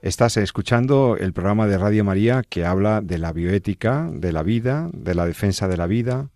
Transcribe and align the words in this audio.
Estás 0.00 0.36
escuchando 0.36 1.16
el 1.18 1.32
programa 1.32 1.66
de 1.66 1.76
Radio 1.76 2.04
María 2.04 2.44
que 2.48 2.64
habla 2.64 3.00
de 3.00 3.18
la 3.18 3.32
bioética, 3.32 4.08
de 4.12 4.32
la 4.32 4.44
vida, 4.44 4.88
de 4.92 5.16
la 5.16 5.26
defensa 5.26 5.66
de 5.66 5.76
la 5.76 5.88
vida, 5.88 6.30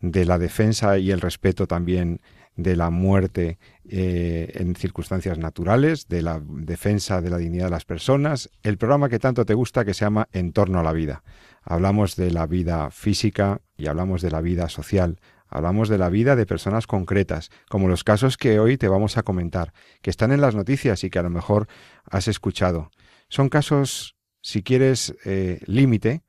de 0.00 0.24
la 0.24 0.38
defensa 0.38 0.98
y 0.98 1.12
el 1.12 1.20
respeto 1.20 1.68
también 1.68 2.20
de 2.56 2.74
la 2.74 2.90
muerte 2.90 3.58
eh, 3.88 4.50
en 4.54 4.74
circunstancias 4.74 5.38
naturales, 5.38 6.08
de 6.08 6.22
la 6.22 6.42
defensa 6.44 7.20
de 7.20 7.30
la 7.30 7.38
dignidad 7.38 7.66
de 7.66 7.70
las 7.70 7.84
personas, 7.84 8.50
el 8.64 8.76
programa 8.76 9.08
que 9.08 9.20
tanto 9.20 9.44
te 9.44 9.54
gusta 9.54 9.84
que 9.84 9.94
se 9.94 10.04
llama 10.04 10.28
En 10.32 10.52
torno 10.52 10.80
a 10.80 10.82
la 10.82 10.92
vida. 10.92 11.22
Hablamos 11.62 12.16
de 12.16 12.32
la 12.32 12.48
vida 12.48 12.90
física 12.90 13.60
y 13.76 13.86
hablamos 13.86 14.20
de 14.20 14.32
la 14.32 14.40
vida 14.40 14.68
social, 14.68 15.20
hablamos 15.48 15.88
de 15.88 15.98
la 15.98 16.08
vida 16.08 16.34
de 16.34 16.46
personas 16.46 16.88
concretas, 16.88 17.50
como 17.68 17.86
los 17.86 18.02
casos 18.02 18.36
que 18.36 18.58
hoy 18.58 18.78
te 18.78 18.88
vamos 18.88 19.16
a 19.16 19.22
comentar, 19.22 19.72
que 20.02 20.10
están 20.10 20.32
en 20.32 20.40
las 20.40 20.56
noticias 20.56 21.04
y 21.04 21.10
que 21.10 21.20
a 21.20 21.22
lo 21.22 21.30
mejor 21.30 21.68
has 22.10 22.26
escuchado. 22.26 22.90
Son 23.28 23.48
casos, 23.48 24.16
si 24.40 24.62
quieres, 24.62 25.14
eh, 25.24 25.60
límite, 25.66 26.22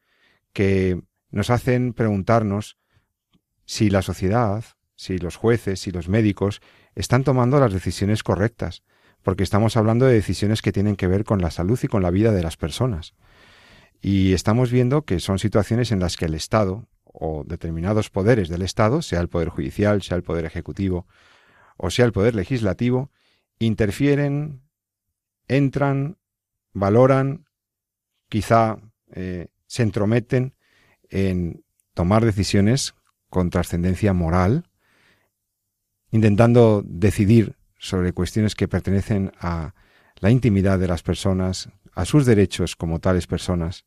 que 0.53 1.01
nos 1.29 1.49
hacen 1.49 1.93
preguntarnos 1.93 2.77
si 3.65 3.89
la 3.89 4.01
sociedad, 4.01 4.63
si 4.95 5.17
los 5.17 5.35
jueces, 5.35 5.79
si 5.79 5.91
los 5.91 6.09
médicos 6.09 6.61
están 6.95 7.23
tomando 7.23 7.59
las 7.59 7.73
decisiones 7.73 8.23
correctas, 8.23 8.83
porque 9.21 9.43
estamos 9.43 9.77
hablando 9.77 10.05
de 10.05 10.13
decisiones 10.13 10.61
que 10.61 10.71
tienen 10.71 10.95
que 10.95 11.07
ver 11.07 11.23
con 11.23 11.41
la 11.41 11.51
salud 11.51 11.79
y 11.83 11.87
con 11.87 12.01
la 12.01 12.11
vida 12.11 12.31
de 12.31 12.43
las 12.43 12.57
personas. 12.57 13.13
Y 14.01 14.33
estamos 14.33 14.71
viendo 14.71 15.03
que 15.03 15.19
son 15.19 15.37
situaciones 15.39 15.91
en 15.91 15.99
las 15.99 16.17
que 16.17 16.25
el 16.25 16.33
Estado 16.33 16.87
o 17.03 17.43
determinados 17.45 18.09
poderes 18.09 18.47
del 18.47 18.61
Estado, 18.61 19.01
sea 19.01 19.19
el 19.19 19.27
Poder 19.27 19.49
Judicial, 19.49 20.01
sea 20.01 20.17
el 20.17 20.23
Poder 20.23 20.45
Ejecutivo 20.45 21.07
o 21.77 21.91
sea 21.91 22.05
el 22.05 22.11
Poder 22.11 22.35
Legislativo, 22.35 23.11
interfieren, 23.59 24.61
entran, 25.47 26.16
valoran, 26.77 27.45
quizá 28.29 28.77
eh, 29.11 29.47
se 29.65 29.83
entrometen 29.83 30.53
en 31.09 31.63
tomar 31.93 32.23
decisiones 32.23 32.93
con 33.29 33.49
trascendencia 33.49 34.13
moral, 34.13 34.69
intentando 36.11 36.83
decidir 36.85 37.55
sobre 37.77 38.13
cuestiones 38.13 38.55
que 38.55 38.67
pertenecen 38.67 39.31
a 39.39 39.73
la 40.19 40.31
intimidad 40.31 40.79
de 40.79 40.87
las 40.87 41.03
personas, 41.03 41.69
a 41.93 42.05
sus 42.05 42.25
derechos 42.25 42.75
como 42.75 42.99
tales 42.99 43.27
personas, 43.27 43.85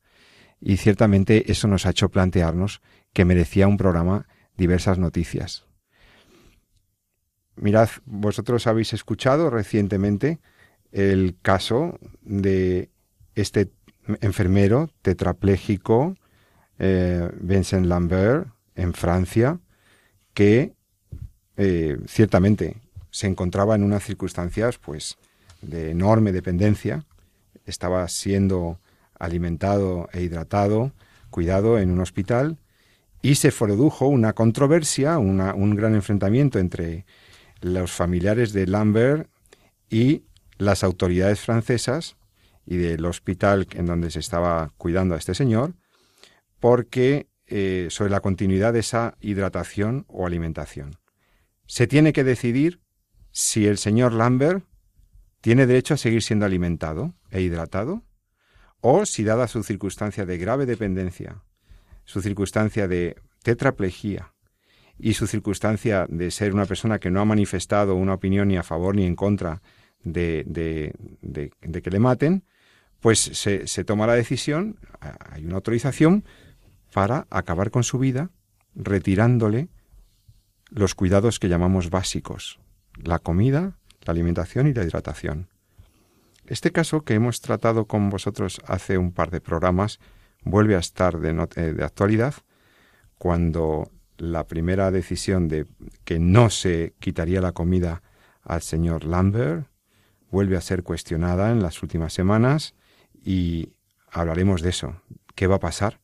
y 0.61 0.77
ciertamente 0.77 1.51
eso 1.51 1.69
nos 1.69 1.87
ha 1.87 1.91
hecho 1.91 2.11
plantearnos 2.11 2.83
que 3.13 3.25
merecía 3.25 3.67
un 3.67 3.77
programa 3.77 4.27
diversas 4.57 4.99
noticias. 4.99 5.65
Mirad, 7.56 7.89
vosotros 8.05 8.67
habéis 8.67 8.93
escuchado 8.93 9.50
recientemente 9.50 10.41
el 10.93 11.37
caso 11.43 11.99
de 12.23 12.91
este 13.34 13.71
enfermero 14.21 14.91
tetrapléjico 15.03 16.17
eh, 16.78 17.31
Vincent 17.41 17.87
Lambert 17.87 18.49
en 18.75 18.95
Francia, 18.95 19.61
que 20.34 20.73
eh, 21.56 21.99
ciertamente 22.06 22.77
se 23.11 23.27
encontraba 23.27 23.75
en 23.75 23.83
unas 23.83 24.05
circunstancias 24.05 24.79
pues 24.79 25.19
de 25.62 25.91
enorme 25.91 26.33
dependencia, 26.33 27.05
estaba 27.67 28.06
siendo 28.09 28.79
alimentado 29.19 30.09
e 30.12 30.23
hidratado, 30.23 30.93
cuidado 31.29 31.79
en 31.79 31.91
un 31.91 32.00
hospital, 32.00 32.59
y 33.23 33.34
se 33.34 33.53
produjo 33.53 34.06
una 34.06 34.33
controversia, 34.33 35.19
un 35.19 35.77
gran 35.77 35.95
enfrentamiento 35.95 36.59
entre 36.59 37.05
los 37.61 37.93
familiares 37.93 38.55
de 38.55 38.67
Lambert 38.67 39.29
y 39.91 40.23
las 40.60 40.84
autoridades 40.84 41.41
francesas 41.41 42.16
y 42.66 42.76
del 42.76 43.04
hospital 43.06 43.66
en 43.72 43.87
donde 43.87 44.10
se 44.10 44.21
estaba 44.21 44.72
cuidando 44.76 45.15
a 45.15 45.19
este 45.19 45.34
señor, 45.34 45.75
porque 46.60 47.28
eh, 47.47 47.88
sobre 47.91 48.10
la 48.10 48.21
continuidad 48.21 48.75
de 48.75 48.81
esa 48.81 49.16
hidratación 49.20 50.04
o 50.09 50.26
alimentación. 50.26 50.97
Se 51.66 51.87
tiene 51.87 52.12
que 52.12 52.25
decidir 52.25 52.81
si 53.32 53.66
el 53.66 53.78
señor 53.78 54.12
Lambert 54.12 54.65
tiene 55.41 55.66
derecho 55.66 55.94
a 55.94 55.97
seguir 55.97 56.22
siendo 56.22 56.44
alimentado 56.44 57.15
e 57.31 57.41
hidratado, 57.41 58.04
o 58.81 59.06
si 59.06 59.25
dada 59.25 59.49
su 59.49 59.62
circunstancia 59.62 60.26
de 60.26 60.37
grave 60.37 60.66
dependencia, 60.66 61.43
su 62.04 62.20
circunstancia 62.20 62.87
de 62.87 63.16
tetraplejía 63.43 64.34
y 64.99 65.15
su 65.15 65.26
circunstancia 65.26 66.06
de 66.09 66.31
ser 66.31 66.53
una 66.53 66.66
persona 66.66 66.99
que 66.99 67.10
no 67.10 67.20
ha 67.20 67.25
manifestado 67.25 67.94
una 67.94 68.15
opinión 68.15 68.49
ni 68.49 68.59
a 68.59 68.62
favor 68.62 68.94
ni 68.94 69.06
en 69.06 69.16
contra 69.16 69.62
de, 70.05 70.44
de, 71.21 71.83
que 71.83 71.91
le 71.91 71.99
maten, 71.99 72.44
pues 73.00 73.19
se, 73.19 73.66
se 73.66 73.84
toma 73.84 74.06
la 74.06 74.15
decisión, 74.15 74.78
hay 75.00 75.44
una 75.44 75.56
autorización 75.56 76.25
para 76.93 77.27
acabar 77.31 77.71
con 77.71 77.84
su 77.84 77.99
vida 77.99 78.31
retirándole 78.75 79.69
los 80.71 80.94
cuidados 80.94 81.38
que 81.38 81.49
llamamos 81.49 81.91
básicos, 81.91 82.61
la 82.97 83.19
comida, 83.19 83.78
la 84.03 84.12
alimentación 84.12 84.66
y 84.66 84.75
la 84.75 84.84
hidratación. 84.84 85.49
Este 86.47 86.72
caso 86.72 87.03
que 87.03 87.15
hemos 87.15 87.41
tratado 87.41 87.87
con 87.87 88.11
vosotros 88.11 88.61
hace 88.67 88.99
un 88.99 89.12
par 89.12 89.31
de 89.31 89.41
programas 89.41 89.99
vuelve 90.43 90.77
a 90.77 90.81
estar 90.81 91.19
de, 91.19 91.31
eh, 91.56 91.72
de 91.72 91.84
actualidad 91.84 92.34
cuando 93.19 93.91
la 94.17 94.47
primera 94.47 94.91
decisión 94.91 95.49
de 95.49 95.67
que 96.05 96.19
no 96.19 96.50
se 96.50 96.94
quitaría 96.99 97.41
la 97.41 97.53
comida 97.53 98.03
al 98.43 98.62
señor 98.62 99.05
Lambert 99.05 99.69
vuelve 100.31 100.57
a 100.57 100.61
ser 100.61 100.83
cuestionada 100.83 101.51
en 101.51 101.63
las 101.63 101.83
últimas 101.83 102.13
semanas 102.13 102.75
y 103.23 103.73
hablaremos 104.11 104.63
de 104.63 104.71
eso. 104.71 105.03
¿Qué 105.35 105.47
va 105.47 105.57
a 105.57 105.61
pasar? 105.61 106.01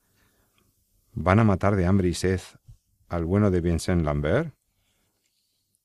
¿Van 1.13 1.39
a 1.39 1.45
matar 1.45 1.77
de 1.77 1.87
hambre 1.87 2.09
y 2.09 2.15
sed 2.15 2.41
al 3.09 3.25
bueno 3.25 3.51
de 3.51 3.61
Vincent 3.61 4.05
Lambert? 4.05 4.55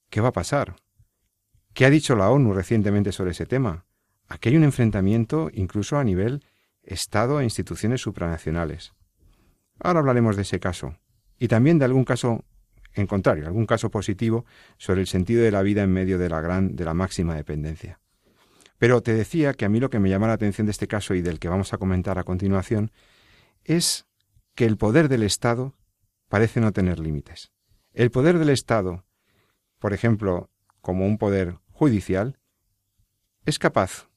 ¿Qué 0.09 0.21
va 0.21 0.29
a 0.29 0.33
pasar? 0.33 0.75
¿Qué 1.73 1.85
ha 1.85 1.89
dicho 1.89 2.15
la 2.15 2.29
ONU 2.29 2.53
recientemente 2.53 3.11
sobre 3.11 3.31
ese 3.31 3.45
tema? 3.45 3.85
Aquí 4.27 4.49
hay 4.49 4.57
un 4.57 4.63
enfrentamiento 4.63 5.49
incluso 5.53 5.97
a 5.97 6.03
nivel 6.03 6.43
Estado 6.83 7.39
e 7.39 7.43
instituciones 7.43 8.01
supranacionales. 8.01 8.93
Ahora 9.79 9.99
hablaremos 9.99 10.35
de 10.35 10.41
ese 10.41 10.59
caso 10.59 10.97
y 11.37 11.47
también 11.47 11.77
de 11.79 11.85
algún 11.85 12.05
caso 12.05 12.43
en 12.93 13.07
contrario, 13.07 13.47
algún 13.47 13.65
caso 13.65 13.89
positivo 13.89 14.45
sobre 14.77 15.01
el 15.01 15.07
sentido 15.07 15.43
de 15.43 15.51
la 15.51 15.61
vida 15.61 15.83
en 15.83 15.93
medio 15.93 16.17
de 16.17 16.27
la 16.27 16.41
gran 16.41 16.75
de 16.75 16.83
la 16.83 16.93
máxima 16.93 17.35
dependencia. 17.35 18.00
Pero 18.81 19.03
te 19.03 19.13
decía 19.13 19.53
que 19.53 19.63
a 19.63 19.69
mí 19.69 19.79
lo 19.79 19.91
que 19.91 19.99
me 19.99 20.09
llama 20.09 20.25
la 20.25 20.33
atención 20.33 20.65
de 20.65 20.71
este 20.71 20.87
caso 20.87 21.13
y 21.13 21.21
del 21.21 21.37
que 21.37 21.47
vamos 21.47 21.71
a 21.71 21.77
comentar 21.77 22.17
a 22.17 22.23
continuación 22.23 22.91
es 23.63 24.07
que 24.55 24.65
el 24.65 24.75
poder 24.75 25.07
del 25.07 25.21
Estado 25.21 25.75
parece 26.29 26.61
no 26.61 26.71
tener 26.71 26.97
límites. 26.97 27.51
El 27.93 28.09
poder 28.09 28.39
del 28.39 28.49
Estado, 28.49 29.05
por 29.77 29.93
ejemplo, 29.93 30.49
como 30.81 31.05
un 31.05 31.19
poder 31.19 31.59
judicial, 31.69 32.39
es 33.45 33.59
capaz 33.59 34.09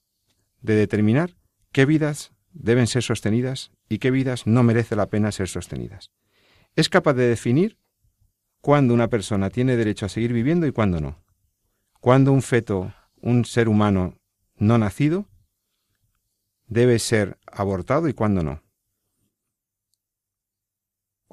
de 0.62 0.76
determinar 0.76 1.37
qué 1.70 1.84
vidas 1.84 2.32
deben 2.55 2.87
ser 2.87 3.02
sostenidas 3.02 3.70
y 3.90 3.99
qué 3.99 4.10
vidas 4.10 4.46
no 4.46 4.62
merece 4.62 4.96
la 4.96 5.10
pena 5.10 5.31
ser 5.31 5.49
sostenidas. 5.49 6.10
Es 6.75 6.88
capaz 6.88 7.12
de 7.12 7.28
definir 7.28 7.76
cuándo 8.62 8.94
una 8.94 9.10
persona 9.10 9.50
tiene 9.50 9.76
derecho 9.76 10.06
a 10.06 10.08
seguir 10.08 10.32
viviendo 10.32 10.67
y 10.67 10.72
cuándo 10.72 11.02
no. 11.02 11.22
Cuándo 12.00 12.32
un 12.32 12.40
feto, 12.40 12.94
un 13.20 13.44
ser 13.44 13.69
humano 13.69 14.17
no 14.56 14.79
nacido, 14.79 15.27
debe 16.67 16.99
ser 16.99 17.39
abortado 17.47 18.09
y 18.09 18.15
cuándo 18.15 18.43
no 18.43 18.65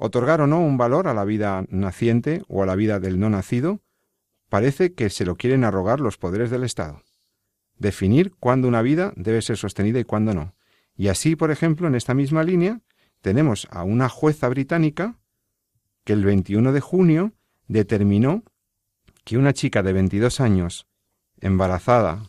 otorgar 0.04 0.40
o 0.40 0.48
no 0.48 0.60
un 0.60 0.76
valor 0.76 1.06
a 1.06 1.14
la 1.14 1.24
vida 1.24 1.64
naciente 1.68 2.42
o 2.48 2.64
a 2.64 2.66
la 2.66 2.74
vida 2.74 2.98
del 2.98 3.20
no 3.20 3.30
nacido, 3.30 3.80
parece 4.48 4.94
que 4.94 5.10
se 5.10 5.24
lo 5.24 5.36
quieren 5.36 5.62
arrogar 5.62 6.00
los 6.00 6.18
poderes 6.18 6.50
del 6.50 6.64
Estado. 6.64 7.02
Definir 7.78 8.32
cuándo 8.40 8.66
una 8.66 8.82
vida 8.82 9.12
debe 9.14 9.42
ser 9.42 9.56
sostenida 9.58 10.00
y 10.00 10.04
cuándo 10.04 10.34
no. 10.34 10.56
Y 10.96 11.06
así, 11.06 11.36
por 11.36 11.52
ejemplo, 11.52 11.86
en 11.86 11.94
esta 11.94 12.14
misma 12.14 12.42
línea, 12.42 12.80
tenemos 13.20 13.68
a 13.70 13.84
una 13.84 14.08
jueza 14.08 14.48
británica 14.48 15.20
que 16.02 16.14
el 16.14 16.24
21 16.24 16.72
de 16.72 16.80
junio 16.80 17.32
determinó 17.68 18.42
que 19.24 19.38
una 19.38 19.52
chica 19.52 19.84
de 19.84 19.92
22 19.92 20.40
años, 20.40 20.88
embarazada, 21.40 22.28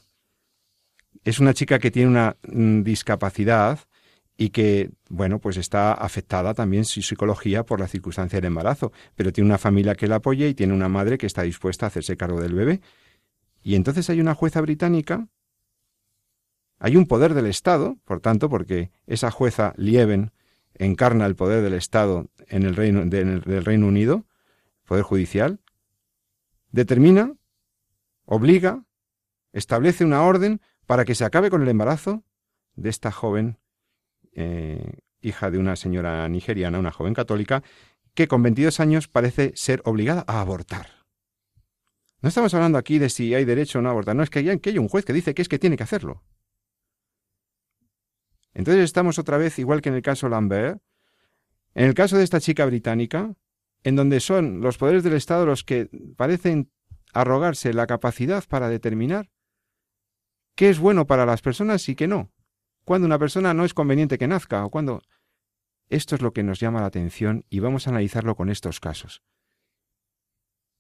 es 1.24 1.40
una 1.40 1.54
chica 1.54 1.80
que 1.80 1.92
tiene 1.92 2.10
una 2.10 2.38
mm, 2.48 2.84
discapacidad 2.84 3.80
y 4.36 4.50
que, 4.50 4.92
bueno, 5.10 5.40
pues 5.40 5.58
está 5.58 5.94
afectada 5.94 6.54
también 6.54 6.86
su 6.86 7.02
psicología 7.02 7.66
por 7.66 7.80
la 7.80 7.88
circunstancia 7.88 8.38
del 8.38 8.48
embarazo, 8.48 8.92
pero 9.16 9.32
tiene 9.32 9.50
una 9.50 9.58
familia 9.58 9.96
que 9.96 10.08
la 10.08 10.16
apoya 10.16 10.48
y 10.48 10.54
tiene 10.54 10.74
una 10.74 10.90
madre 10.90 11.18
que 11.18 11.28
está 11.28 11.44
dispuesta 11.44 11.86
a 11.86 11.88
hacerse 11.88 12.18
cargo 12.18 12.42
del 12.42 12.54
bebé. 12.54 12.82
Y 13.62 13.76
entonces 13.76 14.10
hay 14.10 14.20
una 14.20 14.34
jueza 14.34 14.60
británica, 14.62 15.28
hay 16.80 16.98
un 16.98 17.06
poder 17.06 17.34
del 17.34 17.46
Estado, 17.46 17.98
por 18.06 18.20
tanto, 18.20 18.50
porque 18.50 18.92
esa 19.08 19.32
jueza 19.32 19.74
Lieven 19.78 20.32
encarna 20.74 21.26
el 21.26 21.36
poder 21.36 21.64
del 21.64 21.74
Estado 21.74 22.30
en 22.48 22.64
el 22.64 22.76
Reino, 22.76 23.06
del 23.06 23.64
Reino 23.64 23.88
Unido, 23.88 24.26
poder 24.86 25.04
judicial, 25.04 25.60
determina, 26.72 27.36
obliga, 28.26 28.84
establece 29.54 30.04
una 30.04 30.24
orden 30.24 30.60
para 30.86 31.06
que 31.06 31.16
se 31.16 31.26
acabe 31.26 31.50
con 31.50 31.62
el 31.62 31.70
embarazo 31.70 32.24
de 32.76 32.90
esta 32.90 33.12
joven 33.12 33.60
eh, 34.34 35.00
hija 35.22 35.52
de 35.52 35.58
una 35.58 35.76
señora 35.76 36.28
nigeriana, 36.28 36.80
una 36.80 36.92
joven 36.92 37.14
católica, 37.14 37.64
que 38.14 38.28
con 38.28 38.44
22 38.44 38.80
años 38.80 39.08
parece 39.08 39.54
ser 39.56 39.82
obligada 39.86 40.24
a 40.28 40.42
abortar. 40.42 40.88
No 42.22 42.30
estamos 42.30 42.54
hablando 42.54 42.78
aquí 42.78 43.00
de 43.00 43.10
si 43.10 43.34
hay 43.34 43.46
derecho 43.46 43.80
o 43.80 43.82
no 43.82 43.90
a 43.90 43.92
abortar, 43.92 44.16
no, 44.16 44.24
es 44.24 44.30
que 44.30 44.40
hay, 44.40 44.60
que 44.60 44.70
hay 44.70 44.78
un 44.78 44.88
juez 44.88 45.06
que 45.06 45.14
dice 45.14 45.34
que 45.34 45.42
es 45.42 45.50
que 45.50 45.60
tiene 45.60 45.78
que 45.78 45.84
hacerlo. 45.84 46.24
Entonces 48.54 48.84
estamos 48.84 49.18
otra 49.18 49.38
vez, 49.38 49.58
igual 49.60 49.82
que 49.82 49.90
en 49.90 49.96
el 49.96 50.02
caso 50.02 50.30
Lambert, 50.30 50.82
en 51.74 51.86
el 51.86 51.94
caso 51.96 52.18
de 52.18 52.24
esta 52.24 52.40
chica 52.40 52.66
británica, 52.66 53.34
en 53.84 53.96
donde 53.96 54.20
son 54.20 54.62
los 54.62 54.78
poderes 54.78 55.04
del 55.04 55.14
Estado 55.14 55.46
los 55.46 55.64
que 55.64 55.90
parecen 56.16 56.72
arrogarse 57.14 57.74
la 57.74 57.88
capacidad 57.88 58.44
para 58.48 58.70
determinar 58.70 59.33
qué 60.56 60.70
es 60.70 60.80
bueno 60.80 61.08
para 61.08 61.26
las 61.26 61.42
personas 61.42 61.88
y 61.90 61.96
qué 61.96 62.08
no 62.08 62.34
cuando 62.84 63.06
una 63.06 63.20
persona 63.20 63.54
no 63.54 63.66
es 63.66 63.74
conveniente 63.74 64.18
que 64.18 64.28
nazca 64.28 64.66
o 64.66 64.70
cuando... 64.70 65.02
Esto 65.90 66.16
es 66.16 66.22
lo 66.22 66.34
que 66.34 66.44
nos 66.44 66.60
llama 66.60 66.80
la 66.80 66.88
atención 66.88 67.46
y 67.50 67.60
vamos 67.60 67.86
a 67.86 67.92
analizarlo 67.92 68.36
con 68.36 68.50
estos 68.50 68.80
casos. 68.80 69.22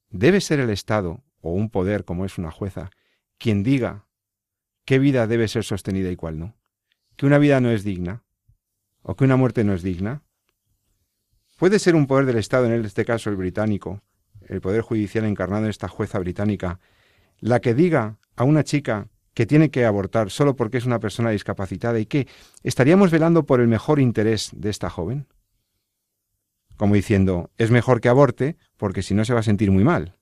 ¿Debe 0.10 0.42
ser 0.42 0.60
el 0.60 0.70
Estado 0.70 1.24
o 1.42 1.52
un 1.52 1.70
poder 1.70 2.04
como 2.04 2.26
es 2.26 2.38
una 2.38 2.52
jueza 2.52 2.90
quien 3.38 3.64
diga 3.64 4.08
qué 4.86 4.98
vida 5.00 5.28
debe 5.28 5.48
ser 5.48 5.66
sostenida 5.66 6.10
y 6.10 6.16
cuál 6.16 6.40
no? 6.40 6.56
¿Que 7.16 7.26
una 7.26 7.38
vida 7.38 7.60
no 7.60 7.70
es 7.70 7.84
digna? 7.84 8.24
¿O 9.02 9.16
que 9.16 9.26
una 9.26 9.36
muerte 9.36 9.64
no 9.64 9.74
es 9.74 9.84
digna? 9.84 10.24
¿Puede 11.58 11.78
ser 11.80 11.96
un 11.96 12.08
poder 12.08 12.26
del 12.26 12.38
Estado, 12.38 12.66
en 12.66 12.86
este 12.86 13.06
caso 13.06 13.30
el 13.30 13.36
británico, 13.36 14.02
el 14.48 14.62
poder 14.62 14.82
judicial 14.82 15.26
encarnado 15.26 15.66
en 15.66 15.70
esta 15.70 15.90
jueza 15.90 16.18
británica, 16.18 16.80
la 17.40 17.60
que 17.60 17.74
diga 17.76 18.18
a 18.36 18.46
una 18.46 18.64
chica 18.64 19.10
que 19.34 19.46
tiene 19.46 19.70
que 19.70 19.86
abortar 19.86 20.30
solo 20.30 20.56
porque 20.56 20.78
es 20.78 20.86
una 20.86 21.00
persona 21.00 21.30
discapacitada 21.32 22.00
y 22.00 22.06
que 22.06 22.28
estaríamos 22.64 23.12
velando 23.12 23.46
por 23.46 23.60
el 23.60 23.68
mejor 23.68 24.00
interés 24.00 24.52
de 24.54 24.70
esta 24.70 24.90
joven? 24.90 25.28
Como 26.78 26.96
diciendo, 26.96 27.52
es 27.58 27.72
mejor 27.72 28.02
que 28.02 28.10
aborte 28.10 28.58
porque 28.78 29.04
si 29.04 29.14
no 29.14 29.26
se 29.26 29.34
va 29.34 29.40
a 29.40 29.44
sentir 29.44 29.72
muy 29.72 29.84
mal. 29.84 30.18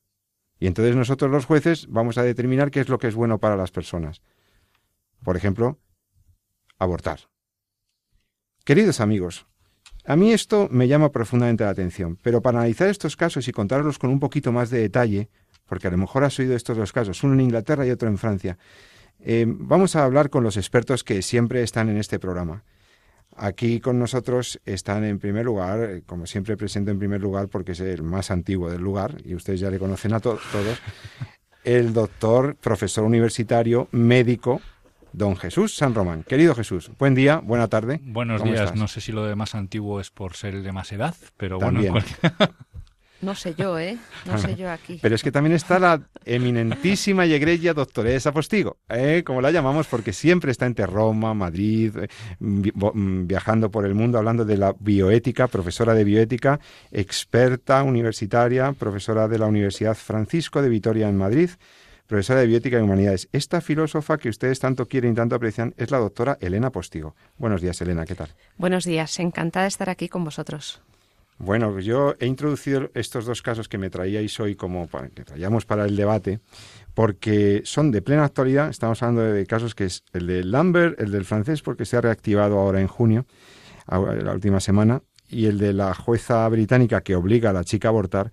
Y 0.59 0.67
entonces 0.67 0.95
nosotros 0.95 1.31
los 1.31 1.45
jueces 1.45 1.87
vamos 1.89 2.17
a 2.17 2.23
determinar 2.23 2.71
qué 2.71 2.81
es 2.81 2.89
lo 2.89 2.99
que 2.99 3.07
es 3.07 3.15
bueno 3.15 3.39
para 3.39 3.55
las 3.55 3.71
personas. 3.71 4.21
Por 5.23 5.35
ejemplo, 5.35 5.79
abortar. 6.77 7.21
Queridos 8.63 8.99
amigos, 8.99 9.47
a 10.05 10.15
mí 10.15 10.31
esto 10.31 10.67
me 10.71 10.87
llama 10.87 11.11
profundamente 11.11 11.63
la 11.63 11.71
atención, 11.71 12.17
pero 12.21 12.41
para 12.41 12.59
analizar 12.59 12.89
estos 12.89 13.15
casos 13.15 13.47
y 13.47 13.51
contarlos 13.51 13.99
con 13.99 14.09
un 14.09 14.19
poquito 14.19 14.51
más 14.51 14.69
de 14.69 14.79
detalle, 14.79 15.29
porque 15.65 15.87
a 15.87 15.91
lo 15.91 15.97
mejor 15.97 16.23
has 16.23 16.37
oído 16.39 16.55
estos 16.55 16.77
dos 16.77 16.91
casos, 16.91 17.23
uno 17.23 17.33
en 17.33 17.41
Inglaterra 17.41 17.85
y 17.85 17.91
otro 17.91 18.07
en 18.07 18.17
Francia, 18.17 18.57
eh, 19.23 19.45
vamos 19.47 19.95
a 19.95 20.03
hablar 20.03 20.29
con 20.29 20.43
los 20.43 20.57
expertos 20.57 21.03
que 21.03 21.21
siempre 21.21 21.63
están 21.63 21.89
en 21.89 21.97
este 21.97 22.19
programa. 22.19 22.63
Aquí 23.35 23.79
con 23.79 23.97
nosotros 23.97 24.59
están 24.65 25.03
en 25.03 25.19
primer 25.19 25.45
lugar, 25.45 25.79
eh, 25.83 26.03
como 26.05 26.25
siempre 26.25 26.57
presento 26.57 26.91
en 26.91 26.99
primer 26.99 27.21
lugar 27.21 27.47
porque 27.47 27.71
es 27.71 27.79
el 27.79 28.03
más 28.03 28.29
antiguo 28.29 28.69
del 28.69 28.81
lugar 28.81 29.17
y 29.23 29.35
ustedes 29.35 29.59
ya 29.59 29.69
le 29.69 29.79
conocen 29.79 30.13
a 30.13 30.19
todos, 30.19 30.41
el 31.63 31.93
doctor, 31.93 32.55
profesor 32.55 33.03
universitario, 33.05 33.87
médico, 33.91 34.61
don 35.13 35.37
Jesús 35.37 35.75
San 35.75 35.95
Román. 35.95 36.23
Querido 36.23 36.55
Jesús, 36.55 36.91
buen 36.97 37.15
día, 37.15 37.37
buena 37.37 37.67
tarde. 37.67 38.01
Buenos 38.03 38.43
días, 38.43 38.75
no 38.75 38.87
sé 38.87 38.99
si 38.99 39.11
lo 39.11 39.25
de 39.25 39.35
más 39.35 39.55
antiguo 39.55 40.01
es 40.01 40.09
por 40.09 40.35
ser 40.35 40.61
de 40.61 40.71
más 40.71 40.91
edad, 40.91 41.15
pero 41.37 41.59
bueno. 41.59 41.81
No 43.21 43.35
sé 43.35 43.53
yo, 43.55 43.77
¿eh? 43.77 43.97
No 44.25 44.37
sé 44.37 44.55
yo 44.55 44.71
aquí. 44.71 44.99
Pero 45.01 45.13
es 45.13 45.21
que 45.21 45.31
también 45.31 45.55
está 45.55 45.77
la 45.77 46.01
eminentísima 46.25 47.25
y 47.25 47.33
egregia 47.33 47.73
doctoresa 47.73 48.31
Postigo, 48.31 48.77
¿eh? 48.89 49.23
como 49.25 49.41
la 49.41 49.51
llamamos, 49.51 49.87
porque 49.87 50.11
siempre 50.11 50.51
está 50.51 50.65
entre 50.65 50.87
Roma, 50.87 51.33
Madrid, 51.33 51.95
eh, 51.97 52.07
mm, 52.39 53.27
viajando 53.27 53.69
por 53.69 53.85
el 53.85 53.93
mundo, 53.93 54.17
hablando 54.17 54.43
de 54.43 54.57
la 54.57 54.75
bioética, 54.79 55.47
profesora 55.47 55.93
de 55.93 56.03
bioética, 56.03 56.59
experta 56.91 57.83
universitaria, 57.83 58.71
profesora 58.73 59.27
de 59.27 59.37
la 59.37 59.45
Universidad 59.45 59.95
Francisco 59.95 60.61
de 60.61 60.69
Vitoria 60.69 61.07
en 61.07 61.17
Madrid, 61.17 61.51
profesora 62.07 62.41
de 62.41 62.47
bioética 62.47 62.79
y 62.79 62.81
humanidades. 62.81 63.29
Esta 63.31 63.61
filósofa 63.61 64.17
que 64.17 64.29
ustedes 64.29 64.59
tanto 64.59 64.87
quieren 64.87 65.13
y 65.13 65.15
tanto 65.15 65.35
aprecian 65.35 65.73
es 65.77 65.91
la 65.91 65.99
doctora 65.99 66.37
Elena 66.41 66.71
Postigo. 66.71 67.15
Buenos 67.37 67.61
días, 67.61 67.79
Elena, 67.81 68.05
¿qué 68.05 68.15
tal? 68.15 68.29
Buenos 68.57 68.83
días, 68.83 69.19
encantada 69.19 69.63
de 69.63 69.69
estar 69.69 69.89
aquí 69.89 70.09
con 70.09 70.23
vosotros. 70.23 70.81
Bueno, 71.43 71.79
yo 71.79 72.13
he 72.19 72.27
introducido 72.27 72.91
estos 72.93 73.25
dos 73.25 73.41
casos 73.41 73.67
que 73.67 73.79
me 73.79 73.89
traíais 73.89 74.39
hoy 74.39 74.55
como 74.55 74.85
para, 74.85 75.09
que 75.09 75.23
traíamos 75.23 75.65
para 75.65 75.85
el 75.85 75.95
debate, 75.95 76.39
porque 76.93 77.63
son 77.65 77.89
de 77.89 78.03
plena 78.03 78.25
actualidad. 78.25 78.69
Estamos 78.69 79.01
hablando 79.01 79.23
de 79.23 79.47
casos 79.47 79.73
que 79.73 79.85
es 79.85 80.03
el 80.13 80.27
de 80.27 80.43
Lambert, 80.43 81.01
el 81.01 81.09
del 81.09 81.25
francés, 81.25 81.63
porque 81.63 81.85
se 81.85 81.97
ha 81.97 82.01
reactivado 82.01 82.59
ahora 82.59 82.79
en 82.79 82.85
junio, 82.85 83.25
la 83.87 84.33
última 84.33 84.59
semana, 84.59 85.01
y 85.29 85.47
el 85.47 85.57
de 85.57 85.73
la 85.73 85.95
jueza 85.95 86.47
británica 86.47 87.01
que 87.01 87.15
obliga 87.15 87.49
a 87.49 87.53
la 87.53 87.63
chica 87.63 87.87
a 87.87 87.89
abortar, 87.89 88.31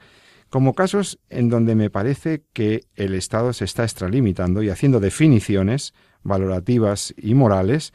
como 0.51 0.75
casos 0.75 1.19
en 1.31 1.49
donde 1.49 1.75
me 1.75 1.89
parece 1.89 2.43
que 2.53 2.85
el 2.95 3.15
Estado 3.15 3.55
se 3.55 3.65
está 3.65 3.85
extralimitando 3.85 4.63
y 4.63 4.69
haciendo 4.69 5.01
definiciones 5.01 5.95
valorativas 6.23 7.15
y 7.17 7.33
morales 7.33 7.95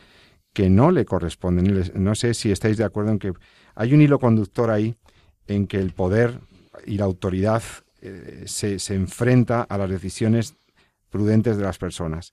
que 0.54 0.72
no 0.72 0.90
le 0.90 1.06
corresponden. 1.06 1.92
No 1.94 2.16
sé 2.16 2.34
si 2.34 2.52
estáis 2.52 2.78
de 2.78 2.84
acuerdo 2.84 3.12
en 3.12 3.20
que 3.20 3.34
hay 3.76 3.94
un 3.94 4.02
hilo 4.02 4.18
conductor 4.18 4.72
ahí 4.72 4.96
en 5.48 5.68
que 5.68 5.78
el 5.78 5.92
poder 5.92 6.40
y 6.86 6.98
la 6.98 7.06
autoridad 7.06 7.64
eh, 8.02 8.44
se, 8.46 8.80
se, 8.80 8.96
enfrenta 8.96 9.62
a 9.62 9.78
las 9.78 9.90
decisiones 9.90 10.56
prudentes 11.10 11.58
de 11.58 11.64
las 11.64 11.78
personas. 11.78 12.32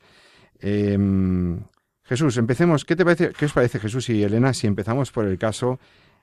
Em, 0.59 1.61
Jesús, 2.03 2.37
empecemos. 2.39 2.85
¿Qué 2.85 2.97
te 2.97 3.05
parece, 3.05 3.31
qué 3.31 3.45
os 3.45 3.53
parece 3.53 3.79
Jesús 3.79 4.09
y 4.09 4.23
Elena 4.23 4.53
si 4.53 4.67
empezamos 4.67 5.13
por 5.13 5.27
el 5.27 5.39
caso 5.39 5.79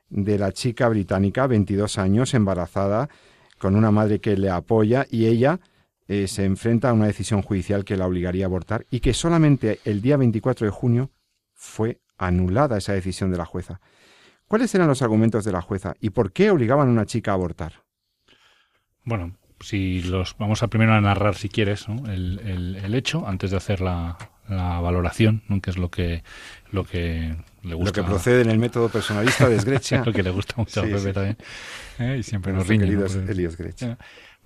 de 0.09 0.37
la 0.37 0.51
chica 0.51 0.89
británica, 0.89 1.47
22 1.47 1.97
años, 1.97 2.33
embarazada, 2.33 3.09
con 3.57 3.75
una 3.75 3.91
madre 3.91 4.19
que 4.19 4.37
le 4.37 4.49
apoya 4.49 5.05
y 5.09 5.25
ella 5.25 5.59
eh, 6.07 6.27
se 6.27 6.45
enfrenta 6.45 6.89
a 6.89 6.93
una 6.93 7.07
decisión 7.07 7.41
judicial 7.41 7.83
que 7.83 7.97
la 7.97 8.07
obligaría 8.07 8.45
a 8.45 8.47
abortar 8.47 8.85
y 8.89 8.99
que 8.99 9.13
solamente 9.13 9.79
el 9.83 10.01
día 10.01 10.17
24 10.17 10.65
de 10.65 10.71
junio 10.71 11.11
fue 11.53 11.99
anulada 12.17 12.77
esa 12.77 12.93
decisión 12.93 13.31
de 13.31 13.37
la 13.37 13.45
jueza. 13.45 13.81
¿Cuáles 14.47 14.73
eran 14.75 14.87
los 14.87 15.01
argumentos 15.01 15.43
de 15.43 15.51
la 15.51 15.61
jueza 15.61 15.95
y 15.99 16.11
por 16.11 16.31
qué 16.31 16.51
obligaban 16.51 16.87
a 16.87 16.91
una 16.91 17.05
chica 17.05 17.31
a 17.31 17.33
abortar? 17.33 17.83
Bueno, 19.03 19.35
si 19.59 20.01
los 20.03 20.35
vamos 20.37 20.63
a 20.63 20.67
primero 20.67 20.93
a 20.93 21.01
narrar, 21.01 21.35
si 21.35 21.49
quieres, 21.49 21.87
el, 21.87 22.93
hecho 22.93 23.27
antes 23.27 23.51
de 23.51 23.57
hacer 23.57 23.81
la, 23.81 24.17
valoración, 24.47 25.43
que 25.61 25.69
es 25.69 25.77
lo 25.77 25.91
que 25.91 26.23
lo 26.71 26.85
que 26.85 27.35
le 27.63 27.75
gusta. 27.75 28.01
Lo 28.01 28.05
que 28.05 28.09
procede 28.09 28.41
en 28.41 28.49
el 28.49 28.59
método 28.59 28.87
personalista 28.87 29.49
de 29.49 29.59
Sgreccia. 29.59 30.03
lo 30.05 30.13
que 30.13 30.23
le 30.23 30.29
gusta 30.29 30.55
mucho 30.57 30.81
a 30.81 30.83
Pepe 30.83 31.11
también. 31.11 31.37
¿eh? 31.99 32.17
Y 32.19 32.23
siempre 32.23 32.53
nos 32.53 32.65
riñe. 32.67 32.85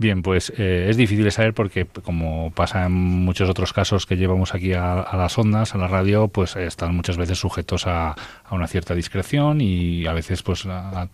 Bien, 0.01 0.23
pues 0.23 0.51
eh, 0.57 0.87
es 0.89 0.97
difícil 0.97 1.31
saber 1.31 1.53
porque, 1.53 1.85
como 1.85 2.49
pasa 2.55 2.87
en 2.87 2.91
muchos 2.91 3.47
otros 3.47 3.71
casos 3.71 4.07
que 4.07 4.17
llevamos 4.17 4.55
aquí 4.55 4.73
a, 4.73 5.07
las 5.13 5.37
ondas, 5.37 5.75
a 5.75 5.77
la 5.77 5.87
radio, 5.87 6.27
pues 6.27 6.55
están 6.55 6.95
muchas 6.95 7.17
veces 7.17 7.37
sujetos 7.37 7.85
a, 7.85 8.15
una 8.49 8.65
cierta 8.65 8.95
discreción 8.95 9.61
y 9.61 10.07
a 10.07 10.13
veces, 10.13 10.41
pues, 10.41 10.65
la 10.65 11.07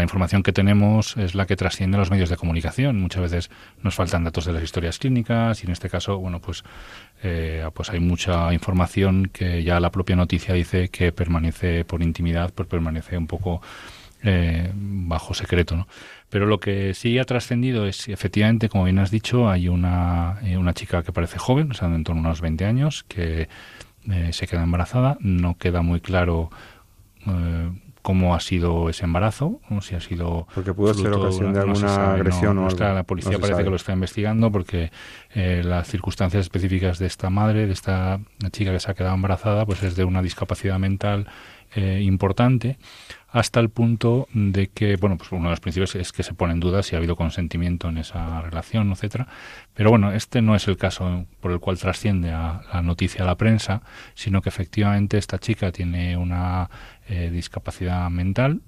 información 0.00 0.44
que 0.44 0.52
tenemos 0.52 1.16
es 1.16 1.34
la 1.34 1.46
que 1.46 1.56
trasciende 1.56 1.98
los 1.98 2.12
medios 2.12 2.30
de 2.30 2.36
comunicación. 2.36 3.00
Muchas 3.00 3.22
veces 3.22 3.50
nos 3.82 3.96
faltan 3.96 4.22
datos 4.22 4.44
de 4.44 4.52
las 4.52 4.62
historias 4.62 5.00
clínicas 5.00 5.64
y 5.64 5.66
en 5.66 5.72
este 5.72 5.90
caso, 5.90 6.16
bueno, 6.18 6.38
pues, 6.38 6.62
eh, 7.24 7.68
pues 7.74 7.90
hay 7.90 7.98
mucha 7.98 8.54
información 8.54 9.26
que 9.26 9.64
ya 9.64 9.80
la 9.80 9.90
propia 9.90 10.14
noticia 10.14 10.54
dice 10.54 10.88
que 10.88 11.10
permanece 11.10 11.84
por 11.84 12.00
intimidad, 12.00 12.52
pues 12.54 12.68
permanece 12.68 13.18
un 13.18 13.26
poco 13.26 13.60
eh, 14.26 14.70
bajo 14.72 15.34
secreto, 15.34 15.76
¿no? 15.76 15.86
Pero 16.30 16.46
lo 16.46 16.58
que 16.58 16.94
sí 16.94 17.18
ha 17.18 17.24
trascendido 17.24 17.86
es, 17.86 18.08
efectivamente, 18.08 18.68
como 18.68 18.84
bien 18.84 18.98
has 18.98 19.10
dicho, 19.10 19.48
hay 19.48 19.68
una, 19.68 20.38
eh, 20.42 20.56
una 20.56 20.74
chica 20.74 21.02
que 21.02 21.12
parece 21.12 21.38
joven, 21.38 21.70
o 21.70 21.74
sea, 21.74 21.88
de 21.88 21.94
en 21.94 22.04
torno 22.04 22.22
a 22.22 22.24
unos 22.24 22.40
20 22.40 22.64
años, 22.64 23.04
que 23.06 23.48
eh, 24.10 24.32
se 24.32 24.46
queda 24.46 24.62
embarazada. 24.64 25.16
No 25.20 25.56
queda 25.56 25.82
muy 25.82 26.00
claro 26.00 26.50
cómo 28.04 28.34
ha 28.34 28.40
sido 28.40 28.90
ese 28.90 29.06
embarazo, 29.06 29.62
si 29.80 29.94
ha 29.94 30.00
sido... 30.00 30.46
Porque 30.54 30.74
pudo 30.74 30.92
ser 30.92 31.10
ocasión 31.10 31.54
de 31.54 31.60
alguna 31.60 32.12
agresión 32.12 32.58
o 32.58 32.66
algo. 32.66 32.78
la 32.78 33.02
policía 33.04 33.38
parece 33.38 33.64
que 33.64 33.70
lo 33.70 33.76
está 33.76 33.94
investigando 33.94 34.52
porque 34.52 34.92
eh, 35.34 35.62
las 35.64 35.88
circunstancias 35.88 36.42
específicas 36.42 36.98
de 36.98 37.06
esta 37.06 37.30
madre, 37.30 37.66
de 37.66 37.72
esta 37.72 38.20
chica 38.52 38.72
que 38.72 38.78
se 38.80 38.90
ha 38.90 38.94
quedado 38.94 39.14
embarazada, 39.14 39.64
pues 39.64 39.82
es 39.82 39.96
de 39.96 40.04
una 40.04 40.20
discapacidad 40.20 40.78
mental 40.78 41.28
eh, 41.74 42.00
importante 42.02 42.78
hasta 43.34 43.58
el 43.58 43.68
punto 43.68 44.28
de 44.32 44.68
que, 44.68 44.94
bueno, 44.94 45.18
pues 45.18 45.32
uno 45.32 45.44
de 45.44 45.50
los 45.50 45.60
principios 45.60 45.96
es 45.96 46.12
que 46.12 46.22
se 46.22 46.34
pone 46.34 46.52
en 46.52 46.60
duda 46.60 46.84
si 46.84 46.94
ha 46.94 46.98
habido 46.98 47.16
consentimiento 47.16 47.88
en 47.88 47.98
esa 47.98 48.40
relación, 48.42 48.92
etcétera. 48.92 49.26
Pero 49.74 49.90
bueno, 49.90 50.12
este 50.12 50.40
no 50.40 50.54
es 50.54 50.68
el 50.68 50.76
caso 50.76 51.26
por 51.40 51.50
el 51.50 51.58
cual 51.58 51.76
trasciende 51.76 52.30
a 52.30 52.62
la 52.72 52.80
noticia 52.80 53.24
a 53.24 53.26
la 53.26 53.36
prensa, 53.36 53.82
sino 54.14 54.40
que 54.40 54.50
efectivamente 54.50 55.18
esta 55.18 55.40
chica 55.40 55.72
tiene 55.72 56.16
una 56.16 56.70
eh, 57.08 57.30
discapacidad 57.32 58.08
mental 58.08 58.60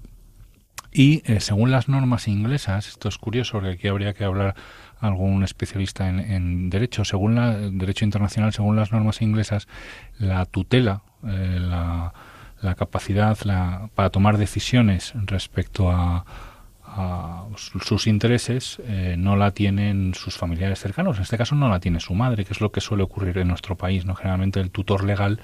y 0.91 1.21
eh, 1.31 1.39
según 1.39 1.71
las 1.71 1.87
normas 1.87 2.27
inglesas, 2.27 2.89
esto 2.89 3.07
es 3.07 3.17
curioso 3.17 3.53
porque 3.53 3.69
aquí 3.69 3.87
habría 3.87 4.13
que 4.13 4.25
hablar 4.25 4.55
algún 4.99 5.43
especialista 5.43 6.09
en, 6.09 6.69
derecho, 6.69 7.05
según 7.05 7.37
el 7.37 7.77
derecho 7.77 8.03
internacional, 8.03 8.51
según 8.51 8.75
las 8.75 8.91
normas 8.91 9.21
inglesas, 9.21 9.67
la 10.17 10.45
tutela, 10.45 11.03
la 11.21 12.13
la 12.61 12.75
capacidad 12.75 13.37
para 13.93 14.09
tomar 14.09 14.37
decisiones 14.37 15.13
respecto 15.25 15.91
a, 15.91 16.25
sus 17.57 18.07
intereses 18.07 18.81
eh, 18.85 19.15
no 19.19 19.35
la 19.35 19.51
tienen 19.51 20.15
sus 20.15 20.35
familiares 20.35 20.79
cercanos. 20.79 21.17
En 21.17 21.23
este 21.23 21.37
caso 21.37 21.53
no 21.53 21.69
la 21.69 21.79
tiene 21.79 21.99
su 21.99 22.15
madre, 22.15 22.43
que 22.43 22.53
es 22.53 22.61
lo 22.61 22.71
que 22.71 22.81
suele 22.81 23.03
ocurrir 23.03 23.37
en 23.37 23.49
nuestro 23.49 23.75
país. 23.75 24.03
¿no? 24.05 24.15
Generalmente 24.15 24.59
el 24.59 24.71
tutor 24.71 25.03
legal 25.03 25.39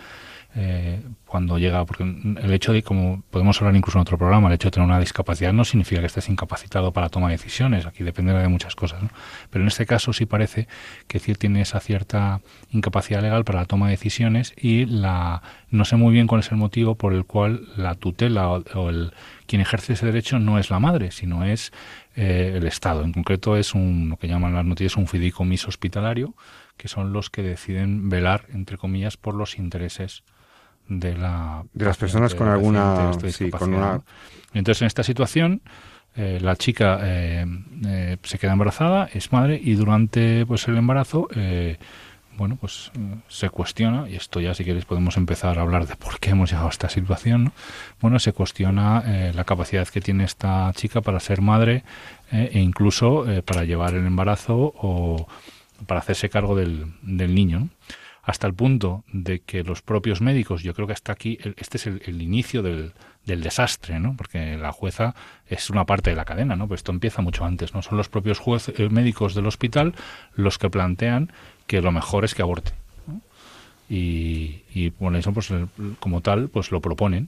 eh, 0.56 1.02
cuando 1.26 1.58
llega, 1.58 1.84
porque 1.86 2.04
el 2.04 2.54
hecho 2.54 2.74
de, 2.74 2.84
como 2.84 3.24
podemos 3.32 3.60
hablar 3.60 3.76
incluso 3.76 3.98
en 3.98 4.04
otro 4.04 4.20
programa, 4.20 4.50
el 4.50 4.54
hecho 4.54 4.68
de 4.68 4.74
tener 4.74 4.88
una 4.88 5.00
discapacidad 5.00 5.52
no 5.52 5.66
significa 5.66 6.02
que 6.02 6.08
estés 6.08 6.30
incapacitado 6.30 6.94
para 6.94 7.10
tomar 7.10 7.32
decisiones, 7.32 7.88
aquí 7.88 8.04
dependerá 8.04 8.40
de 8.40 8.50
muchas 8.50 8.76
cosas, 8.76 9.02
¿no? 9.02 9.10
pero 9.50 9.64
en 9.64 9.68
este 9.68 9.88
caso 9.88 10.14
sí 10.14 10.28
parece 10.28 10.68
que 11.08 11.20
tiene 11.20 11.62
esa 11.62 11.80
cierta 11.80 12.42
incapacidad 12.70 13.22
legal 13.22 13.44
para 13.46 13.62
la 13.62 13.66
toma 13.66 13.88
de 13.88 13.94
decisiones 13.94 14.54
y 14.56 14.86
la 14.86 15.42
no 15.72 15.86
sé 15.86 15.96
muy 15.96 16.14
bien 16.14 16.28
cuál 16.28 16.42
es 16.42 16.52
el 16.52 16.58
motivo 16.58 16.96
por 16.96 17.14
el 17.14 17.26
cual 17.26 17.68
la 17.76 17.96
tutela 17.96 18.50
o, 18.50 18.90
el 18.90 19.12
quien 19.48 19.62
ejerce 19.62 19.94
ese 19.94 20.06
derecho 20.06 20.38
no 20.38 20.60
es 20.60 20.70
la 20.70 20.80
madre, 20.80 21.12
sino 21.12 21.44
es 21.44 21.72
eh, 22.16 22.54
el 22.56 22.68
Estado. 22.68 23.04
En 23.04 23.12
concreto 23.12 23.58
es 23.58 23.74
un, 23.74 24.10
lo 24.10 24.18
que 24.18 24.28
llaman 24.28 24.54
las 24.54 24.66
noticias 24.66 24.98
un 24.98 25.08
fideicomiso 25.08 25.70
hospitalario, 25.70 26.36
que 26.78 26.88
son 26.88 27.12
los 27.12 27.30
que 27.30 27.42
deciden 27.42 28.10
velar, 28.10 28.46
entre 28.54 28.78
comillas, 28.78 29.18
por 29.18 29.34
los 29.34 29.58
intereses 29.58 30.24
de 30.88 31.18
la 31.18 31.64
de 31.74 31.86
las 31.86 31.98
personas 31.98 32.36
con 32.36 32.48
alguna 32.48 33.12
con 33.58 33.74
una... 33.74 34.02
entonces 34.54 34.82
en 34.82 34.88
esta 34.88 35.04
situación 35.04 35.62
eh, 36.16 36.40
la 36.42 36.56
chica 36.56 37.00
eh, 37.02 37.46
eh, 37.88 38.18
se 38.22 38.38
queda 38.38 38.54
embarazada 38.54 39.10
es 39.14 39.32
madre 39.32 39.60
y 39.62 39.74
durante 39.74 40.46
pues 40.46 40.68
el 40.68 40.78
embarazo 40.78 41.28
bueno 42.38 42.58
pues 42.60 42.92
se 43.28 43.50
cuestiona 43.50 44.10
y 44.10 44.16
esto 44.16 44.40
ya 44.40 44.54
si 44.54 44.66
queréis 44.66 44.86
podemos 44.86 45.18
empezar 45.18 45.58
a 45.58 45.62
hablar 45.62 45.88
de 45.88 45.96
por 45.96 46.20
qué 46.20 46.32
hemos 46.32 46.50
llegado 46.50 46.68
a 46.68 46.72
esta 46.72 46.90
situación 46.90 47.54
bueno 48.02 48.20
se 48.20 48.34
cuestiona 48.34 49.32
la 49.34 49.44
capacidad 49.44 49.88
que 49.88 50.02
tiene 50.02 50.24
esta 50.24 50.72
chica 50.76 51.02
para 51.02 51.20
ser 51.20 51.42
madre 51.42 51.84
e 52.32 52.60
incluso 52.60 53.26
para 53.46 53.64
llevar 53.64 53.94
el 53.94 54.06
embarazo 54.06 54.74
o 54.78 55.28
para 55.88 56.00
hacerse 56.00 56.30
cargo 56.30 56.56
del, 56.56 56.94
del 57.02 57.34
niño 57.36 57.60
¿no? 57.60 57.70
Hasta 58.24 58.48
el 58.48 58.54
punto 58.54 59.04
de 59.12 59.42
que 59.42 59.64
los 59.64 59.82
propios 59.82 60.22
médicos, 60.22 60.64
yo 60.64 60.74
creo 60.74 60.88
que 60.88 60.94
hasta 60.94 61.12
aquí, 61.12 61.38
este 61.58 61.78
es 61.78 61.88
el, 61.88 62.22
inicio 62.22 62.64
del, 62.64 62.94
desastre, 63.26 64.00
¿no? 64.00 64.16
Porque 64.16 64.58
la 64.58 64.72
jueza 64.72 65.14
es 65.48 65.70
una 65.70 65.86
parte 65.86 66.10
de 66.10 66.16
la 66.16 66.24
cadena, 66.24 66.56
¿no? 66.56 66.68
Pues 66.68 66.80
esto 66.80 66.94
empieza 66.94 67.22
mucho 67.22 67.44
antes, 67.44 67.74
¿no? 67.74 67.82
Son 67.82 67.98
los 67.98 68.08
propios 68.08 68.42
eh, 68.78 68.90
médicos 68.90 69.36
del 69.36 69.46
hospital 69.46 69.94
los 70.36 70.58
que 70.58 70.70
plantean 70.70 71.32
que 71.68 71.82
lo 71.82 71.92
mejor 71.92 72.24
es 72.24 72.34
que 72.34 72.42
aborte. 72.42 72.72
Y, 73.90 74.62
y 74.74 74.90
bueno, 74.98 75.18
eso 75.18 75.34
pues 75.34 75.52
como 76.00 76.22
tal, 76.22 76.48
pues 76.48 76.72
lo 76.72 76.80
proponen. 76.80 77.28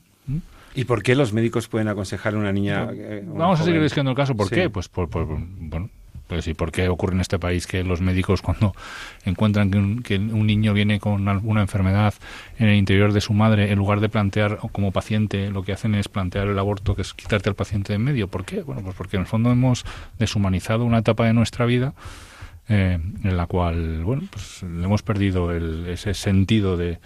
¿Y 0.76 0.86
por 0.86 1.04
qué 1.04 1.16
los 1.16 1.34
médicos 1.34 1.68
pueden 1.68 1.90
aconsejar 1.90 2.36
a 2.36 2.38
una 2.38 2.52
niña? 2.52 2.90
Eh, 2.94 3.24
Vamos 3.26 3.60
a 3.60 3.64
seguir 3.64 3.82
discutiendo 3.82 4.12
el 4.12 4.18
caso. 4.18 4.36
¿Por 4.36 4.50
qué? 4.50 4.70
Pues 4.70 4.90
por, 4.90 5.10
por, 5.10 5.26
bueno, 5.26 5.90
pues, 6.28 6.48
¿y 6.48 6.54
por 6.54 6.72
qué 6.72 6.90
ocurre 6.90 7.14
en 7.14 7.22
este 7.22 7.40
país 7.40 7.68
que 7.68 7.84
los 7.84 8.02
médicos 8.02 8.42
cuando 8.42 8.74
encuentran 9.26 10.02
que 10.02 10.18
un, 10.18 10.46
niño 10.46 10.74
viene 10.74 11.00
con 11.00 11.28
alguna 11.28 11.62
enfermedad 11.62 12.14
en 12.58 12.68
el 12.68 12.76
interior 12.76 13.14
de 13.14 13.22
su 13.22 13.34
madre, 13.34 13.72
en 13.72 13.78
lugar 13.78 14.00
de 14.00 14.10
plantear 14.10 14.60
como 14.72 14.92
paciente, 14.92 15.50
lo 15.52 15.64
que 15.64 15.74
hacen 15.74 15.96
es 15.96 16.08
plantear 16.08 16.48
el 16.48 16.60
aborto, 16.60 16.96
que 16.96 17.02
es 17.02 17.14
quitarte 17.14 17.50
al 17.50 17.56
paciente 17.56 17.94
de 17.94 17.96
en 17.96 18.04
medio? 18.04 18.28
¿Por 18.28 18.46
qué? 18.46 18.62
Bueno, 18.62 18.82
pues 18.82 18.96
porque 18.96 19.18
en 19.18 19.22
el 19.22 19.28
fondo 19.28 19.52
hemos 19.52 19.86
deshumanizado 20.20 20.86
una 20.86 21.00
etapa 21.00 21.26
de 21.26 21.34
nuestra 21.34 21.66
vida 21.66 21.94
eh, 22.68 22.98
en 23.24 23.38
la 23.38 23.46
cual, 23.46 24.04
bueno, 24.04 24.24
pues 24.32 24.64
le 24.64 24.84
hemos 24.84 25.04
perdido 25.04 25.52
ese 25.54 26.14
sentido 26.16 26.78
de, 26.78 27.00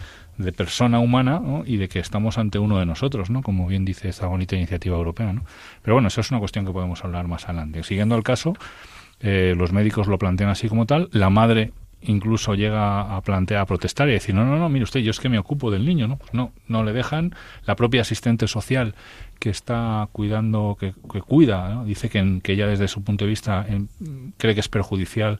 persona 0.55 0.99
humana 0.99 1.41
y 1.65 1.75
de 1.75 1.89
que 1.89 1.99
estamos 1.99 2.37
ante 2.37 2.59
uno 2.59 2.79
de 2.79 2.85
nosotros, 2.85 3.29
¿no? 3.29 3.41
como 3.41 3.67
bien 3.67 3.83
dice 3.83 4.07
esta 4.07 4.27
bonita 4.27 4.55
iniciativa 4.55 4.95
europea. 4.95 5.33
¿no? 5.33 5.43
Pero 5.81 5.95
bueno, 5.95 6.07
eso 6.07 6.21
es 6.21 6.31
una 6.31 6.39
cuestión 6.39 6.65
que 6.65 6.71
podemos 6.71 7.03
hablar 7.03 7.27
más 7.27 7.43
adelante. 7.43 7.83
Siguiendo 7.83 8.15
el 8.15 8.23
caso, 8.23 8.53
eh, 9.21 9.53
los 9.57 9.71
médicos 9.71 10.07
lo 10.07 10.17
plantean 10.17 10.49
así 10.49 10.67
como 10.67 10.85
tal, 10.85 11.09
la 11.11 11.29
madre 11.29 11.73
incluso 12.01 12.55
llega 12.55 13.15
a 13.15 13.21
plantear, 13.21 13.61
a 13.61 13.65
protestar 13.65 14.07
y 14.07 14.13
decir, 14.13 14.33
no, 14.33 14.45
no, 14.45 14.57
no, 14.57 14.69
mire 14.69 14.83
usted, 14.83 15.01
yo 15.01 15.11
es 15.11 15.19
que 15.19 15.29
me 15.29 15.37
ocupo 15.37 15.69
del 15.69 15.85
niño, 15.85 16.07
¿no? 16.07 16.17
Pues 16.17 16.33
no, 16.33 16.53
no 16.67 16.83
le 16.83 16.93
dejan. 16.93 17.35
La 17.65 17.75
propia 17.75 18.01
asistente 18.01 18.47
social 18.47 18.95
que 19.39 19.49
está 19.49 20.07
cuidando, 20.13 20.77
que, 20.79 20.93
cuida, 21.21 21.83
dice 21.83 22.09
que, 22.09 22.39
que 22.41 22.53
ella 22.53 22.67
desde 22.67 22.87
su 22.87 23.03
punto 23.03 23.25
de 23.25 23.29
vista 23.29 23.65
cree 24.37 24.53
que 24.53 24.61
es 24.61 24.69
perjudicial 24.69 25.39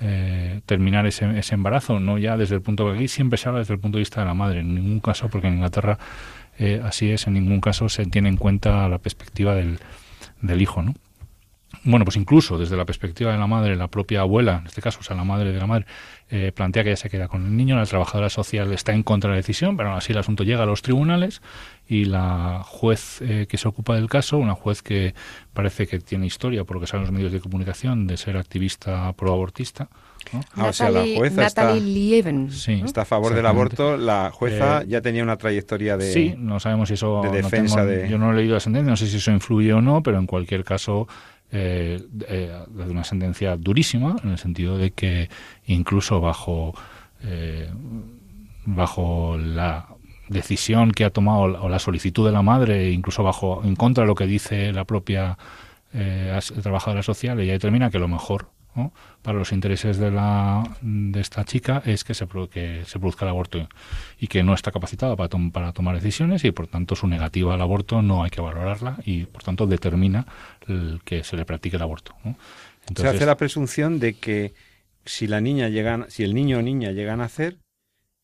eh, 0.00 0.62
terminar 0.66 1.06
ese, 1.06 1.38
ese, 1.38 1.54
embarazo, 1.54 2.00
no 2.00 2.16
ya 2.16 2.36
desde 2.36 2.54
el 2.54 2.62
punto 2.62 2.90
de 2.90 2.96
aquí 2.96 3.06
siempre 3.08 3.36
se 3.36 3.48
habla 3.48 3.58
desde 3.58 3.74
el 3.74 3.80
punto 3.80 3.98
de 3.98 4.00
vista 4.00 4.20
de 4.20 4.26
la 4.26 4.34
madre, 4.34 4.60
en 4.60 4.74
ningún 4.74 5.00
caso, 5.00 5.28
porque 5.28 5.48
en 5.48 5.54
Inglaterra 5.54 5.98
eh, 6.58 6.80
así 6.82 7.10
es, 7.10 7.26
en 7.26 7.34
ningún 7.34 7.60
caso 7.60 7.88
se 7.88 8.06
tiene 8.06 8.30
en 8.30 8.36
cuenta 8.36 8.88
la 8.88 8.98
perspectiva 8.98 9.54
del, 9.54 9.78
del 10.40 10.62
hijo, 10.62 10.82
¿no? 10.82 10.94
Bueno, 11.82 12.04
pues 12.04 12.16
incluso 12.16 12.58
desde 12.58 12.76
la 12.76 12.84
perspectiva 12.84 13.32
de 13.32 13.38
la 13.38 13.46
madre, 13.46 13.74
la 13.74 13.88
propia 13.88 14.20
abuela, 14.20 14.58
en 14.60 14.66
este 14.66 14.82
caso, 14.82 15.00
o 15.00 15.02
sea, 15.02 15.16
la 15.16 15.24
madre 15.24 15.52
de 15.52 15.58
la 15.58 15.66
madre, 15.66 15.86
eh, 16.28 16.52
plantea 16.54 16.84
que 16.84 16.90
ella 16.90 16.96
se 16.96 17.08
queda 17.08 17.26
con 17.26 17.44
el 17.44 17.56
niño, 17.56 17.76
la 17.76 17.86
trabajadora 17.86 18.28
social 18.28 18.72
está 18.72 18.92
en 18.92 19.02
contra 19.02 19.30
de 19.30 19.36
la 19.36 19.36
decisión, 19.38 19.76
pero 19.76 19.88
aún 19.88 19.98
así 19.98 20.12
el 20.12 20.18
asunto 20.18 20.44
llega 20.44 20.62
a 20.62 20.66
los 20.66 20.82
tribunales 20.82 21.40
y 21.88 22.04
la 22.04 22.62
juez 22.64 23.20
eh, 23.22 23.46
que 23.48 23.56
se 23.56 23.66
ocupa 23.66 23.94
del 23.96 24.08
caso, 24.08 24.38
una 24.38 24.54
juez 24.54 24.82
que 24.82 25.14
parece 25.54 25.86
que 25.86 25.98
tiene 25.98 26.26
historia, 26.26 26.64
por 26.64 26.76
lo 26.76 26.80
que 26.80 26.86
saben 26.86 27.04
los 27.04 27.12
medios 27.12 27.32
de 27.32 27.40
comunicación, 27.40 28.06
de 28.06 28.16
ser 28.16 28.36
activista 28.36 29.12
pro-abortista, 29.14 29.88
ah, 30.54 30.66
o 30.66 30.72
sea, 30.72 30.90
la 30.90 31.00
jueza 31.16 31.46
está, 31.46 31.74
está, 31.74 33.02
a 33.02 33.04
favor 33.06 33.34
del 33.34 33.46
aborto. 33.46 33.96
La 33.96 34.30
jueza 34.32 34.82
eh, 34.82 34.86
ya 34.86 35.00
tenía 35.00 35.22
una 35.22 35.36
trayectoria 35.36 35.96
de. 35.96 36.12
Sí, 36.12 36.34
no 36.36 36.60
sabemos 36.60 36.88
si 36.88 36.94
eso. 36.94 37.22
De 37.22 37.30
defensa 37.30 37.84
de. 37.84 38.08
Yo 38.08 38.18
no 38.18 38.32
he 38.32 38.36
leído 38.36 38.54
la 38.54 38.60
sentencia, 38.60 38.90
no 38.90 38.96
sé 38.96 39.08
si 39.08 39.16
eso 39.16 39.32
influye 39.32 39.72
o 39.72 39.80
no, 39.80 40.02
pero 40.02 40.18
en 40.18 40.26
cualquier 40.26 40.62
caso 40.62 41.08
eh, 41.52 42.00
eh, 42.28 42.58
una 42.88 43.04
sentencia 43.04 43.56
durísima 43.56 44.16
en 44.22 44.30
el 44.30 44.38
sentido 44.38 44.78
de 44.78 44.92
que 44.92 45.28
incluso 45.66 46.20
bajo 46.20 46.74
eh, 47.22 47.68
bajo 48.64 49.36
la 49.36 49.88
decisión 50.28 50.92
que 50.92 51.04
ha 51.04 51.10
tomado 51.10 51.40
o 51.40 51.68
la 51.68 51.80
solicitud 51.80 52.24
de 52.24 52.32
la 52.32 52.42
madre 52.42 52.90
incluso 52.90 53.24
bajo 53.24 53.62
en 53.64 53.74
contra 53.74 54.04
de 54.04 54.08
lo 54.08 54.14
que 54.14 54.26
dice 54.26 54.72
la 54.72 54.84
propia 54.84 55.36
eh, 55.92 56.38
trabajadora 56.62 57.02
social 57.02 57.40
ella 57.40 57.52
determina 57.52 57.90
que 57.90 57.98
lo 57.98 58.06
mejor 58.06 58.48
para 59.22 59.38
los 59.38 59.52
intereses 59.52 59.98
de, 59.98 60.10
la, 60.10 60.62
de 60.80 61.20
esta 61.20 61.44
chica 61.44 61.82
es 61.84 62.04
que 62.04 62.14
se, 62.14 62.26
que 62.50 62.84
se 62.86 62.98
produzca 62.98 63.24
el 63.24 63.30
aborto 63.30 63.68
y 64.18 64.28
que 64.28 64.42
no 64.42 64.54
está 64.54 64.70
capacitada 64.72 65.16
para, 65.16 65.28
para 65.52 65.72
tomar 65.72 65.96
decisiones 65.96 66.44
y 66.44 66.52
por 66.52 66.66
tanto 66.66 66.94
su 66.94 67.06
negativa 67.06 67.54
al 67.54 67.60
aborto 67.60 68.02
no 68.02 68.22
hay 68.22 68.30
que 68.30 68.40
valorarla 68.40 68.98
y 69.04 69.24
por 69.24 69.42
tanto 69.42 69.66
determina 69.66 70.26
el, 70.66 71.00
que 71.04 71.24
se 71.24 71.36
le 71.36 71.44
practique 71.44 71.76
el 71.76 71.82
aborto. 71.82 72.14
se 72.94 73.08
hace 73.08 73.26
la 73.26 73.36
presunción 73.36 73.98
de 73.98 74.14
que 74.14 74.54
si 75.04 75.26
la 75.26 75.40
niña 75.40 75.68
llega, 75.68 76.06
si 76.08 76.22
el 76.24 76.34
niño 76.34 76.58
o 76.58 76.62
niña 76.62 76.92
llegan 76.92 77.20
a 77.20 77.24
nacer, 77.24 77.58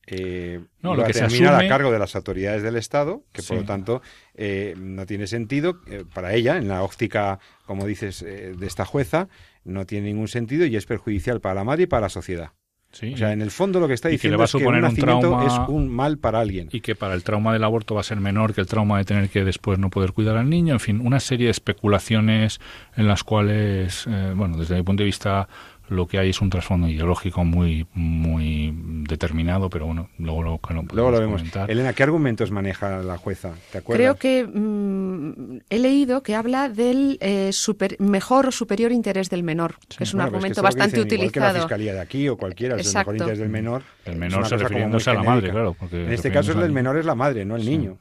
eh, 0.07 0.61
no, 0.83 0.95
lo 0.95 1.05
que 1.05 1.13
se 1.13 1.25
asume... 1.25 1.49
a 1.49 1.69
cargo 1.69 1.91
de 1.91 1.99
las 1.99 2.15
autoridades 2.15 2.63
del 2.63 2.77
Estado, 2.77 3.25
que 3.33 3.43
por 3.43 3.57
lo 3.57 3.65
tanto 3.65 4.03
eh, 4.35 4.75
no 4.79 5.05
tiene 5.05 5.27
sentido 5.27 5.81
eh, 5.89 6.05
para 6.13 6.33
ella, 6.35 6.57
en 6.57 6.69
la 6.69 6.83
óptica, 6.83 7.41
como 7.67 7.87
dices, 7.87 8.23
eh, 8.23 8.55
de 8.57 8.67
esta 8.67 8.85
jueza, 8.85 9.29
no 9.67 9.87
tiene 9.87 10.09
ningún 10.09 10.29
sentido 10.29 10.67
y 10.67 10.77
es 10.77 10.87
perjudicial 10.87 11.41
para 11.41 11.57
la 11.57 11.65
madre 11.65 11.85
y 11.85 11.87
para 11.87 12.03
la 12.03 12.09
sociedad. 12.09 12.53
o 12.93 13.17
sea, 13.17 13.33
en 13.33 13.43
el 13.43 13.51
fondo 13.51 13.81
lo 13.81 13.89
que 13.89 13.95
está 13.95 14.09
diciendo 14.09 14.43
es 14.43 14.53
que 14.53 14.65
un 14.65 14.81
nacimiento 14.81 15.47
es 15.47 15.53
un 15.69 15.89
mal 15.89 16.19
para 16.19 16.41
alguien. 16.41 16.69
Y 16.73 16.81
que 16.81 16.95
para 16.95 17.15
el 17.15 17.23
trauma 17.23 17.53
del 17.53 17.65
aborto 17.65 17.95
va 17.95 18.01
a 18.01 18.05
ser 18.05 18.21
menor 18.21 18.55
que 18.55 18.61
el 18.61 18.67
trauma 18.67 18.99
de 18.99 19.05
tener 19.05 19.29
que 19.29 19.45
después 19.45 19.79
no 19.79 19.91
poder 19.91 20.13
cuidar 20.13 20.37
al 20.37 20.49
niño. 20.49 20.75
En 20.75 20.81
fin, 20.81 21.01
una 21.05 21.21
serie 21.21 21.47
de 21.47 21.51
especulaciones 21.51 22.61
en 22.97 23.07
las 23.07 23.25
cuales, 23.25 24.07
bueno, 24.35 24.57
desde 24.57 24.77
mi 24.77 24.83
punto 24.83 25.03
de 25.03 25.07
vista 25.07 25.49
lo 25.89 26.07
que 26.07 26.19
hay 26.19 26.31
es 26.31 26.41
un 26.41 26.51
trasfondo 26.51 26.89
ideológico 26.89 27.45
muy 27.45 27.87
muy 27.95 28.75
determinado, 29.09 29.71
pero 29.71 29.87
bueno, 29.87 30.09
luego 30.19 30.43
lo, 30.43 30.61
luego 30.93 31.11
lo 31.11 31.21
vemos. 31.21 31.43
Elena, 31.69 31.93
¿qué 31.93 32.03
argumentos 32.03 32.51
maneja 32.51 32.99
la 32.99 33.17
jueza? 33.19 33.53
¿Te 33.71 33.79
acuerdas? 33.79 33.99
Creo 33.99 34.15
que 34.17 34.45
mm, 34.45 35.59
he 35.71 35.79
leído 35.79 36.23
que 36.23 36.35
habla 36.35 36.69
del 36.69 37.19
eh, 37.21 37.51
mejor 37.99 38.49
o 38.49 38.53
superior 38.53 38.93
interés 38.93 39.31
del 39.31 39.43
menor, 39.43 39.77
que 39.97 40.05
es 40.05 40.15
un 40.15 40.21
argumento 40.21 40.63
bastante 40.63 41.01
utilizado. 41.01 41.33
que 41.33 41.41
la 41.41 41.53
fiscalía 41.53 41.95
de 41.95 42.01
aquí 42.01 42.29
o 42.29 42.37
cualquiera, 42.37 42.77
es 42.77 42.89
el 42.89 42.95
mejor 42.95 43.17
interés 43.17 43.39
del 43.39 43.49
menor. 43.49 43.83
El 44.05 44.17
menor 44.17 44.47
se 44.49 44.57
refiriéndose 44.57 45.11
a 45.11 45.15
la 45.15 45.23
madre, 45.23 45.51
claro. 45.51 45.77
en 45.93 46.13
este 46.13 46.31
caso 46.31 46.53
el 46.53 46.73
menor 46.73 46.97
es 46.99 47.07
la 47.07 47.15
madre, 47.15 47.45
no 47.45 47.57
el 47.57 47.65
niño. 47.65 47.99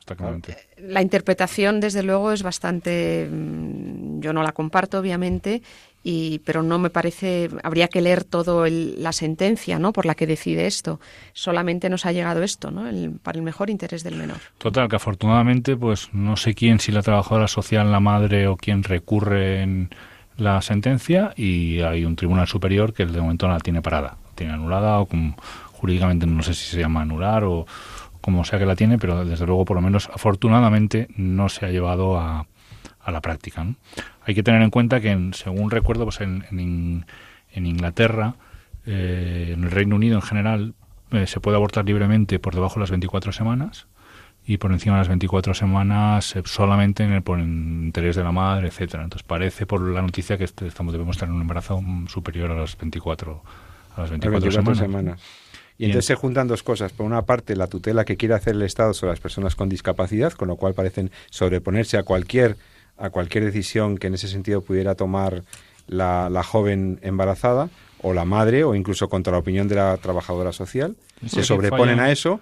La 0.77 1.01
interpretación, 1.01 1.79
desde 1.79 2.03
luego, 2.03 2.31
es 2.31 2.43
bastante. 2.43 3.27
Mm, 3.31 4.19
yo 4.19 4.33
no 4.33 4.43
la 4.43 4.51
comparto, 4.51 4.99
obviamente, 4.99 5.61
y, 6.07 6.37
pero 6.45 6.61
no 6.61 6.77
me 6.77 6.91
parece, 6.91 7.49
habría 7.63 7.87
que 7.87 7.99
leer 7.99 8.23
todo 8.23 8.67
la 8.69 9.11
sentencia, 9.11 9.79
¿no? 9.79 9.91
Por 9.91 10.05
la 10.05 10.13
que 10.13 10.27
decide 10.27 10.67
esto. 10.67 10.99
Solamente 11.33 11.89
nos 11.89 12.05
ha 12.05 12.11
llegado 12.11 12.43
esto, 12.43 12.69
¿no? 12.69 12.83
para 13.23 13.39
el 13.39 13.43
mejor 13.43 13.71
interés 13.71 14.03
del 14.03 14.15
menor. 14.15 14.37
Total, 14.59 14.87
que 14.87 14.97
afortunadamente, 14.97 15.75
pues 15.75 16.09
no 16.13 16.37
sé 16.37 16.53
quién, 16.53 16.79
si 16.79 16.91
la 16.91 17.01
trabajadora 17.01 17.47
social, 17.47 17.91
la 17.91 17.99
madre 17.99 18.47
o 18.47 18.55
quién 18.55 18.83
recurre 18.83 19.63
en 19.63 19.89
la 20.37 20.61
sentencia 20.61 21.33
y 21.35 21.79
hay 21.81 22.05
un 22.05 22.15
tribunal 22.15 22.45
superior 22.45 22.93
que 22.93 23.07
de 23.07 23.19
momento 23.19 23.47
la 23.47 23.59
tiene 23.59 23.81
parada, 23.81 24.17
tiene 24.35 24.53
anulada 24.53 24.99
o 24.99 25.07
como, 25.07 25.35
jurídicamente 25.71 26.27
no 26.27 26.43
sé 26.43 26.53
si 26.53 26.69
se 26.69 26.81
llama 26.81 27.01
anular 27.01 27.45
o 27.45 27.65
como 28.21 28.45
sea 28.45 28.59
que 28.59 28.67
la 28.67 28.75
tiene, 28.75 28.99
pero 28.99 29.25
desde 29.25 29.47
luego 29.47 29.65
por 29.65 29.75
lo 29.75 29.81
menos 29.81 30.07
afortunadamente 30.13 31.07
no 31.15 31.49
se 31.49 31.65
ha 31.65 31.69
llevado 31.69 32.19
a, 32.19 32.45
a 33.05 33.11
la 33.11 33.21
práctica. 33.21 33.65
Hay 34.25 34.33
que 34.35 34.43
tener 34.43 34.61
en 34.61 34.71
cuenta 34.71 34.99
que, 34.99 35.31
según 35.33 35.71
recuerdo, 35.71 36.05
pues 36.05 36.19
en, 36.21 36.45
en, 36.51 37.65
Inglaterra, 37.65 38.35
eh, 38.85 39.53
en 39.55 39.63
el 39.63 39.71
Reino 39.71 39.95
Unido 39.95 40.15
en 40.15 40.21
general, 40.21 40.73
eh, 41.11 41.27
se 41.27 41.39
puede 41.39 41.57
abortar 41.57 41.85
libremente 41.85 42.39
por 42.39 42.55
debajo 42.55 42.75
de 42.75 42.81
las 42.81 42.89
24 42.89 43.31
semanas 43.31 43.87
y 44.47 44.57
por 44.57 44.71
encima 44.71 44.95
de 44.95 45.01
las 45.01 45.07
24 45.07 45.53
semanas 45.53 46.35
eh, 46.35 46.41
solamente 46.45 47.03
en 47.03 47.11
el, 47.11 47.21
por 47.21 47.39
interés 47.39 48.15
de 48.15 48.23
la 48.23 48.31
madre, 48.31 48.67
etcétera. 48.67 49.03
Entonces 49.03 49.25
parece 49.25 49.65
por 49.65 49.81
la 49.81 50.01
noticia 50.01 50.37
que 50.37 50.43
este, 50.43 50.67
estamos 50.67 50.93
debemos 50.93 51.17
tener 51.17 51.33
un 51.33 51.41
embarazo 51.41 51.81
superior 52.07 52.51
a 52.51 52.55
las 52.55 52.77
24 52.77 53.43
a 53.95 54.01
las 54.01 54.09
24, 54.09 54.75
semanas. 54.75 55.21
Y 55.77 55.85
entonces 55.85 56.05
se 56.05 56.15
juntan 56.15 56.47
dos 56.47 56.63
cosas. 56.63 56.93
Por 56.93 57.05
una 57.05 57.23
parte, 57.23 57.55
la 57.55 57.67
tutela 57.67 58.05
que 58.05 58.17
quiere 58.17 58.33
hacer 58.33 58.55
el 58.55 58.61
Estado 58.61 58.93
sobre 58.93 59.11
las 59.11 59.19
personas 59.19 59.55
con 59.55 59.69
discapacidad, 59.69 60.33
con 60.33 60.47
lo 60.47 60.55
cual 60.55 60.73
parecen 60.73 61.11
sobreponerse 61.29 61.97
a 61.97 62.03
cualquier 62.03 62.57
a 62.97 63.09
cualquier 63.09 63.45
decisión 63.45 63.97
que 63.97 64.07
en 64.07 64.13
ese 64.13 64.27
sentido 64.27 64.61
pudiera 64.61 64.95
tomar 64.95 65.43
la, 65.87 66.29
la 66.29 66.43
joven 66.43 66.99
embarazada 67.01 67.69
o 68.01 68.13
la 68.13 68.25
madre 68.25 68.63
o 68.63 68.75
incluso 68.75 69.09
contra 69.09 69.33
la 69.33 69.39
opinión 69.39 69.67
de 69.67 69.75
la 69.75 69.97
trabajadora 69.97 70.51
social. 70.51 70.95
se 71.25 71.43
sobreponen 71.43 71.99
a 71.99 72.11
eso. 72.11 72.39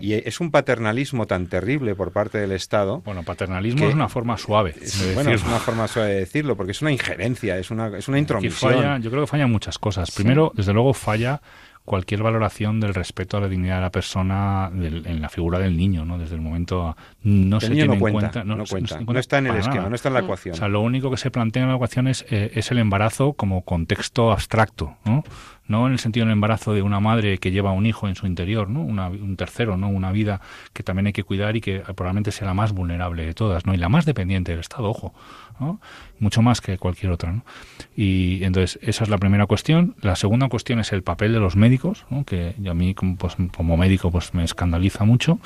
Y 0.00 0.14
es 0.14 0.40
un 0.40 0.50
paternalismo 0.50 1.26
tan 1.26 1.46
terrible 1.46 1.94
por 1.94 2.10
parte 2.10 2.38
del 2.38 2.50
Estado. 2.50 3.02
Bueno, 3.04 3.22
paternalismo 3.22 3.86
es 3.86 3.94
una 3.94 4.08
forma 4.08 4.36
suave. 4.36 4.74
bueno, 5.14 5.30
es 5.30 5.44
una 5.44 5.58
forma 5.58 5.86
suave 5.86 6.10
de 6.10 6.20
decirlo, 6.20 6.56
porque 6.56 6.72
es 6.72 6.82
una 6.82 6.90
injerencia, 6.90 7.56
es 7.56 7.70
una, 7.70 7.96
es 7.96 8.08
una 8.08 8.18
intromisión. 8.18 9.00
yo 9.00 9.10
creo 9.10 9.22
que 9.22 9.28
fallan 9.28 9.50
muchas 9.50 9.78
cosas. 9.78 10.10
Primero, 10.10 10.52
desde 10.54 10.72
luego, 10.72 10.92
falla 10.92 11.40
cualquier 11.86 12.22
valoración 12.22 12.80
del 12.80 12.92
respeto 12.92 13.38
a 13.38 13.40
la 13.40 13.48
dignidad 13.48 13.76
de 13.76 13.80
la 13.80 13.90
persona 13.90 14.70
en 14.74 15.22
la 15.22 15.28
figura 15.30 15.58
del 15.58 15.76
niño, 15.76 16.04
¿no? 16.04 16.18
Desde 16.18 16.34
el 16.34 16.42
momento 16.42 16.96
no 17.22 17.60
se 17.60 17.70
tiene 17.70 17.94
en 17.94 18.00
cuenta, 18.00 18.44
no, 18.44 18.64
cuenta, 18.66 19.00
no, 19.00 19.18
está 19.18 19.38
en 19.38 19.46
el 19.46 19.56
esquema, 19.56 19.88
no 19.88 19.94
está 19.94 20.08
en 20.08 20.14
la 20.14 20.20
ecuación. 20.20 20.54
O 20.54 20.58
sea, 20.58 20.68
lo 20.68 20.82
único 20.82 21.10
que 21.10 21.16
se 21.16 21.30
plantea 21.30 21.62
en 21.62 21.70
la 21.70 21.76
ecuación 21.76 22.08
es, 22.08 22.26
eh, 22.28 22.50
es 22.54 22.70
el 22.70 22.78
embarazo 22.78 23.32
como 23.32 23.62
contexto 23.62 24.32
abstracto, 24.32 24.96
¿no? 25.04 25.24
no 25.68 25.86
en 25.86 25.92
el 25.92 25.98
sentido 25.98 26.26
del 26.26 26.32
embarazo 26.32 26.74
de 26.74 26.82
una 26.82 27.00
madre 27.00 27.38
que 27.38 27.50
lleva 27.50 27.72
un 27.72 27.86
hijo 27.86 28.08
en 28.08 28.14
su 28.14 28.26
interior, 28.26 28.68
¿no? 28.68 28.82
un 28.82 29.36
tercero, 29.36 29.76
¿no? 29.76 29.88
Una 29.88 30.12
vida 30.12 30.40
que 30.72 30.82
también 30.82 31.08
hay 31.08 31.12
que 31.12 31.24
cuidar 31.24 31.56
y 31.56 31.60
que 31.60 31.80
probablemente 31.80 32.32
sea 32.32 32.46
la 32.46 32.54
más 32.54 32.72
vulnerable 32.72 33.26
de 33.26 33.34
todas, 33.34 33.66
¿no? 33.66 33.74
Y 33.74 33.76
la 33.76 33.88
más 33.88 34.04
dependiente 34.04 34.52
del 34.52 34.60
Estado, 34.60 34.88
ojo, 34.88 35.14
¿no? 35.60 35.80
Mucho 36.18 36.42
más 36.42 36.60
que 36.60 36.78
cualquier 36.78 37.12
otra, 37.12 37.32
¿no? 37.32 37.44
Y 37.94 38.42
entonces, 38.44 38.78
esa 38.82 39.04
es 39.04 39.10
la 39.10 39.18
primera 39.18 39.46
cuestión. 39.46 39.94
La 40.00 40.16
segunda 40.16 40.48
cuestión 40.48 40.78
es 40.80 40.92
el 40.92 41.02
papel 41.02 41.32
de 41.32 41.40
los 41.40 41.56
médicos, 41.56 42.06
¿no? 42.10 42.24
Que 42.24 42.54
a 42.68 42.74
mí, 42.74 42.94
como, 42.94 43.16
pues, 43.16 43.36
como 43.54 43.76
médico, 43.76 44.10
pues 44.10 44.34
me 44.34 44.44
escandaliza 44.44 45.04
mucho, 45.04 45.38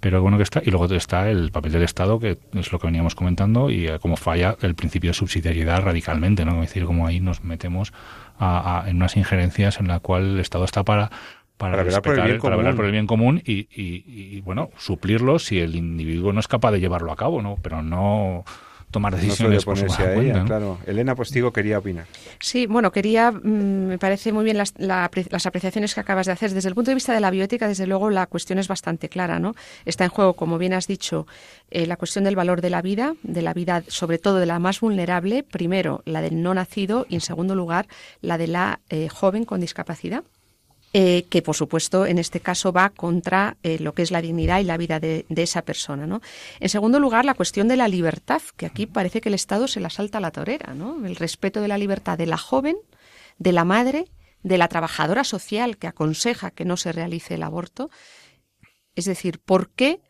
pero 0.00 0.22
bueno 0.22 0.36
que 0.36 0.42
está. 0.42 0.62
Y 0.64 0.70
luego 0.70 0.86
está 0.94 1.30
el 1.30 1.50
papel 1.50 1.72
del 1.72 1.82
Estado, 1.82 2.18
que 2.18 2.38
es 2.52 2.72
lo 2.72 2.78
que 2.78 2.86
veníamos 2.86 3.14
comentando, 3.14 3.70
y 3.70 3.86
eh, 3.86 3.98
como 4.00 4.16
falla 4.16 4.56
el 4.62 4.74
principio 4.74 5.10
de 5.10 5.14
subsidiariedad 5.14 5.82
radicalmente, 5.82 6.44
¿no? 6.44 6.62
Es 6.62 6.70
decir, 6.70 6.84
como 6.84 7.06
ahí 7.06 7.20
nos 7.20 7.44
metemos 7.44 7.92
en 8.40 8.96
unas 8.96 9.16
injerencias 9.16 9.80
en 9.80 9.88
la 9.88 10.00
cual 10.00 10.34
el 10.34 10.40
Estado 10.40 10.64
está 10.64 10.82
para 10.82 11.10
para, 11.56 11.84
para, 11.84 12.02
por 12.02 12.18
el, 12.18 12.24
bien 12.24 12.40
para 12.40 12.56
velar 12.56 12.74
por 12.74 12.84
el 12.84 12.90
bien 12.90 13.06
común 13.06 13.40
y, 13.44 13.68
y, 13.70 14.40
bueno 14.40 14.70
suplirlo 14.76 15.38
si 15.38 15.60
el 15.60 15.76
individuo 15.76 16.32
no 16.32 16.40
es 16.40 16.48
capaz 16.48 16.72
de 16.72 16.80
llevarlo 16.80 17.12
a 17.12 17.16
cabo 17.16 17.42
no 17.42 17.58
pero 17.62 17.80
no 17.80 18.44
tomar 18.94 19.16
decisiones 19.16 19.66
no 19.66 19.72
ponerse 19.72 20.02
a 20.04 20.14
ella, 20.14 20.44
claro. 20.44 20.78
Elena 20.86 21.16
Postigo 21.16 21.52
quería 21.52 21.78
opinar. 21.78 22.06
Sí, 22.38 22.66
bueno, 22.66 22.92
quería, 22.92 23.32
mm, 23.32 23.88
me 23.88 23.98
parece 23.98 24.32
muy 24.32 24.44
bien 24.44 24.56
las, 24.56 24.72
las, 24.78 25.46
apreciaciones 25.46 25.94
que 25.94 26.00
acabas 26.00 26.26
de 26.26 26.32
hacer. 26.32 26.52
Desde 26.52 26.68
el 26.68 26.76
punto 26.76 26.92
de 26.92 26.94
vista 26.94 27.12
de 27.12 27.18
la 27.18 27.30
bioética, 27.30 27.66
desde 27.66 27.88
luego, 27.88 28.08
la 28.08 28.26
cuestión 28.28 28.60
es 28.60 28.68
bastante 28.68 29.08
clara, 29.08 29.40
¿no? 29.40 29.56
Está 29.84 30.04
en 30.04 30.10
juego, 30.10 30.34
como 30.34 30.58
bien 30.58 30.74
has 30.74 30.86
dicho, 30.86 31.26
eh, 31.72 31.86
la 31.86 31.96
cuestión 31.96 32.24
del 32.24 32.36
valor 32.36 32.60
de 32.60 32.70
la 32.70 32.82
vida, 32.82 33.14
de 33.24 33.42
la 33.42 33.52
vida, 33.52 33.82
sobre 33.88 34.18
todo 34.18 34.38
de 34.38 34.46
la 34.46 34.60
más 34.60 34.78
vulnerable, 34.78 35.42
primero 35.42 36.02
la 36.04 36.22
del 36.22 36.40
no 36.40 36.54
nacido 36.54 37.04
y, 37.08 37.16
en 37.16 37.20
segundo 37.20 37.56
lugar, 37.56 37.88
la 38.20 38.38
de 38.38 38.46
la 38.46 38.78
eh, 38.90 39.08
joven 39.08 39.44
con 39.44 39.60
discapacidad. 39.60 40.22
Eh, 40.96 41.26
que 41.28 41.42
por 41.42 41.56
supuesto 41.56 42.06
en 42.06 42.20
este 42.20 42.38
caso 42.38 42.72
va 42.72 42.90
contra 42.90 43.56
eh, 43.64 43.80
lo 43.80 43.94
que 43.94 44.02
es 44.02 44.12
la 44.12 44.22
dignidad 44.22 44.60
y 44.60 44.62
la 44.62 44.76
vida 44.76 45.00
de, 45.00 45.26
esa 45.28 45.62
persona. 45.62 46.06
¿no? 46.06 46.20
En 46.60 46.68
segundo 46.68 47.00
lugar, 47.00 47.24
la 47.24 47.34
cuestión 47.34 47.66
de 47.66 47.74
la 47.74 47.88
libertad, 47.88 48.40
que 48.56 48.66
aquí 48.66 48.86
parece 48.86 49.20
que 49.20 49.28
el 49.28 49.34
Estado 49.34 49.66
se 49.66 49.80
la 49.80 49.90
salta 49.90 50.18
a 50.18 50.20
la 50.20 50.30
torera, 50.30 50.72
¿no? 50.72 51.04
el 51.04 51.16
respeto 51.16 51.60
de 51.60 51.66
la 51.66 51.78
libertad 51.78 52.16
de 52.16 52.26
la 52.26 52.36
joven, 52.36 52.76
de 53.38 53.50
la 53.50 53.64
madre, 53.64 54.04
de 54.44 54.56
la 54.56 54.68
trabajadora 54.68 55.24
social 55.24 55.78
que 55.78 55.88
aconseja 55.88 56.52
que 56.52 56.64
no 56.64 56.76
se 56.76 56.92
realice 56.92 57.34
el 57.34 57.42
aborto. 57.42 57.90
Es 58.94 59.06
decir, 59.06 59.40
¿por 59.40 59.70
qué? 59.70 60.00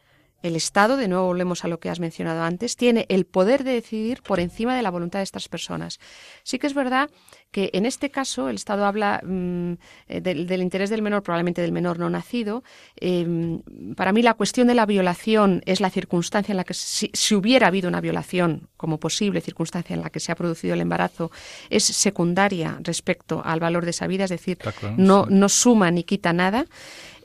El 0.44 0.56
Estado, 0.56 0.98
de 0.98 1.08
nuevo 1.08 1.26
volvemos 1.26 1.64
a 1.64 1.68
lo 1.68 1.80
que 1.80 1.88
has 1.88 2.00
mencionado 2.00 2.42
antes, 2.42 2.76
tiene 2.76 3.06
el 3.08 3.24
poder 3.24 3.64
de 3.64 3.72
decidir 3.72 4.22
por 4.22 4.40
encima 4.40 4.76
de 4.76 4.82
la 4.82 4.90
voluntad 4.90 5.20
de 5.20 5.22
estas 5.24 5.48
personas. 5.48 5.98
Sí 6.42 6.58
que 6.58 6.66
es 6.66 6.74
verdad 6.74 7.10
que 7.50 7.70
en 7.72 7.86
este 7.86 8.10
caso 8.10 8.50
el 8.50 8.56
Estado 8.56 8.84
habla 8.84 9.22
mm, 9.24 9.72
eh, 10.08 10.20
del, 10.20 10.60
interés 10.60 10.90
del 10.90 11.00
menor, 11.00 11.22
probablemente 11.22 11.62
del 11.62 11.72
menor 11.72 11.98
no 11.98 12.10
nacido. 12.10 12.62
Em, 12.96 13.62
para 13.96 14.12
mí 14.12 14.20
la 14.20 14.34
cuestión 14.34 14.66
de 14.66 14.74
la 14.74 14.84
violación 14.84 15.62
es 15.64 15.80
la 15.80 15.88
circunstancia 15.88 16.52
en 16.52 16.58
la 16.58 16.64
que 16.64 16.74
si, 16.74 17.10
hubiera 17.34 17.68
habido 17.68 17.88
una 17.88 18.02
violación 18.02 18.68
como 18.76 18.98
posible 18.98 19.40
circunstancia 19.40 19.94
en 19.94 20.02
la 20.02 20.10
que 20.10 20.20
se 20.20 20.30
ha 20.30 20.34
producido 20.34 20.74
el 20.74 20.82
embarazo 20.82 21.30
es 21.70 21.84
secundaria 21.84 22.78
respecto 22.82 23.40
al 23.42 23.60
valor 23.60 23.84
de 23.84 23.92
esa 23.92 24.06
vida, 24.06 24.24
es 24.24 24.30
decir, 24.30 24.58
no, 24.98 25.24
no 25.30 25.48
suma 25.48 25.90
ni 25.90 26.04
quita 26.04 26.34
nada. 26.34 26.66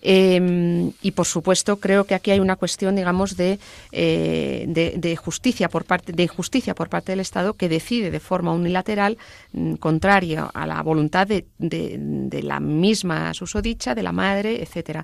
Em, 0.01 0.93
y 1.01 1.11
por 1.11 1.25
supuesto 1.25 1.77
creo 1.77 2.05
que 2.05 2.15
aquí 2.15 2.31
hay 2.31 2.39
una 2.39 2.55
cuestión, 2.55 2.95
digamos, 2.95 3.35
de, 3.35 3.59
eh, 3.91 4.65
de, 4.67 5.15
justicia 5.17 5.67
por 5.67 5.83
parte, 5.83 6.13
de 6.13 6.23
injusticia 6.23 6.73
por 6.73 6.87
parte 6.89 7.11
del 7.11 7.19
Estado 7.19 7.55
que 7.55 7.67
decide 7.67 8.09
de 8.09 8.19
forma 8.19 8.53
unilateral, 8.53 9.17
mm, 9.51 9.73
contraria 9.75 10.45
a 10.53 10.65
la 10.65 10.81
voluntad 10.83 11.27
de, 11.27 11.45
de, 11.57 12.43
la 12.43 12.61
misma 12.61 13.33
susodicha, 13.33 13.93
de 13.93 14.03
la 14.03 14.13
madre, 14.13 14.63
etcétera. 14.63 15.03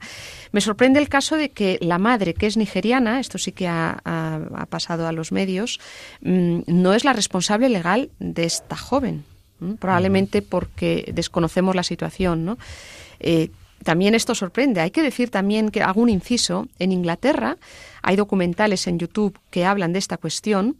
Me 0.54 0.62
sorprende 0.62 1.00
el 1.00 1.10
caso 1.10 1.36
de 1.36 1.50
que 1.50 1.78
la 1.82 1.98
madre, 1.98 2.34
que 2.34 2.48
es 2.48 2.56
nigeriana, 2.56 3.20
esto 3.20 3.38
sí 3.38 3.52
que 3.52 3.68
ha, 3.68 4.02
pasado 4.70 5.08
a 5.08 5.12
los 5.12 5.32
medios, 5.32 5.80
mm, 6.22 6.62
no 6.68 6.94
es 6.94 7.04
la 7.04 7.14
responsable 7.14 7.70
legal 7.70 8.10
de 8.20 8.46
esta 8.46 8.78
joven, 8.78 9.26
probablemente 9.80 10.42
porque 10.42 11.12
desconocemos 11.14 11.76
la 11.76 11.84
situación, 11.84 12.46
¿no? 12.46 12.58
Eh, 13.20 13.50
también 13.84 14.16
esto 14.16 14.36
sorprende. 14.36 14.82
Hay 14.82 14.92
que 14.92 15.04
decir 15.04 15.30
también 15.30 15.70
que 15.70 15.84
hago 15.84 16.02
un 16.02 16.10
inciso. 16.10 16.68
En 16.80 16.92
Inglaterra 16.92 17.58
hay 18.02 18.16
documentales 18.16 18.88
en 18.88 19.00
YouTube 19.00 19.40
que 19.50 19.66
hablan 19.66 19.94
de 19.94 20.00
esta 20.00 20.18
cuestión. 20.18 20.78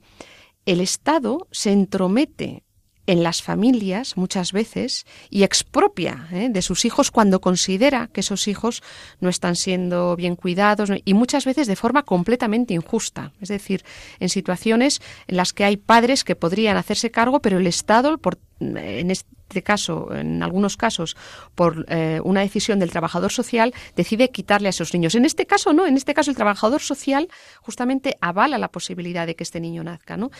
El 0.66 0.82
Estado 0.82 1.48
se 1.52 1.72
entromete 1.72 2.64
en 3.08 3.24
las 3.24 3.42
familias 3.42 4.18
muchas 4.18 4.52
veces 4.52 5.06
y 5.30 5.44
expropia 5.44 6.28
¿eh? 6.32 6.50
de 6.50 6.62
sus 6.62 6.86
hijos 6.86 7.12
cuando 7.12 7.40
considera 7.40 8.08
que 8.08 8.22
esos 8.22 8.48
hijos 8.48 8.82
no 9.20 9.30
están 9.30 9.56
siendo 9.56 10.16
bien 10.16 10.36
cuidados 10.36 10.90
y 11.04 11.14
muchas 11.14 11.46
veces 11.46 11.68
de 11.68 11.76
forma 11.76 12.04
completamente 12.04 12.74
injusta. 12.74 13.32
Es 13.42 13.50
decir, 13.50 13.84
en 14.20 14.30
situaciones 14.30 15.02
en 15.28 15.38
las 15.38 15.54
que 15.54 15.66
hay 15.66 15.78
padres 15.78 16.24
que 16.24 16.36
podrían 16.36 16.78
hacerse 16.78 17.12
cargo, 17.12 17.42
pero 17.42 17.60
el 17.60 17.68
Estado, 17.68 18.20
en 18.60 19.12
este 19.50 19.62
caso, 19.62 20.14
en 20.14 20.42
algunos 20.42 20.76
casos, 20.76 21.16
por 21.54 21.86
eh, 21.88 22.20
una 22.24 22.42
decisión 22.42 22.80
del 22.80 22.92
trabajador 22.92 23.32
social, 23.32 23.74
decide 23.96 24.30
quitarle 24.30 24.68
a 24.68 24.72
esos 24.72 24.94
niños. 24.94 25.16
En 25.16 25.24
este 25.24 25.46
caso 25.46 25.72
no, 25.72 25.86
en 25.86 25.96
este 25.98 26.14
caso 26.14 26.32
el 26.32 26.36
trabajador 26.36 26.82
social 26.82 27.30
justamente 27.62 28.18
avala 28.22 28.58
la 28.58 28.70
posibilidad 28.70 29.28
de 29.28 29.36
que 29.36 29.44
este 29.44 29.60
niño 29.60 29.84
nazca. 29.84 30.18
¿no? 30.18 30.32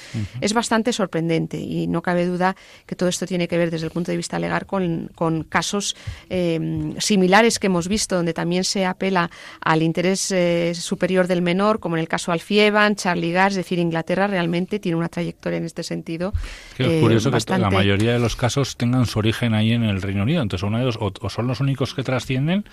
Es 0.42 0.54
bastante 0.54 0.92
sorprendente 0.92 1.58
y 1.58 1.88
no 1.88 2.02
cabe 2.02 2.26
duda 2.26 2.56
que 2.86 2.96
todo 2.96 3.10
esto 3.10 3.26
tiene 3.26 3.48
que 3.48 3.58
ver 3.58 3.72
desde 3.72 3.86
el 3.86 3.92
punto 3.92 4.12
de 4.12 4.18
vista 4.18 4.40
legal 4.40 4.66
con, 4.66 5.44
casos 5.50 5.96
eh, 6.30 6.96
similares 7.00 7.60
que 7.60 7.68
hemos 7.68 7.88
visto, 7.88 8.16
donde 8.16 8.34
también 8.34 8.64
se 8.64 8.86
apela 8.86 9.30
al 9.62 9.84
interés 9.84 10.32
eh, 10.32 10.74
superior 10.74 11.28
del 11.28 11.42
menor, 11.42 11.80
como 11.80 11.96
en 11.96 12.02
el 12.02 12.08
caso 12.08 12.32
Alfievan, 12.32 12.96
Charlie 12.96 13.32
Gars, 13.32 13.54
es 13.54 13.58
decir, 13.58 13.80
Inglaterra 13.80 14.28
realmente 14.28 14.80
tiene 14.80 14.98
una 14.98 15.10
trayectoria 15.10 15.58
en 15.58 15.66
este 15.66 15.84
sentido. 15.84 16.34
es 16.78 17.02
curioso 17.02 17.32
que 17.32 17.58
la 17.58 17.70
mayoría 17.70 18.14
de 18.14 18.20
los 18.20 18.36
casos 18.36 18.76
tengan 18.78 18.95
su 19.06 19.20
origen 19.20 19.54
ahí 19.54 19.72
en 19.74 19.84
el 19.84 20.02
Reino 20.02 20.24
Unido. 20.24 20.42
Entonces, 20.42 20.66
uno 20.66 20.78
de 20.78 20.86
dos, 20.86 20.98
o, 21.00 21.30
son 21.30 21.48
los 21.48 21.60
únicos 21.60 21.94
que 21.94 22.04
trascienden 22.04 22.66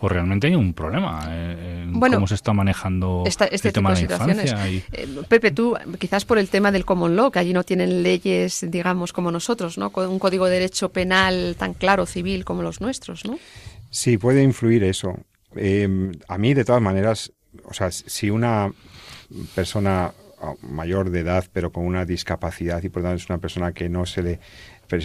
o 0.00 0.08
realmente 0.08 0.48
hay 0.48 0.54
un 0.54 0.74
problema 0.74 1.22
eh, 1.30 1.84
en 1.84 1.98
cómo 1.98 2.26
se 2.26 2.34
está 2.34 2.52
manejando 2.52 3.22
este 3.26 3.48
el 3.54 3.72
tema 3.72 3.94
de, 3.94 4.02
infancia. 4.02 4.66
Eh, 4.68 5.08
Pepe, 5.28 5.52
tú, 5.52 5.76
quizás 5.98 6.24
por 6.24 6.38
el 6.38 6.48
tema 6.48 6.72
del 6.72 6.84
common 6.84 7.16
law, 7.16 7.30
que 7.30 7.38
allí 7.38 7.52
no 7.52 7.62
tienen 7.64 8.02
leyes, 8.02 8.66
digamos, 8.68 9.12
como 9.12 9.30
nosotros, 9.30 9.78
¿no? 9.78 9.90
Con 9.90 10.08
un 10.08 10.18
código 10.18 10.46
de 10.46 10.54
derecho 10.54 10.90
penal 10.90 11.56
tan 11.58 11.74
claro, 11.74 12.06
civil, 12.06 12.44
como 12.44 12.62
los 12.62 12.80
nuestros, 12.80 13.24
¿no? 13.24 13.38
Sí, 13.90 14.18
puede 14.18 14.42
influir 14.42 14.82
eso. 14.84 15.16
Eh, 15.56 16.12
a 16.28 16.38
mí, 16.38 16.54
de 16.54 16.64
todas 16.64 16.82
maneras, 16.82 17.32
o 17.64 17.72
sea, 17.72 17.90
si 17.92 18.30
una 18.30 18.72
persona 19.54 20.12
mayor 20.62 21.10
de 21.10 21.20
edad, 21.20 21.44
pero 21.52 21.70
con 21.70 21.86
una 21.86 22.04
discapacidad 22.04 22.82
y 22.82 22.88
por 22.88 23.02
lo 23.02 23.08
tanto 23.08 23.22
es 23.22 23.30
una 23.30 23.38
persona 23.38 23.72
que 23.72 23.88
no 23.88 24.06
se 24.06 24.22
le 24.22 24.40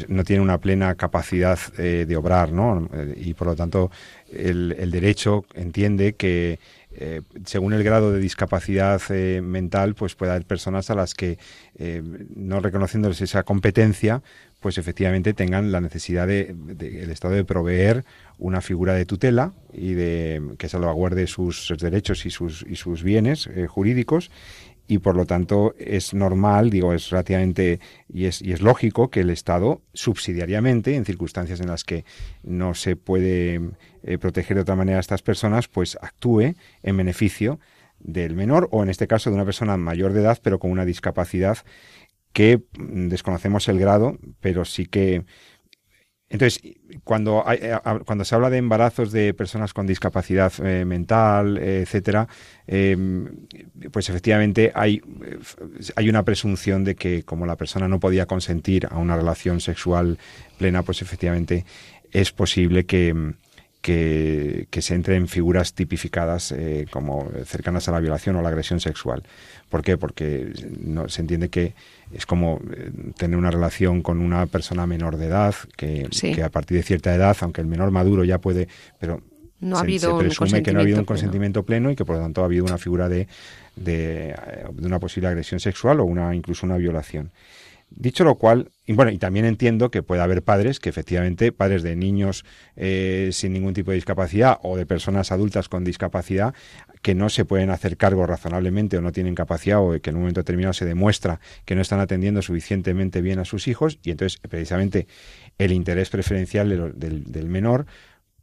no 0.07 0.23
tiene 0.23 0.41
una 0.41 0.57
plena 0.59 0.95
capacidad 0.95 1.59
eh, 1.77 2.05
de 2.07 2.17
obrar, 2.17 2.51
¿no? 2.51 2.89
Y 3.15 3.33
por 3.33 3.47
lo 3.47 3.55
tanto 3.55 3.91
el, 4.31 4.91
derecho 4.91 5.45
entiende 5.55 6.13
que 6.13 6.59
eh, 6.91 7.21
según 7.45 7.73
el 7.73 7.83
grado 7.83 8.11
de 8.11 8.19
discapacidad 8.19 9.01
eh, 9.09 9.41
mental, 9.41 9.95
pues 9.95 10.15
puede 10.15 10.31
haber 10.31 10.45
personas 10.45 10.89
a 10.89 10.95
las 10.95 11.13
que, 11.13 11.37
no 12.35 12.59
reconociéndoles 12.59 13.21
esa 13.21 13.43
competencia, 13.43 14.21
pues 14.59 14.77
efectivamente 14.77 15.33
tengan 15.33 15.71
la 15.71 15.79
necesidad 15.79 16.27
de, 16.27 16.53
el 16.77 17.09
Estado 17.09 17.35
de 17.35 17.45
proveer 17.45 18.03
una 18.37 18.59
figura 18.59 18.93
de 18.93 19.05
tutela 19.05 19.53
y 19.71 19.93
de 19.93 20.41
que 20.57 20.67
salvaguarde 20.67 21.25
sus 21.27 21.73
derechos 21.79 22.25
y 22.25 22.31
sus, 22.31 22.65
y 22.67 22.75
sus 22.75 23.01
bienes 23.01 23.49
jurídicos 23.69 24.29
y 24.89 24.97
por 24.97 25.15
lo 25.15 25.28
tanto 25.28 25.75
es 25.78 26.15
normal, 26.15 26.71
digo, 26.71 26.93
es 26.93 27.12
relativamente 27.12 27.80
y 28.12 28.25
es, 28.25 28.41
y 28.41 28.54
es 28.54 28.62
lógico 28.62 29.12
que 29.12 29.19
el 29.19 29.30
Estado 29.30 29.84
subsidiariamente, 29.93 30.95
en 30.95 31.06
circunstancias 31.06 31.62
en 31.62 31.67
las 31.67 31.84
que 31.84 32.06
no 32.41 32.73
se 32.73 32.95
puede 32.95 33.62
eh, 34.02 34.17
proteger 34.17 34.56
de 34.56 34.62
otra 34.62 34.75
manera 34.75 34.97
a 34.97 35.02
estas 35.02 35.21
personas, 35.21 35.67
pues 35.67 35.95
actúe 36.02 36.56
en 36.82 36.97
beneficio 36.97 37.60
del 37.99 38.36
menor 38.36 38.67
o 38.71 38.82
en 38.82 38.89
este 38.89 39.06
caso 39.06 39.30
de 39.30 39.36
una 39.36 39.45
persona 39.45 39.78
mayor 39.78 40.12
de 40.12 40.21
edad 40.21 40.39
pero 40.41 40.58
con 40.58 40.71
una 40.71 40.86
discapacidad 40.86 41.60
que 42.34 42.63
mm, 42.80 43.10
desconocemos 43.10 43.67
el 43.67 43.78
grado, 43.78 44.17
pero 44.41 44.65
sí 44.65 44.88
que 44.88 45.23
entonces, 46.29 46.61
cuando, 47.03 47.43
eh, 47.51 47.75
cuando 48.05 48.23
se 48.23 48.35
habla 48.35 48.51
de 48.51 48.57
embarazos 48.57 49.11
de 49.11 49.33
personas 49.33 49.73
con 49.73 49.87
discapacidad 49.87 50.53
eh, 50.63 50.85
mental, 50.85 51.57
etcétera, 51.57 52.27
em, 52.67 53.47
pues 53.91 54.09
efectivamente 54.09 54.71
hay, 54.75 55.01
hay 55.95 56.09
una 56.09 56.23
presunción 56.23 56.83
de 56.83 56.95
que 56.95 57.23
como 57.23 57.47
la 57.47 57.55
persona 57.55 57.87
no 57.87 57.99
podía 57.99 58.27
consentir 58.27 58.87
a 58.91 58.97
una 58.97 59.15
relación 59.15 59.59
sexual 59.59 60.19
plena, 60.59 60.83
pues 60.83 61.01
efectivamente 61.01 61.65
es 62.11 62.31
posible 62.31 62.85
que, 62.85 63.33
que, 63.81 64.67
se 64.81 64.93
entre 64.93 65.15
en 65.15 65.27
figuras 65.27 65.73
tipificadas 65.73 66.51
eh, 66.51 66.85
como 66.91 67.29
cercanas 67.45 67.87
a 67.87 67.91
la 67.91 67.99
violación 67.99 68.35
o 68.35 68.41
la 68.41 68.49
agresión 68.49 68.79
sexual. 68.79 69.23
¿Por 69.69 69.83
qué? 69.83 69.97
Porque 69.97 70.51
no, 70.79 71.07
se 71.09 71.21
entiende 71.21 71.49
que 71.49 71.73
es 72.11 72.25
como 72.25 72.59
eh, 72.71 72.91
tener 73.17 73.37
una 73.37 73.51
relación 73.51 74.01
con 74.01 74.19
una 74.19 74.45
persona 74.47 74.85
menor 74.85 75.17
de 75.17 75.27
edad, 75.27 75.55
que, 75.77 76.09
que, 76.09 76.43
a 76.43 76.49
partir 76.49 76.77
de 76.77 76.83
cierta 76.83 77.13
edad, 77.13 77.37
aunque 77.41 77.61
el 77.61 77.67
menor 77.67 77.91
maduro 77.91 78.23
ya 78.23 78.39
puede, 78.39 78.67
pero 78.99 79.21
no 79.59 79.75
se, 79.75 79.79
ha 79.79 79.83
habido 79.83 80.17
presume 80.17 80.63
que 80.63 80.71
no 80.73 80.79
ha 80.79 80.83
habido 80.83 80.99
un 80.99 81.05
consentimiento 81.05 81.63
pleno. 81.63 81.91
y 81.91 81.95
que 81.95 82.05
por 82.05 82.15
lo 82.15 82.21
tanto 82.21 82.41
ha 82.41 82.45
habido 82.45 82.65
una 82.65 82.77
figura 82.77 83.09
de, 83.09 83.27
de, 83.75 84.31
eh, 84.31 84.35
de 84.71 84.87
una 84.87 84.99
posible 84.99 85.27
agresión 85.27 85.59
sexual 85.59 85.99
o 85.99 86.05
una 86.05 86.35
incluso 86.35 86.65
una 86.65 86.77
violación. 86.77 87.31
Dicho 87.91 88.23
lo 88.23 88.36
cual, 88.36 88.71
y 88.86 88.93
bueno, 88.93 89.12
y 89.12 89.17
también 89.17 89.45
entiendo 89.45 89.89
que 89.89 90.04
puede 90.04 90.21
haber 90.21 90.43
padres 90.43 90.80
que 90.80 90.89
efectivamente, 90.89 91.52
padres 91.52 91.82
de 91.82 91.95
niños 91.95 92.45
eh, 92.75 93.30
sin 93.34 93.54
ningún 93.54 93.73
tipo 93.73 93.91
de 93.91 93.95
discapacidad 93.95 94.60
o 94.62 94.78
de 94.78 94.86
personas 94.86 95.32
adultas 95.32 95.69
con 95.69 95.84
discapacidad, 95.84 96.54
que 97.02 97.15
no 97.15 97.30
se 97.30 97.45
pueden 97.45 97.71
hacer 97.71 97.97
cargo 97.97 98.25
razonablemente 98.28 98.97
o 98.97 99.02
no 99.02 99.12
tienen 99.12 99.34
capacidad 99.34 99.82
o 99.82 99.99
que 99.99 100.10
en 100.12 100.17
un 100.17 100.21
momento 100.21 100.41
determinado 100.41 100.73
se 100.73 100.86
demuestra 100.86 101.39
que 101.65 101.75
no 101.75 101.82
están 101.82 101.99
atendiendo 101.99 102.41
suficientemente 102.41 103.21
bien 103.21 103.39
a 103.39 103.45
sus 103.45 103.67
hijos 103.67 103.99
y 104.04 104.12
entonces 104.12 104.39
precisamente 104.47 105.08
el 105.58 105.71
interés 105.71 106.10
preferencial 106.10 106.93
del 106.95 107.49
menor 107.49 107.86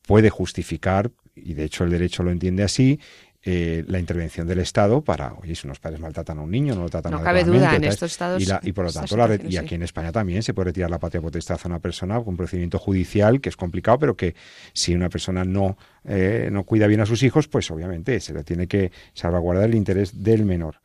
puede 0.07 0.31
justificar, 0.31 1.11
y 1.35 1.55
de 1.55 1.65
hecho 1.65 1.85
el 1.85 1.91
derecho 1.91 2.23
lo 2.23 2.31
entiende 2.31 2.63
así, 2.63 3.01
eh, 3.49 3.85
la 3.87 4.01
intervención 4.01 4.45
del 4.45 4.59
Estado 4.59 5.03
para, 5.03 5.35
oye, 5.35 5.55
si 5.55 5.69
unos 5.69 5.79
padres 5.79 6.01
maltratan 6.01 6.41
a 6.41 6.43
un 6.43 6.51
niño, 6.51 6.75
no 6.75 6.83
lo 6.83 6.89
tratan 6.89 7.13
no 7.13 7.23
cabe 7.23 7.45
duda 7.45 7.77
en 7.77 7.85
estos 7.85 8.11
estados. 8.11 8.43
Y, 8.63 8.73
por 8.73 8.87
lo 8.87 8.93
tanto, 8.93 9.17
y 9.49 9.57
aquí 9.57 9.77
en 9.77 9.85
España 9.85 10.11
también 10.11 10.43
se 10.43 10.53
puede 10.53 10.71
retirar 10.71 10.91
la 10.91 10.99
patria 10.99 11.21
potestad 11.21 11.57
a 11.63 11.69
una 11.69 11.79
persona 11.79 12.19
con 12.19 12.31
un 12.31 12.37
procedimiento 12.37 12.81
judicial 12.81 13.41
que 13.41 13.49
es 13.49 13.57
complicado, 13.57 14.01
pero 14.01 14.17
que 14.17 14.35
si 14.73 14.97
una 14.97 15.09
persona 15.09 15.45
no, 15.45 15.79
eh, 16.05 16.49
no 16.51 16.65
cuida 16.65 16.89
bien 16.89 17.03
a 17.03 17.07
sus 17.07 17.23
hijos, 17.23 17.47
pues 17.47 17.71
obviamente 17.71 18.19
se 18.19 18.35
le 18.35 18.43
tiene 18.43 18.67
que 18.67 18.91
salvaguardar 19.15 19.69
el 19.69 19.77
interés 19.77 20.25
del 20.25 20.45
menor. 20.45 20.81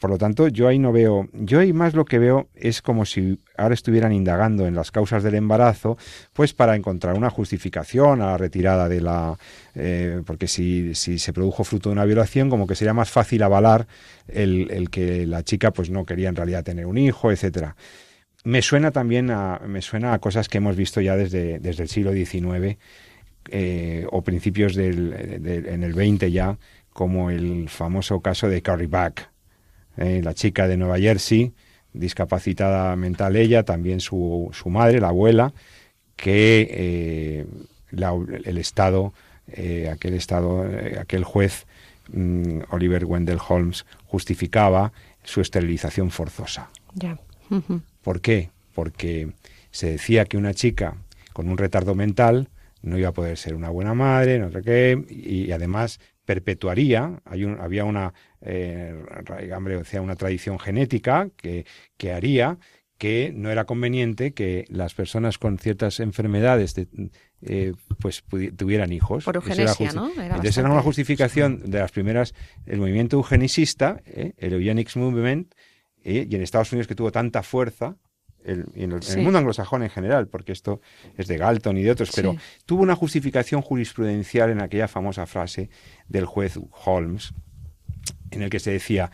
Por 0.00 0.08
lo 0.08 0.16
tanto, 0.16 0.48
yo 0.48 0.66
ahí 0.66 0.78
no 0.78 0.92
veo, 0.92 1.28
yo 1.34 1.60
ahí 1.60 1.74
más 1.74 1.92
lo 1.92 2.06
que 2.06 2.18
veo 2.18 2.48
es 2.54 2.80
como 2.80 3.04
si 3.04 3.38
ahora 3.58 3.74
estuvieran 3.74 4.12
indagando 4.12 4.66
en 4.66 4.74
las 4.74 4.90
causas 4.90 5.22
del 5.22 5.34
embarazo, 5.34 5.98
pues 6.32 6.54
para 6.54 6.74
encontrar 6.74 7.18
una 7.18 7.28
justificación 7.28 8.22
a 8.22 8.28
la 8.28 8.38
retirada 8.38 8.88
de 8.88 9.02
la, 9.02 9.36
eh, 9.74 10.22
porque 10.24 10.48
si, 10.48 10.94
si 10.94 11.18
se 11.18 11.34
produjo 11.34 11.64
fruto 11.64 11.90
de 11.90 11.92
una 11.92 12.06
violación, 12.06 12.48
como 12.48 12.66
que 12.66 12.76
sería 12.76 12.94
más 12.94 13.10
fácil 13.10 13.42
avalar 13.42 13.86
el, 14.26 14.70
el 14.70 14.88
que 14.88 15.26
la 15.26 15.42
chica 15.42 15.70
pues 15.70 15.90
no 15.90 16.06
quería 16.06 16.30
en 16.30 16.36
realidad 16.36 16.64
tener 16.64 16.86
un 16.86 16.96
hijo, 16.96 17.30
etcétera. 17.30 17.76
Me 18.42 18.62
suena 18.62 18.92
también 18.92 19.30
a, 19.30 19.60
me 19.66 19.82
suena 19.82 20.14
a 20.14 20.18
cosas 20.18 20.48
que 20.48 20.58
hemos 20.58 20.76
visto 20.76 21.02
ya 21.02 21.14
desde, 21.14 21.58
desde 21.58 21.82
el 21.82 21.90
siglo 21.90 22.14
XIX 22.14 22.78
eh, 23.50 24.06
o 24.10 24.24
principios 24.24 24.74
del, 24.74 25.12
en 25.44 25.82
el 25.82 25.92
XX 25.92 26.32
ya, 26.32 26.58
como 26.94 27.30
el 27.30 27.68
famoso 27.68 28.20
caso 28.20 28.48
de 28.48 28.62
Carrie 28.62 28.86
Back 28.86 29.30
eh, 29.96 30.20
la 30.22 30.34
chica 30.34 30.68
de 30.68 30.76
Nueva 30.76 30.98
Jersey, 30.98 31.52
discapacitada 31.92 32.94
mental 32.96 33.36
ella, 33.36 33.64
también 33.64 34.00
su, 34.00 34.50
su 34.52 34.70
madre, 34.70 35.00
la 35.00 35.08
abuela, 35.08 35.52
que 36.16 36.68
eh, 36.70 37.46
el 37.92 38.58
Estado, 38.58 39.12
eh, 39.48 39.90
aquel 39.92 40.14
Estado, 40.14 40.64
aquel 41.00 41.24
juez 41.24 41.66
mm, 42.12 42.60
Oliver 42.70 43.04
Wendell 43.04 43.38
Holmes 43.46 43.86
justificaba 44.06 44.92
su 45.24 45.40
esterilización 45.40 46.10
forzosa. 46.10 46.70
¿Por 48.02 48.20
qué? 48.20 48.50
Porque 48.74 49.32
se 49.70 49.90
decía 49.90 50.24
que 50.24 50.36
una 50.36 50.54
chica 50.54 50.96
con 51.32 51.48
un 51.48 51.58
retardo 51.58 51.94
mental 51.94 52.48
no 52.82 52.98
iba 52.98 53.08
a 53.08 53.12
poder 53.12 53.36
ser 53.36 53.54
una 53.54 53.70
buena 53.70 53.94
madre, 53.94 54.38
no 54.38 54.50
sé 54.50 54.62
qué, 54.62 55.04
y, 55.08 55.52
además 55.52 56.00
perpetuaría, 56.24 57.20
hay 57.24 57.44
un, 57.44 57.60
había 57.60 57.84
una 57.84 58.14
eh, 58.42 58.94
o 59.80 59.84
sea, 59.84 60.02
una 60.02 60.16
tradición 60.16 60.58
genética 60.58 61.28
que, 61.36 61.66
que 61.96 62.12
haría 62.12 62.58
que 63.00 63.32
no 63.34 63.50
era 63.50 63.64
conveniente 63.64 64.34
que 64.34 64.66
las 64.68 64.92
personas 64.92 65.38
con 65.38 65.56
ciertas 65.56 66.00
enfermedades 66.00 66.74
eh, 67.40 67.72
pues 67.98 68.22
tuvieran 68.58 68.92
hijos. 68.92 69.24
Por 69.24 69.36
eugenesia, 69.36 69.92
¿no? 69.92 70.10
Entonces 70.10 70.58
era 70.58 70.70
una 70.70 70.82
justificación 70.82 71.70
de 71.70 71.78
las 71.78 71.92
primeras, 71.92 72.34
el 72.66 72.78
movimiento 72.78 73.16
eugenicista, 73.16 74.02
eh, 74.04 74.34
el 74.36 74.52
Eugenics 74.52 74.98
Movement, 74.98 75.54
eh, 76.04 76.26
y 76.28 76.34
en 76.34 76.42
Estados 76.42 76.72
Unidos 76.72 76.88
que 76.88 76.94
tuvo 76.94 77.10
tanta 77.10 77.42
fuerza, 77.42 77.96
el, 78.44 78.66
en, 78.74 78.92
el, 78.92 79.22
mundo 79.22 79.38
anglosajón 79.38 79.82
en 79.82 79.88
general, 79.88 80.28
porque 80.28 80.52
esto 80.52 80.82
es 81.16 81.26
de 81.26 81.38
Galton 81.38 81.78
y 81.78 81.82
de 81.82 81.92
otros, 81.92 82.10
pero 82.14 82.36
tuvo 82.66 82.82
una 82.82 82.96
justificación 82.96 83.62
jurisprudencial 83.62 84.50
en 84.50 84.60
aquella 84.60 84.88
famosa 84.88 85.24
frase 85.24 85.70
del 86.06 86.26
juez 86.26 86.58
Holmes, 86.84 87.32
en 88.30 88.42
el 88.42 88.50
que 88.50 88.60
se 88.60 88.70
decía 88.70 89.10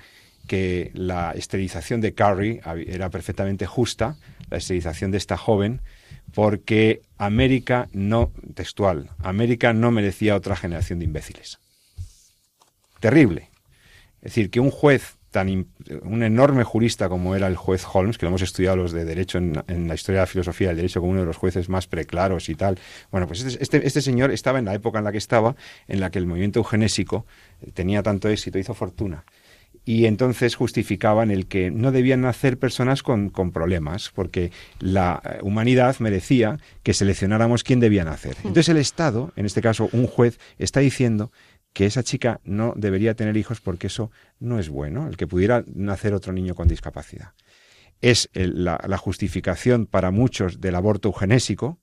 que 0.46 0.90
la 0.94 1.32
esterilización 1.32 2.00
de 2.00 2.14
Carrie 2.14 2.60
era 2.86 3.10
perfectamente 3.10 3.66
justa, 3.66 4.16
la 4.48 4.58
esterilización 4.58 5.10
de 5.10 5.18
esta 5.18 5.36
joven, 5.36 5.80
porque 6.34 7.02
América 7.18 7.88
no, 7.92 8.32
textual, 8.54 9.10
América 9.18 9.72
no 9.72 9.90
merecía 9.90 10.36
otra 10.36 10.56
generación 10.56 10.98
de 10.98 11.06
imbéciles. 11.06 11.58
Terrible. 13.00 13.50
Es 14.22 14.32
decir, 14.32 14.50
que 14.50 14.60
un 14.60 14.70
juez 14.70 15.15
tan 15.36 15.66
un 16.02 16.22
enorme 16.22 16.64
jurista 16.64 17.10
como 17.10 17.36
era 17.36 17.46
el 17.46 17.56
juez 17.56 17.84
Holmes, 17.92 18.16
que 18.16 18.24
lo 18.24 18.28
hemos 18.28 18.40
estudiado 18.40 18.74
los 18.74 18.92
de 18.92 19.04
derecho 19.04 19.36
en, 19.36 19.52
la 19.86 19.94
historia 19.94 20.20
de 20.20 20.22
la 20.22 20.26
filosofía 20.26 20.68
del 20.68 20.78
derecho 20.78 21.00
como 21.00 21.12
uno 21.12 21.20
de 21.20 21.26
los 21.26 21.36
jueces 21.36 21.68
más 21.68 21.86
preclaros 21.86 22.48
y 22.48 22.54
tal. 22.54 22.78
Bueno, 23.10 23.26
pues 23.26 23.42
este, 23.42 23.62
este, 23.62 23.86
este, 23.86 24.00
señor 24.00 24.30
estaba 24.30 24.58
en 24.58 24.64
la 24.64 24.72
época 24.72 24.98
en 24.98 25.04
la 25.04 25.12
que 25.12 25.18
estaba, 25.18 25.54
en 25.88 26.00
la 26.00 26.10
que 26.10 26.18
el 26.18 26.24
movimiento 26.24 26.60
eugenésico 26.60 27.26
tenía 27.74 28.02
tanto 28.02 28.30
éxito, 28.30 28.58
hizo 28.58 28.72
fortuna. 28.72 29.26
Y 29.84 30.06
entonces 30.06 30.54
justificaban 30.54 31.30
el 31.30 31.46
que 31.46 31.70
no 31.70 31.92
debían 31.92 32.22
nacer 32.22 32.58
personas 32.58 33.02
con, 33.02 33.28
con 33.28 33.52
problemas, 33.52 34.10
porque 34.14 34.52
la 34.80 35.20
humanidad 35.42 35.96
merecía 35.98 36.58
que 36.82 36.94
seleccionáramos 36.94 37.62
quién 37.62 37.78
debía 37.78 38.04
nacer. 38.04 38.36
Mm. 38.36 38.48
Entonces 38.48 38.70
el 38.70 38.78
Estado, 38.78 39.34
en 39.36 39.44
este 39.44 39.60
caso 39.60 39.90
un 39.92 40.06
juez, 40.06 40.40
está 40.58 40.80
diciendo 40.80 41.30
que 41.76 41.84
esa 41.84 42.02
chica 42.02 42.40
no 42.42 42.72
debería 42.74 43.16
tener 43.16 43.36
hijos 43.36 43.60
porque 43.60 43.88
eso 43.88 44.10
no 44.40 44.58
es 44.58 44.70
bueno, 44.70 45.08
el 45.08 45.18
que 45.18 45.26
pudiera 45.26 45.62
nacer 45.74 46.14
otro 46.14 46.32
niño 46.32 46.54
con 46.54 46.68
discapacidad. 46.68 47.34
Es 48.00 48.30
la, 48.32 48.96
justificación 48.96 49.84
para 49.84 50.10
muchos 50.10 50.62
del 50.62 50.74
aborto 50.74 51.08
eugenésico, 51.08 51.78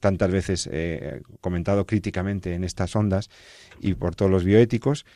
tantas 0.00 0.30
veces 0.30 0.68
eh, 0.70 1.22
comentado 1.40 1.86
críticamente 1.86 2.52
en 2.52 2.62
estas 2.62 2.94
ondas 2.94 3.30
y 3.80 3.94
por 3.94 4.14
todos 4.14 4.30
los 4.30 4.44
bioéticos, 4.44 5.06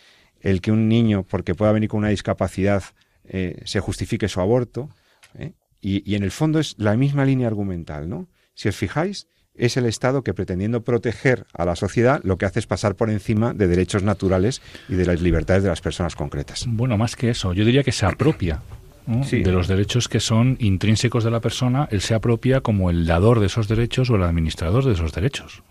el 0.41 0.63
que 0.63 0.73
un 0.73 0.89
niño, 0.89 1.25
porque 1.25 1.55
pueda 1.55 1.73
venir 1.73 1.91
con 1.91 1.99
una 1.99 2.09
discapacidad, 2.09 2.85
eh, 3.25 3.61
se 3.67 3.81
justifique 3.81 4.29
su 4.29 4.41
aborto, 4.41 4.89
¿eh? 5.35 5.53
y, 5.83 6.11
y, 6.11 6.15
en 6.15 6.23
el 6.23 6.31
fondo 6.31 6.59
es 6.59 6.75
la 6.79 6.97
misma 6.97 7.27
línea 7.27 7.49
argumental, 7.49 8.09
¿no? 8.09 8.29
Si 8.55 8.71
os 8.71 8.77
fijáis, 8.77 9.27
es 9.55 9.77
el 9.77 9.87
Estado 9.87 10.23
que 10.23 10.35
pretendiendo 10.35 10.83
proteger 10.83 11.47
a 11.53 11.65
la 11.65 11.77
sociedad 11.77 12.21
lo 12.25 12.39
que 12.39 12.47
hace 12.47 12.59
es 12.59 12.67
pasar 12.67 12.95
por 12.95 13.11
encima 13.11 13.53
de 13.53 13.69
derechos 13.69 14.03
naturales 14.03 14.63
y 14.89 14.95
de 14.95 15.07
las 15.07 15.21
libertades 15.21 15.63
de 15.63 15.69
las 15.69 15.81
personas 15.81 16.17
concretas. 16.17 16.65
Bueno, 16.69 16.97
más 16.99 17.17
que 17.17 17.31
eso, 17.31 17.53
yo 17.53 17.65
diría 17.65 17.83
que 17.83 17.93
se 17.93 18.07
apropia 18.07 18.63
de 19.07 19.51
los 19.53 19.67
derechos 19.67 20.09
que 20.09 20.21
son 20.21 20.57
intrínsecos 20.61 21.25
de 21.25 21.31
la 21.31 21.41
persona, 21.41 21.89
él 21.91 22.01
se 22.01 22.15
apropia 22.15 22.61
como 22.61 22.89
el 22.89 23.05
dador 23.05 23.41
de 23.41 23.47
esos 23.47 23.67
derechos 23.67 24.11
o 24.11 24.17
el 24.17 24.23
administrador 24.23 24.85
de 24.85 24.93
esos 24.93 25.13
derechos. 25.13 25.63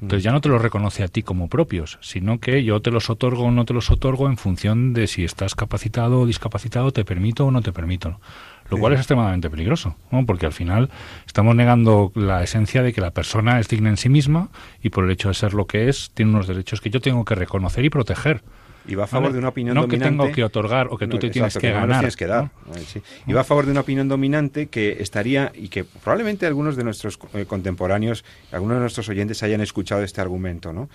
Entonces 0.00 0.22
ya 0.22 0.32
no 0.32 0.40
te 0.40 0.50
los 0.50 0.60
reconoce 0.60 1.02
a 1.02 1.08
ti 1.08 1.22
como 1.22 1.48
propios, 1.48 1.98
sino 2.02 2.38
que 2.38 2.64
yo 2.64 2.80
te 2.82 2.90
los 2.90 3.08
otorgo 3.08 3.44
o 3.44 3.50
no 3.50 3.64
te 3.64 3.72
los 3.72 3.90
otorgo 3.90 4.26
en 4.26 4.36
función 4.36 4.92
de 4.92 5.06
si 5.06 5.24
estás 5.24 5.54
capacitado 5.54 6.20
o 6.20 6.26
discapacitado, 6.26 6.92
te 6.92 7.04
permito 7.04 7.46
o 7.46 7.50
no 7.50 7.62
te 7.62 7.72
permito 7.72 8.20
lo 8.70 8.78
cual 8.78 8.92
es 8.92 9.00
extremadamente 9.00 9.50
peligroso, 9.50 9.96
¿no? 10.10 10.24
porque 10.26 10.46
al 10.46 10.52
final 10.52 10.90
estamos 11.26 11.54
negando 11.54 12.12
la 12.14 12.42
esencia 12.42 12.82
de 12.82 12.92
que 12.92 13.00
la 13.00 13.10
persona 13.10 13.60
es 13.60 13.68
digna 13.68 13.90
en 13.90 13.96
sí 13.96 14.08
misma 14.08 14.48
y 14.82 14.90
por 14.90 15.04
el 15.04 15.10
hecho 15.10 15.28
de 15.28 15.34
ser 15.34 15.54
lo 15.54 15.66
que 15.66 15.88
es, 15.88 16.10
tiene 16.14 16.32
unos 16.32 16.46
derechos 16.46 16.80
que 16.80 16.90
yo 16.90 17.00
tengo 17.00 17.24
que 17.24 17.34
reconocer 17.34 17.84
y 17.84 17.90
proteger. 17.90 18.42
Y 18.88 18.94
va 18.94 19.04
a 19.04 19.06
favor 19.06 19.32
de 19.32 19.38
una 19.38 19.48
opinión 19.48 19.74
dominante. 19.74 19.96
No 19.96 20.04
que 20.04 20.10
tengo 20.10 20.32
que 20.32 20.44
otorgar 20.44 20.88
o 20.90 20.96
que 20.96 21.08
tú 21.08 21.18
te 21.18 21.28
tienes 21.30 21.58
que, 21.58 21.72
ganar. 21.72 21.98
Tienes 21.98 22.16
que 22.16 22.26
dar. 22.26 22.50
Y 23.26 23.32
va 23.32 23.40
a 23.40 23.44
favor 23.44 23.64
de 23.64 23.72
una 23.72 23.80
opinión 23.80 24.08
dominante 24.08 24.68
que 24.68 24.98
estaría, 25.00 25.50
y 25.54 25.68
que 25.68 25.84
probablemente 25.84 26.46
algunos 26.46 26.76
de 26.76 26.84
nuestros 26.84 27.18
eh, 27.34 27.46
contemporáneos, 27.46 28.24
algunos 28.52 28.76
de 28.76 28.80
nuestros 28.82 29.08
oyentes 29.08 29.42
hayan 29.42 29.60
escuchado 29.60 30.02
este 30.04 30.20
argumento, 30.20 30.72
¿no? 30.72 30.88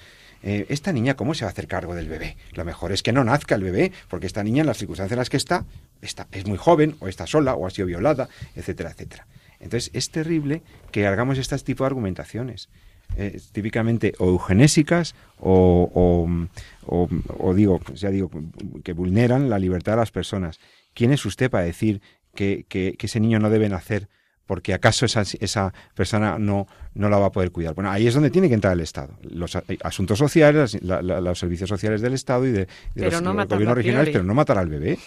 Eh, 0.44 0.66
esta 0.70 0.92
niña, 0.92 1.16
¿cómo 1.16 1.34
se 1.34 1.46
va 1.46 1.50
a 1.50 1.52
hacer 1.52 1.68
cargo 1.68 1.94
del 1.94 2.08
bebé? 2.08 2.38
Lo 2.54 2.66
mejor 2.66 2.92
es 2.92 3.04
que 3.04 3.12
no 3.12 3.24
nazca 3.24 3.56
el 3.56 3.64
bebé, 3.64 3.92
porque 4.08 4.26
esta 4.26 4.44
niña, 4.44 4.62
en 4.62 4.68
las 4.68 4.78
circunstancias 4.78 5.12
en 5.12 5.20
las 5.20 5.30
que 5.30 5.38
está, 5.38 5.66
está 6.02 6.28
es 6.32 6.46
muy 6.46 6.58
joven, 6.58 6.96
o 7.00 7.08
está 7.08 7.28
sola, 7.28 7.56
o 7.56 7.66
ha 7.66 7.70
sido 7.70 7.88
violada, 7.88 8.30
etcétera, 8.56 8.92
etcétera. 8.92 9.28
Entonces, 9.60 9.92
es 9.94 10.10
terrible 10.10 10.64
que 10.92 11.06
hagamos 11.06 11.38
este 11.38 11.58
tipo 11.60 11.84
de 11.84 11.88
argumentaciones. 11.88 12.70
Eh, 13.18 13.42
típicamente 13.52 14.14
o 14.20 14.30
eugenésicas 14.30 15.16
o, 15.38 16.30
o, 16.86 17.54
digo, 17.54 17.82
ya 17.94 18.10
digo, 18.10 18.32
que 18.86 18.94
vulneran 18.94 19.50
la 19.50 19.60
libertad 19.60 19.94
de 19.94 19.98
las 19.98 20.12
personas. 20.12 20.62
¿Quién 20.94 21.12
es 21.12 21.26
usted 21.26 21.52
para 21.52 21.66
decir 21.66 22.02
que, 22.34 22.66
que 22.70 22.96
ese 22.98 23.20
niño 23.20 23.40
no 23.40 23.50
debe 23.50 23.68
nacer 23.68 24.08
porque 24.52 24.74
acaso 24.74 25.06
esa, 25.06 25.24
esa 25.40 25.74
persona 25.96 26.38
no, 26.38 26.68
no 26.94 27.08
la 27.08 27.18
va 27.18 27.28
a 27.28 27.32
poder 27.32 27.52
cuidar. 27.52 27.74
Bueno, 27.74 27.90
ahí 27.90 28.06
es 28.06 28.14
donde 28.14 28.30
tiene 28.30 28.50
que 28.50 28.54
entrar 28.54 28.74
el 28.74 28.82
Estado. 28.82 29.18
Los 29.22 29.58
asuntos 29.82 30.20
sociales, 30.20 30.78
los 30.82 31.40
servicios 31.40 31.70
sociales 31.70 32.02
del 32.02 32.14
Estado 32.14 32.46
y 32.46 32.52
de, 32.52 32.68
los, 32.96 33.22
gobiernos 33.22 33.78
regionales, 33.78 34.10
pero 34.12 34.26
no 34.26 34.34
matar 34.34 34.58
al 34.58 34.68
bebé. 34.68 35.00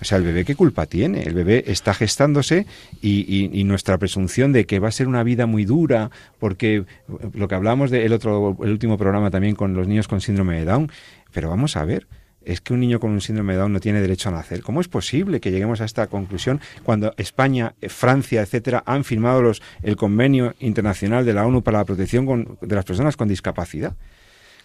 O 0.00 0.04
sea, 0.04 0.18
el 0.18 0.24
bebé, 0.24 0.44
¿qué 0.44 0.54
culpa 0.54 0.86
tiene? 0.86 1.22
El 1.22 1.34
bebé 1.34 1.64
está 1.66 1.94
gestándose 1.94 2.66
y, 3.00 3.64
nuestra 3.64 3.96
presunción 3.98 4.52
de 4.52 4.66
que 4.66 4.78
va 4.78 4.88
a 4.88 4.92
ser 4.92 5.08
una 5.08 5.22
vida 5.22 5.46
muy 5.46 5.64
dura, 5.64 6.10
porque 6.38 6.84
lo 7.32 7.48
que 7.48 7.54
hablamos 7.54 7.90
del 7.90 8.12
otro, 8.12 8.56
el 8.62 8.70
último 8.70 8.98
programa 8.98 9.30
también 9.30 9.54
con 9.54 9.74
los 9.74 9.88
niños 9.88 10.08
con 10.08 10.20
síndrome 10.20 10.58
de 10.58 10.64
Down, 10.64 10.90
pero 11.32 11.48
vamos 11.48 11.76
a 11.76 11.84
ver, 11.84 12.06
es 12.44 12.60
que 12.60 12.74
un 12.74 12.80
niño 12.80 13.00
con 13.00 13.10
un 13.10 13.20
síndrome 13.20 13.54
de 13.54 13.60
Down 13.60 13.72
no 13.72 13.80
tiene 13.80 14.00
derecho 14.00 14.28
a 14.28 14.32
nacer. 14.32 14.62
¿Cómo 14.62 14.80
es 14.80 14.88
posible 14.88 15.40
que 15.40 15.50
lleguemos 15.50 15.80
a 15.80 15.84
esta 15.84 16.06
conclusión 16.08 16.60
cuando 16.82 17.14
España, 17.16 17.74
eh, 17.80 17.88
Francia, 17.88 18.42
etcétera, 18.42 18.82
han 18.86 19.04
firmado 19.04 19.42
los, 19.42 19.62
el 19.82 19.96
convenio 19.96 20.54
internacional 20.60 21.24
de 21.24 21.32
la 21.32 21.46
ONU 21.46 21.62
para 21.62 21.78
la 21.78 21.84
protección 21.84 22.58
de 22.60 22.74
las 22.74 22.84
personas 22.84 23.16
con 23.16 23.28
discapacidad? 23.28 23.96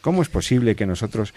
¿Cómo 0.01 0.21
es 0.21 0.29
posible 0.29 0.75
que 0.75 0.85
nosotros 0.85 1.33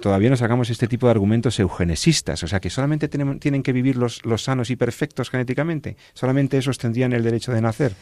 todavía 0.00 0.30
nos 0.30 0.42
hagamos 0.42 0.70
este 0.70 0.88
tipo 0.88 1.06
de 1.06 1.12
argumentos 1.12 1.58
eugenesistas? 1.58 2.42
O 2.42 2.48
sea, 2.48 2.60
que 2.60 2.70
solamente 2.70 3.08
tienen 3.08 3.62
que 3.62 3.72
vivir 3.72 3.96
los, 3.96 4.24
los, 4.24 4.42
sanos 4.42 4.70
y 4.70 4.76
perfectos 4.76 5.30
genéticamente. 5.30 5.96
Solamente 6.14 6.58
esos 6.58 6.78
tendrían 6.78 7.12
el 7.12 7.22
derecho 7.22 7.52
de 7.52 7.60
nacer. 7.60 7.94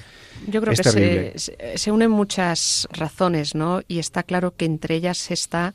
Yo 0.47 0.61
creo 0.61 0.75
que 0.75 1.35
se, 1.37 1.79
se, 1.79 1.93
unen 1.93 2.11
muchas 2.11 2.89
razones, 2.93 3.55
¿no? 3.55 3.81
Y 3.89 3.99
está 3.99 4.23
claro 4.23 4.55
que 4.55 4.65
entre 4.65 4.95
ellas 4.97 5.31
está 5.31 5.75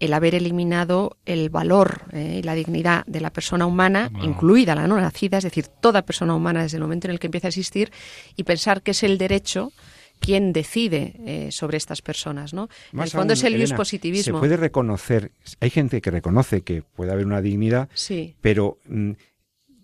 el 0.00 0.12
haber 0.12 0.34
eliminado 0.34 1.16
el 1.24 1.50
valor 1.50 2.02
eh, 2.12 2.40
y 2.40 2.42
la 2.42 2.54
dignidad 2.54 3.04
de 3.06 3.20
la 3.20 3.32
persona 3.32 3.66
humana, 3.66 4.10
incluida 4.22 4.74
la 4.74 4.86
no 4.86 5.00
nacida, 5.00 5.38
es 5.38 5.44
decir, 5.44 5.68
toda 5.68 6.02
persona 6.02 6.34
humana 6.34 6.62
desde 6.62 6.78
el 6.78 6.82
momento 6.82 7.06
en 7.06 7.12
el 7.12 7.20
que 7.20 7.28
empieza 7.28 7.48
a 7.48 7.50
existir, 7.50 7.92
y 8.36 8.42
pensar 8.42 8.82
que 8.82 8.90
es 8.90 9.02
el 9.02 9.18
derecho 9.18 9.72
quien 10.20 10.52
decide 10.52 11.14
eh, 11.26 11.52
sobre 11.52 11.76
estas 11.76 12.02
personas, 12.02 12.54
¿no? 12.54 12.68
en 12.92 13.00
el 13.00 13.10
fondo 13.10 13.34
es 13.34 13.44
el 13.44 13.74
positivismo. 13.74 14.38
Se 14.38 14.40
puede 14.40 14.56
reconocer, 14.56 15.32
hay 15.60 15.70
gente 15.70 16.00
que 16.00 16.10
reconoce 16.10 16.62
que 16.62 16.82
puede 16.82 17.12
haber 17.12 17.26
una 17.26 17.40
dignidad, 17.40 17.88
sí. 17.94 18.34
pero 18.40 18.78
mm, 18.86 19.12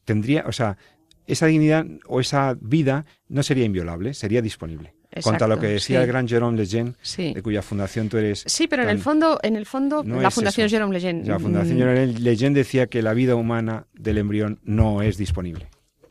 tendría, 0.05 0.45
o 0.47 0.53
sea, 0.53 0.79
esa 1.27 1.47
dignidad 1.47 1.87
o 2.07 2.21
esa 2.21 2.57
vida 2.61 3.05
no 3.29 3.43
sería 3.43 3.65
inviolable, 3.65 4.15
sería 4.15 4.43
disponible. 4.43 4.95
Exacto, 5.13 5.49
lo 5.49 5.59
que 5.59 5.67
decía 5.67 6.03
el 6.03 6.07
gran 6.07 6.29
Jerome 6.29 6.57
Lejeune, 6.57 6.95
de 7.17 7.43
cuya 7.43 7.63
fundación 7.63 8.09
tú 8.09 8.17
eres. 8.17 8.45
Sí, 8.47 8.69
pero 8.69 8.85
en 8.85 8.91
el 8.91 9.01
fondo, 9.01 9.41
en 9.43 9.57
el 9.57 9.67
fondo, 9.67 10.05
la 10.05 10.31
fundación 10.31 10.69
Jerome 10.69 10.93
Lejeune. 10.93 11.25
La 11.25 11.41
fundación 11.41 11.77
mm. 11.77 11.81
Jerome 11.81 12.07
Lejeune 12.07 12.55
decía 12.55 12.87
que 12.87 13.03
la 13.03 13.13
vida 13.13 13.35
humana 13.35 13.87
del 13.93 14.19
embrión 14.19 14.61
no 14.63 15.03
es 15.03 15.17
disponible. 15.17 15.69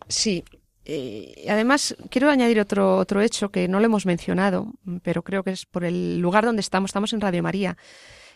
Sí. 0.09 0.43
Eh, 0.91 1.45
además, 1.47 1.95
quiero 2.09 2.31
añadir 2.31 2.59
otro, 2.59 2.97
otro 2.97 3.21
hecho 3.21 3.49
que 3.49 3.67
no 3.67 3.79
lo 3.79 3.85
hemos 3.85 4.07
mencionado, 4.07 4.73
pero 5.03 5.21
creo 5.21 5.43
que 5.43 5.51
es 5.51 5.67
por 5.67 5.85
el 5.85 6.19
lugar 6.19 6.45
donde 6.45 6.61
estamos. 6.61 6.89
Estamos 6.89 7.13
en 7.13 7.21
Radio 7.21 7.43
María. 7.43 7.77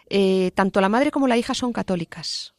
Eh, 0.08 0.52
tanto 0.54 0.80
la 0.80 0.90
madre 0.90 1.10
como 1.10 1.28
la 1.28 1.36
hija 1.36 1.56
son 1.56 1.74
católicas. 1.74 2.54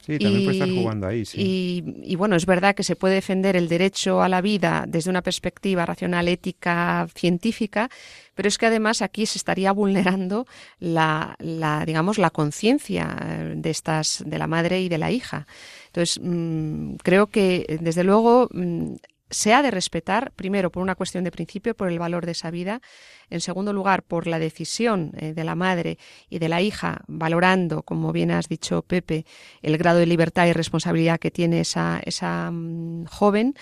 Sí, 0.00 0.18
también 0.18 0.44
puede 0.44 0.58
estar 0.58 0.70
jugando 0.70 1.06
ahí. 1.06 1.24
Sí. 1.24 1.82
Y, 2.04 2.16
bueno, 2.16 2.36
es 2.36 2.44
verdad 2.44 2.74
que 2.74 2.82
se 2.82 2.94
puede 2.94 3.14
defender 3.14 3.56
el 3.56 3.68
derecho 3.68 4.20
a 4.22 4.28
la 4.28 4.42
vida 4.42 4.84
desde 4.86 5.08
una 5.08 5.22
perspectiva 5.22 5.86
racional, 5.86 6.28
ética, 6.28 7.08
científica, 7.14 7.90
pero 8.34 8.48
es 8.48 8.58
que 8.58 8.66
además 8.66 9.00
aquí 9.00 9.24
se 9.24 9.38
estaría 9.38 9.72
vulnerando 9.72 10.46
la, 10.78 11.36
la 11.40 11.84
digamos, 11.86 12.18
la 12.18 12.30
conciencia 12.30 13.54
de 13.54 13.70
estas, 13.70 14.22
de 14.26 14.38
la 14.38 14.46
madre 14.46 14.80
y 14.80 14.88
de 14.88 14.98
la 14.98 15.10
hija. 15.10 15.46
Entonces, 15.86 16.20
mm, 16.22 16.96
creo 17.02 17.26
que 17.26 17.78
desde 17.80 18.04
luego 18.04 18.48
mm, 18.52 18.94
se 19.30 19.52
ha 19.52 19.62
de 19.62 19.70
respetar, 19.70 20.32
primero, 20.36 20.70
por 20.70 20.82
una 20.82 20.94
cuestión 20.94 21.24
de 21.24 21.30
principio, 21.30 21.74
por 21.74 21.88
el 21.88 21.98
valor 21.98 22.26
de 22.26 22.32
esa 22.32 22.50
vida, 22.50 22.80
en 23.30 23.40
segundo 23.40 23.72
lugar, 23.72 24.02
por 24.02 24.26
la 24.26 24.38
decisión 24.38 25.12
eh, 25.16 25.34
de 25.34 25.44
la 25.44 25.54
madre 25.54 25.98
y 26.30 26.38
de 26.38 26.48
la 26.48 26.62
hija, 26.62 27.02
valorando, 27.06 27.82
como 27.82 28.12
bien 28.12 28.30
has 28.30 28.48
dicho, 28.48 28.82
Pepe, 28.82 29.26
el 29.62 29.76
grado 29.76 29.98
de 29.98 30.06
libertad 30.06 30.46
y 30.46 30.52
responsabilidad 30.52 31.20
que 31.20 31.30
tiene 31.30 31.60
esa, 31.60 32.00
esa 32.04 32.50
mm, 32.50 33.04
joven, 33.06 33.54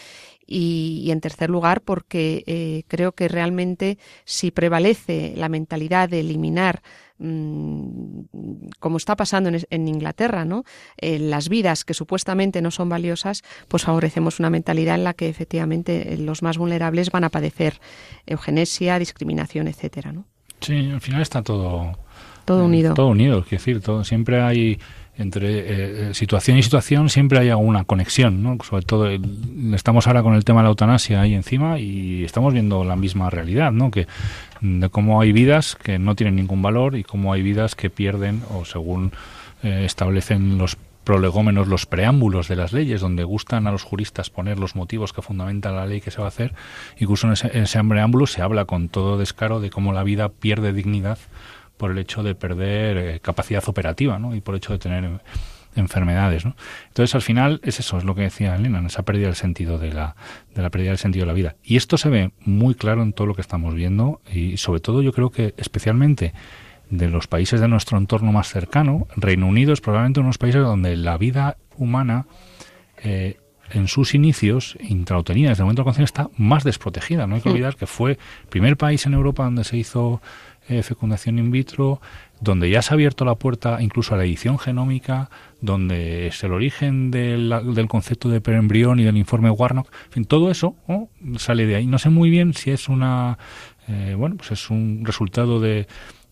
y, 0.46 1.08
en 1.10 1.20
tercer 1.20 1.50
lugar, 1.50 1.80
porque 1.80 2.44
eh, 2.46 2.84
creo 2.86 3.12
que 3.12 3.28
realmente 3.28 3.98
si 4.24 4.50
prevalece 4.50 5.34
la 5.36 5.48
mentalidad 5.48 6.08
de 6.08 6.20
eliminar 6.20 6.82
Mm, 7.18 8.24
como 8.78 8.98
está 8.98 9.16
pasando 9.16 9.50
en, 9.70 9.88
Inglaterra, 9.88 10.44
¿no? 10.44 10.64
Eh, 10.98 11.18
las 11.18 11.48
vidas 11.48 11.84
que 11.84 11.94
supuestamente 11.94 12.60
no 12.60 12.70
son 12.70 12.88
valiosas, 12.88 13.42
pues 13.68 13.84
favorecemos 13.84 14.38
una 14.38 14.50
mentalidad 14.50 14.96
en 14.96 15.04
la 15.04 15.14
que 15.14 15.28
efectivamente 15.28 16.12
eh, 16.12 16.18
los 16.18 16.42
más 16.42 16.58
vulnerables 16.58 17.10
van 17.10 17.24
a 17.24 17.30
padecer 17.30 17.80
eugenesia, 18.26 18.98
discriminación, 18.98 19.66
etcétera, 19.66 20.12
¿no? 20.12 20.26
Sí, 20.60 20.90
al 20.90 21.00
final 21.00 21.22
está 21.22 21.42
todo 21.42 21.98
todo 22.44 22.64
unido. 22.64 22.94
Todo 22.94 23.08
unido, 23.08 23.40
es 23.40 23.50
decir, 23.50 23.80
todo 23.80 24.04
siempre 24.04 24.40
hay 24.40 24.78
entre 25.18 26.12
situación 26.14 26.58
y 26.58 26.62
situación 26.62 27.08
siempre 27.08 27.38
hay 27.38 27.48
alguna 27.48 27.84
conexión, 27.84 28.42
¿no? 28.42 28.58
Sobre 28.62 28.84
todo 28.84 29.08
estamos 29.74 30.06
ahora 30.06 30.22
con 30.22 30.34
el 30.34 30.44
tema 30.44 30.60
de 30.60 30.64
la 30.64 30.68
eutanasia 30.70 31.22
ahí 31.22 31.34
encima 31.34 31.78
y 31.78 32.24
estamos 32.24 32.52
viendo 32.52 32.84
la 32.84 32.96
misma 32.96 33.30
realidad, 33.30 33.72
¿no? 33.72 33.90
Que 33.90 34.06
de 34.60 34.88
cómo 34.88 35.20
hay 35.20 35.32
vidas 35.32 35.76
que 35.76 35.98
no 35.98 36.14
tienen 36.14 36.36
ningún 36.36 36.62
valor 36.62 36.96
y 36.96 37.04
cómo 37.04 37.32
hay 37.32 37.42
vidas 37.42 37.74
que 37.74 37.90
pierden 37.90 38.42
o 38.54 38.64
según 38.64 39.12
eh, 39.62 39.84
establecen 39.84 40.58
los 40.58 40.76
prolegómenos, 41.04 41.68
los 41.68 41.86
preámbulos 41.86 42.48
de 42.48 42.56
las 42.56 42.72
leyes, 42.72 43.00
donde 43.00 43.22
gustan 43.22 43.68
a 43.68 43.72
los 43.72 43.84
juristas 43.84 44.28
poner 44.28 44.58
los 44.58 44.74
motivos 44.74 45.12
que 45.12 45.22
fundamentan 45.22 45.76
la 45.76 45.86
ley 45.86 46.00
que 46.00 46.10
se 46.10 46.18
va 46.18 46.24
a 46.24 46.28
hacer, 46.28 46.52
incluso 46.98 47.28
en 47.28 47.34
ese, 47.34 47.56
en 47.56 47.62
ese 47.62 47.82
preámbulo 47.84 48.26
se 48.26 48.42
habla 48.42 48.64
con 48.64 48.88
todo 48.88 49.16
descaro 49.16 49.60
de 49.60 49.70
cómo 49.70 49.92
la 49.92 50.02
vida 50.02 50.28
pierde 50.28 50.72
dignidad 50.72 51.18
por 51.76 51.90
el 51.90 51.98
hecho 51.98 52.22
de 52.22 52.34
perder 52.34 52.96
eh, 52.96 53.20
capacidad 53.20 53.62
operativa 53.66 54.18
¿no? 54.18 54.34
y 54.34 54.40
por 54.40 54.54
el 54.54 54.58
hecho 54.58 54.72
de 54.72 54.78
tener 54.78 55.20
enfermedades. 55.76 56.44
¿no? 56.44 56.56
Entonces, 56.88 57.14
al 57.14 57.22
final, 57.22 57.60
es 57.62 57.80
eso, 57.80 57.98
es 57.98 58.04
lo 58.04 58.14
que 58.14 58.22
decía 58.22 58.56
Elena, 58.56 58.82
esa 58.86 59.04
pérdida 59.04 59.26
del 59.26 59.36
sentido 59.36 59.78
de 59.78 59.92
la, 59.92 60.16
de 60.54 60.62
la 60.62 60.70
pérdida 60.70 60.90
del 60.90 60.98
sentido 60.98 61.24
de 61.24 61.28
la 61.28 61.34
vida. 61.34 61.56
Y 61.62 61.76
esto 61.76 61.98
se 61.98 62.08
ve 62.08 62.32
muy 62.40 62.74
claro 62.74 63.02
en 63.02 63.12
todo 63.12 63.26
lo 63.26 63.34
que 63.34 63.42
estamos 63.42 63.74
viendo 63.74 64.20
y, 64.32 64.56
sobre 64.56 64.80
todo, 64.80 65.02
yo 65.02 65.12
creo 65.12 65.30
que 65.30 65.54
especialmente 65.56 66.32
de 66.90 67.08
los 67.08 67.26
países 67.26 67.60
de 67.60 67.68
nuestro 67.68 67.98
entorno 67.98 68.32
más 68.32 68.48
cercano, 68.48 69.06
Reino 69.16 69.46
Unido 69.46 69.72
es 69.72 69.80
probablemente 69.80 70.20
uno 70.20 70.28
de 70.28 70.30
los 70.30 70.38
países 70.38 70.62
donde 70.62 70.96
la 70.96 71.18
vida 71.18 71.56
humana 71.76 72.26
eh, 73.02 73.38
en 73.70 73.88
sus 73.88 74.14
inicios, 74.14 74.76
intrauterina, 74.80 75.48
desde 75.48 75.62
el 75.62 75.64
momento 75.64 75.82
de 75.82 75.84
la 75.84 75.92
concepción, 75.92 76.28
está 76.28 76.42
más 76.42 76.62
desprotegida. 76.62 77.26
No 77.26 77.34
hay 77.34 77.40
que 77.40 77.48
olvidar 77.48 77.74
que 77.74 77.86
fue 77.86 78.12
el 78.12 78.18
primer 78.48 78.76
país 78.76 79.06
en 79.06 79.14
Europa 79.14 79.44
donde 79.44 79.64
se 79.64 79.76
hizo 79.76 80.20
eh, 80.68 80.82
fecundación 80.82 81.38
in 81.38 81.50
vitro, 81.50 82.00
donde 82.40 82.68
ya 82.68 82.82
se 82.82 82.92
ha 82.92 82.94
abierto 82.94 83.24
la 83.24 83.36
puerta 83.36 83.78
incluso 83.80 84.14
a 84.14 84.18
la 84.18 84.24
edición 84.24 84.58
genómica, 84.58 85.30
donde 85.60 86.26
es 86.26 86.42
el 86.44 86.52
origen 86.52 87.10
del, 87.10 87.54
del 87.74 87.88
concepto 87.88 88.28
de 88.28 88.40
perembrión 88.40 89.00
y 89.00 89.04
del 89.04 89.16
informe 89.16 89.50
Warnock, 89.50 89.88
en 90.06 90.12
fin, 90.12 90.24
todo 90.24 90.50
eso 90.50 90.76
sale 91.38 91.66
de 91.66 91.76
ahí. 91.76 91.86
No 91.86 91.98
sé 91.98 92.10
muy 92.10 92.30
bien 92.30 92.52
si 92.54 92.70
es 92.70 92.88
una, 92.88 93.38
eh, 93.88 94.14
bueno, 94.16 94.36
pues 94.36 94.52
es 94.52 94.70
un 94.70 95.02
resultado 95.04 95.60
de, 95.60 95.86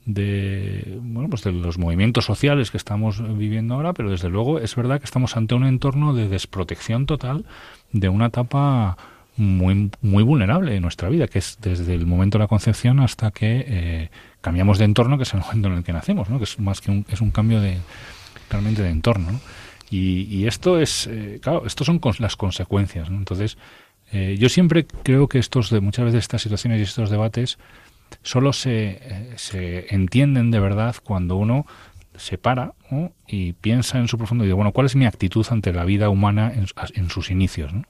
de 0.04 0.98
bueno 1.00 1.30
pues 1.30 1.42
de 1.44 1.52
los 1.52 1.78
movimientos 1.78 2.24
sociales 2.26 2.70
que 2.70 2.76
estamos 2.76 3.22
viviendo 3.38 3.74
ahora 3.74 3.94
pero 3.94 4.10
desde 4.10 4.28
luego 4.28 4.58
es 4.58 4.76
verdad 4.76 4.98
que 4.98 5.06
estamos 5.06 5.34
ante 5.36 5.54
un 5.54 5.64
entorno 5.64 6.12
de 6.12 6.28
desprotección 6.28 7.06
total 7.06 7.46
de 7.92 8.10
una 8.10 8.26
etapa 8.26 8.98
muy, 9.36 9.90
muy 10.00 10.22
vulnerable 10.22 10.76
en 10.76 10.82
nuestra 10.82 11.08
vida, 11.08 11.26
que 11.26 11.38
es 11.38 11.58
desde 11.60 11.94
el 11.94 12.06
momento 12.06 12.38
de 12.38 12.44
la 12.44 12.48
concepción 12.48 13.00
hasta 13.00 13.30
que 13.30 13.64
eh, 13.66 14.10
cambiamos 14.40 14.78
de 14.78 14.84
entorno, 14.84 15.16
que 15.16 15.24
es 15.24 15.34
el 15.34 15.40
momento 15.40 15.68
en 15.68 15.74
el 15.74 15.84
que 15.84 15.92
nacemos, 15.92 16.28
¿no? 16.30 16.38
que 16.38 16.44
es 16.44 16.58
más 16.58 16.80
que 16.80 16.90
un, 16.90 17.06
es 17.08 17.20
un 17.20 17.30
cambio 17.30 17.60
de 17.60 17.78
realmente 18.50 18.82
de 18.82 18.90
entorno. 18.90 19.40
Y, 19.90 20.46
esto 20.48 20.80
es, 20.80 21.06
eh, 21.06 21.38
claro, 21.40 21.66
estos 21.66 21.86
son 21.86 22.00
las 22.18 22.34
consecuencias. 22.34 23.08
Entonces, 23.10 23.58
eh, 24.10 24.36
yo 24.40 24.48
siempre 24.48 24.86
creo 25.04 25.28
que 25.28 25.38
estos, 25.38 25.70
de 25.70 25.80
muchas 25.80 26.06
veces 26.06 26.20
estas 26.20 26.42
situaciones 26.42 26.80
y 26.80 26.82
estos 26.82 27.10
debates 27.10 27.58
solo 28.22 28.52
se, 28.52 29.30
se 29.36 29.94
entienden 29.94 30.50
de 30.50 30.58
verdad 30.58 30.96
cuando 31.04 31.36
uno 31.36 31.64
se 32.16 32.38
para 32.38 32.74
y 33.28 33.52
piensa 33.52 33.98
en 33.98 34.08
su 34.08 34.18
profundo 34.18 34.42
y 34.42 34.48
dice, 34.48 34.54
bueno, 34.54 34.72
¿cuál 34.72 34.86
es 34.86 34.96
mi 34.96 35.06
actitud 35.06 35.46
ante 35.50 35.72
la 35.72 35.84
vida 35.84 36.08
humana 36.08 36.52
en, 36.52 36.66
en 36.94 37.10
sus 37.10 37.30
inicios? 37.30 37.72
¿no? 37.72 37.84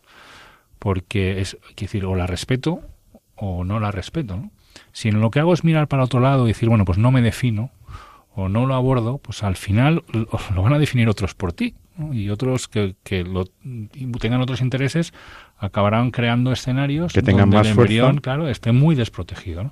Porque 0.85 1.41
es, 1.41 1.57
decir, 1.79 2.05
o 2.05 2.15
la 2.15 2.27
respeto 2.27 2.83
o 3.37 3.65
no 3.65 3.81
la 3.81 3.91
respeto. 3.91 4.37
¿no? 4.37 4.51
Si 4.93 5.11
lo 5.11 5.31
que 5.31 5.41
hago 5.41 5.55
es 5.55 5.65
mirar 5.65 5.89
para 5.89 6.05
otro 6.05 6.21
lado 6.21 6.45
y 6.45 6.49
decir, 6.49 6.69
bueno, 6.69 6.85
pues 6.85 6.99
no 6.99 7.11
me 7.11 7.23
defino 7.23 7.71
o 8.35 8.51
no 8.51 8.67
lo 8.67 8.75
abordo, 8.75 9.17
pues 9.17 9.43
al 9.45 9.57
final 9.57 10.05
lo, 10.13 10.29
van 10.63 10.75
a 10.75 10.79
definir 10.79 11.09
otros 11.09 11.35
por 11.35 11.55
ti. 11.55 11.75
Y 12.13 12.29
otros 12.29 12.69
que, 12.69 12.97
que 13.03 13.25
lo, 13.25 13.47
tengan 14.21 14.43
otros 14.43 14.61
intereses 14.61 15.15
acabarán 15.57 16.11
creando 16.11 16.53
escenarios 16.53 17.15
que 17.15 17.23
tengan 17.23 17.49
donde 17.49 17.57
más 17.57 17.67
el 17.67 17.79
embrión, 17.79 18.19
claro, 18.19 18.51
esté 18.51 18.73
muy 18.73 18.95
desprotegido. 18.95 19.65
¿no? 19.65 19.71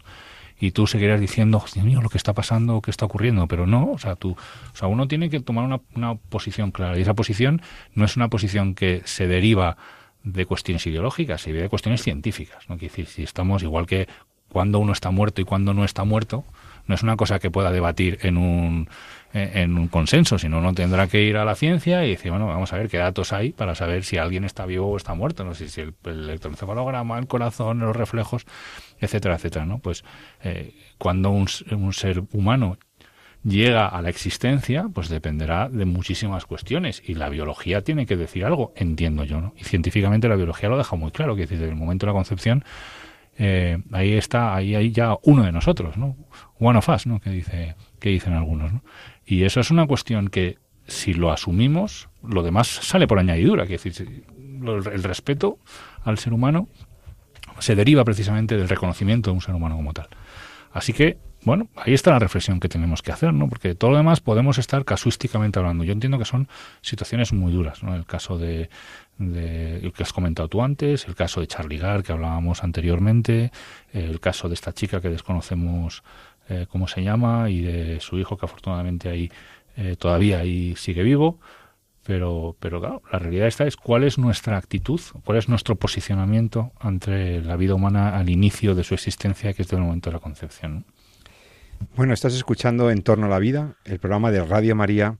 y 0.58 0.70
tú 0.70 0.86
seguirás 0.86 1.20
diciendo, 1.20 1.62
Dios 1.74 1.84
mío, 1.84 2.00
lo 2.00 2.08
que 2.08 2.16
está 2.16 2.32
pasando, 2.32 2.80
qué 2.80 2.90
está 2.90 3.04
ocurriendo, 3.04 3.48
pero 3.48 3.66
no, 3.66 3.90
o 3.90 3.98
sea, 3.98 4.14
tú, 4.14 4.30
o 4.30 4.76
sea, 4.76 4.86
uno 4.86 5.08
tiene 5.08 5.28
que 5.28 5.40
tomar 5.40 5.64
una, 5.64 5.80
una 5.96 6.14
posición 6.14 6.70
clara 6.70 6.96
y 6.96 7.02
esa 7.02 7.14
posición 7.14 7.60
no 7.94 8.04
es 8.04 8.16
una 8.16 8.28
posición 8.28 8.76
que 8.76 9.02
se 9.04 9.26
deriva 9.26 9.76
de 10.24 10.46
cuestiones 10.46 10.86
ideológicas 10.86 11.46
y 11.46 11.52
de 11.52 11.68
cuestiones 11.68 12.02
científicas. 12.02 12.68
¿no? 12.68 12.76
Quiere 12.76 12.90
decir, 12.90 13.06
si 13.06 13.22
estamos 13.22 13.62
igual 13.62 13.86
que 13.86 14.08
cuando 14.48 14.78
uno 14.78 14.92
está 14.92 15.10
muerto 15.10 15.40
y 15.40 15.44
cuando 15.44 15.72
no 15.74 15.84
está 15.84 16.04
muerto, 16.04 16.44
no 16.86 16.94
es 16.94 17.02
una 17.02 17.16
cosa 17.16 17.38
que 17.38 17.50
pueda 17.50 17.72
debatir 17.72 18.18
en 18.22 18.36
un, 18.36 18.88
en 19.32 19.78
un 19.78 19.88
consenso, 19.88 20.38
sino 20.38 20.58
uno 20.58 20.74
tendrá 20.74 21.06
que 21.06 21.22
ir 21.22 21.36
a 21.36 21.44
la 21.44 21.54
ciencia 21.54 22.04
y 22.04 22.10
decir, 22.10 22.30
bueno, 22.30 22.46
vamos 22.46 22.72
a 22.72 22.76
ver 22.76 22.88
qué 22.88 22.98
datos 22.98 23.32
hay 23.32 23.52
para 23.52 23.74
saber 23.74 24.04
si 24.04 24.18
alguien 24.18 24.44
está 24.44 24.66
vivo 24.66 24.90
o 24.90 24.96
está 24.96 25.14
muerto, 25.14 25.44
no 25.44 25.54
sé 25.54 25.68
si 25.68 25.80
el, 25.80 25.94
el 26.04 26.24
electroencefalograma, 26.24 27.18
el 27.18 27.26
corazón, 27.26 27.80
los 27.80 27.96
reflejos, 27.96 28.46
etcétera, 29.00 29.36
etcétera, 29.36 29.64
¿no? 29.64 29.78
Pues 29.78 30.04
eh, 30.42 30.74
cuando 30.98 31.30
un, 31.30 31.48
un 31.70 31.92
ser 31.92 32.22
humano 32.32 32.78
llega 33.44 33.88
a 33.88 34.02
la 34.02 34.08
existencia, 34.08 34.88
pues 34.92 35.08
dependerá 35.08 35.68
de 35.68 35.84
muchísimas 35.84 36.46
cuestiones. 36.46 37.02
Y 37.04 37.14
la 37.14 37.28
biología 37.28 37.82
tiene 37.82 38.06
que 38.06 38.16
decir 38.16 38.44
algo, 38.44 38.72
entiendo 38.76 39.24
yo, 39.24 39.40
¿no? 39.40 39.54
Y 39.56 39.64
científicamente 39.64 40.28
la 40.28 40.36
biología 40.36 40.68
lo 40.68 40.78
deja 40.78 40.96
muy 40.96 41.10
claro, 41.10 41.36
que 41.36 41.46
desde 41.46 41.68
el 41.68 41.74
momento 41.74 42.06
de 42.06 42.12
la 42.12 42.16
concepción, 42.16 42.64
eh, 43.38 43.78
ahí 43.92 44.12
está, 44.14 44.54
ahí 44.54 44.74
hay 44.74 44.92
ya 44.92 45.16
uno 45.22 45.42
de 45.44 45.52
nosotros, 45.52 45.96
¿no? 45.96 46.16
One 46.58 46.78
of 46.78 46.88
us, 46.88 47.06
¿no? 47.06 47.20
Que, 47.20 47.30
dice, 47.30 47.74
que 47.98 48.10
dicen 48.10 48.32
algunos, 48.32 48.72
¿no? 48.72 48.84
Y 49.26 49.44
eso 49.44 49.60
es 49.60 49.70
una 49.70 49.86
cuestión 49.86 50.28
que, 50.28 50.58
si 50.86 51.14
lo 51.14 51.32
asumimos, 51.32 52.08
lo 52.22 52.42
demás 52.42 52.68
sale 52.68 53.06
por 53.06 53.18
añadidura, 53.18 53.66
que 53.66 53.72
decir, 53.72 54.24
el 54.64 55.02
respeto 55.02 55.58
al 56.04 56.18
ser 56.18 56.32
humano 56.32 56.68
se 57.58 57.74
deriva 57.74 58.04
precisamente 58.04 58.56
del 58.56 58.68
reconocimiento 58.68 59.30
de 59.30 59.34
un 59.34 59.40
ser 59.40 59.54
humano 59.54 59.76
como 59.76 59.92
tal. 59.92 60.08
Así 60.72 60.92
que 60.92 61.18
bueno, 61.44 61.68
ahí 61.76 61.92
está 61.92 62.12
la 62.12 62.20
reflexión 62.20 62.60
que 62.60 62.68
tenemos 62.68 63.02
que 63.02 63.10
hacer, 63.10 63.34
¿no? 63.34 63.48
Porque 63.48 63.74
todo 63.74 63.90
lo 63.90 63.96
demás 63.96 64.20
podemos 64.20 64.58
estar 64.58 64.84
casuísticamente 64.84 65.58
hablando. 65.58 65.82
Yo 65.82 65.92
entiendo 65.92 66.18
que 66.18 66.24
son 66.24 66.48
situaciones 66.82 67.32
muy 67.32 67.52
duras, 67.52 67.82
¿no? 67.82 67.96
El 67.96 68.06
caso 68.06 68.38
de, 68.38 68.70
el 69.18 69.92
que 69.92 70.02
has 70.04 70.12
comentado 70.12 70.48
tú 70.48 70.62
antes, 70.62 71.06
el 71.08 71.16
caso 71.16 71.40
de 71.40 71.48
Charlie 71.48 71.78
Gar 71.78 72.04
que 72.04 72.12
hablábamos 72.12 72.62
anteriormente, 72.62 73.50
el 73.92 74.20
caso 74.20 74.48
de 74.48 74.54
esta 74.54 74.72
chica 74.72 75.00
que 75.00 75.08
desconocemos 75.08 76.04
eh, 76.48 76.66
cómo 76.68 76.86
se 76.86 77.02
llama 77.02 77.50
y 77.50 77.60
de 77.60 78.00
su 78.00 78.18
hijo 78.18 78.36
que 78.36 78.46
afortunadamente 78.46 79.08
ahí 79.08 79.30
eh, 79.76 79.96
todavía 79.98 80.40
ahí 80.40 80.74
sigue 80.76 81.02
vivo. 81.02 81.40
Pero, 82.04 82.56
pero 82.58 82.80
claro, 82.80 83.02
la 83.12 83.20
realidad 83.20 83.46
esta 83.46 83.64
es 83.64 83.76
cuál 83.76 84.02
es 84.02 84.18
nuestra 84.18 84.56
actitud, 84.56 85.00
cuál 85.24 85.38
es 85.38 85.48
nuestro 85.48 85.76
posicionamiento 85.76 86.72
ante 86.80 87.40
la 87.40 87.56
vida 87.56 87.74
humana 87.74 88.16
al 88.16 88.28
inicio 88.28 88.74
de 88.74 88.82
su 88.82 88.94
existencia, 88.94 89.52
que 89.52 89.62
es 89.62 89.68
del 89.68 89.80
momento 89.80 90.10
de 90.10 90.14
la 90.14 90.20
concepción. 90.20 90.84
Bueno, 91.96 92.14
estás 92.14 92.34
escuchando 92.34 92.90
En 92.90 93.02
torno 93.02 93.26
a 93.26 93.28
la 93.28 93.38
vida, 93.38 93.76
el 93.84 93.98
programa 93.98 94.30
de 94.30 94.44
Radio 94.44 94.76
María 94.76 95.18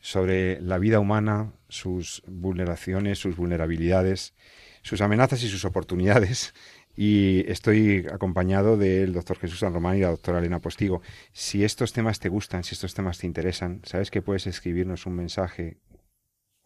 sobre 0.00 0.60
la 0.60 0.78
vida 0.78 0.98
humana, 0.98 1.52
sus 1.68 2.22
vulneraciones, 2.26 3.18
sus 3.18 3.36
vulnerabilidades, 3.36 4.34
sus 4.82 5.02
amenazas 5.02 5.42
y 5.42 5.48
sus 5.48 5.64
oportunidades. 5.64 6.54
Y 6.96 7.44
estoy 7.50 8.06
acompañado 8.12 8.76
del 8.76 9.12
doctor 9.12 9.38
Jesús 9.38 9.60
San 9.60 9.72
Román 9.72 9.96
y 9.96 10.00
la 10.00 10.10
doctora 10.10 10.38
Elena 10.38 10.58
Postigo. 10.58 11.02
Si 11.32 11.64
estos 11.64 11.92
temas 11.92 12.18
te 12.18 12.28
gustan, 12.28 12.64
si 12.64 12.74
estos 12.74 12.94
temas 12.94 13.18
te 13.18 13.26
interesan, 13.26 13.80
sabes 13.84 14.10
que 14.10 14.22
puedes 14.22 14.46
escribirnos 14.46 15.06
un 15.06 15.14
mensaje, 15.14 15.78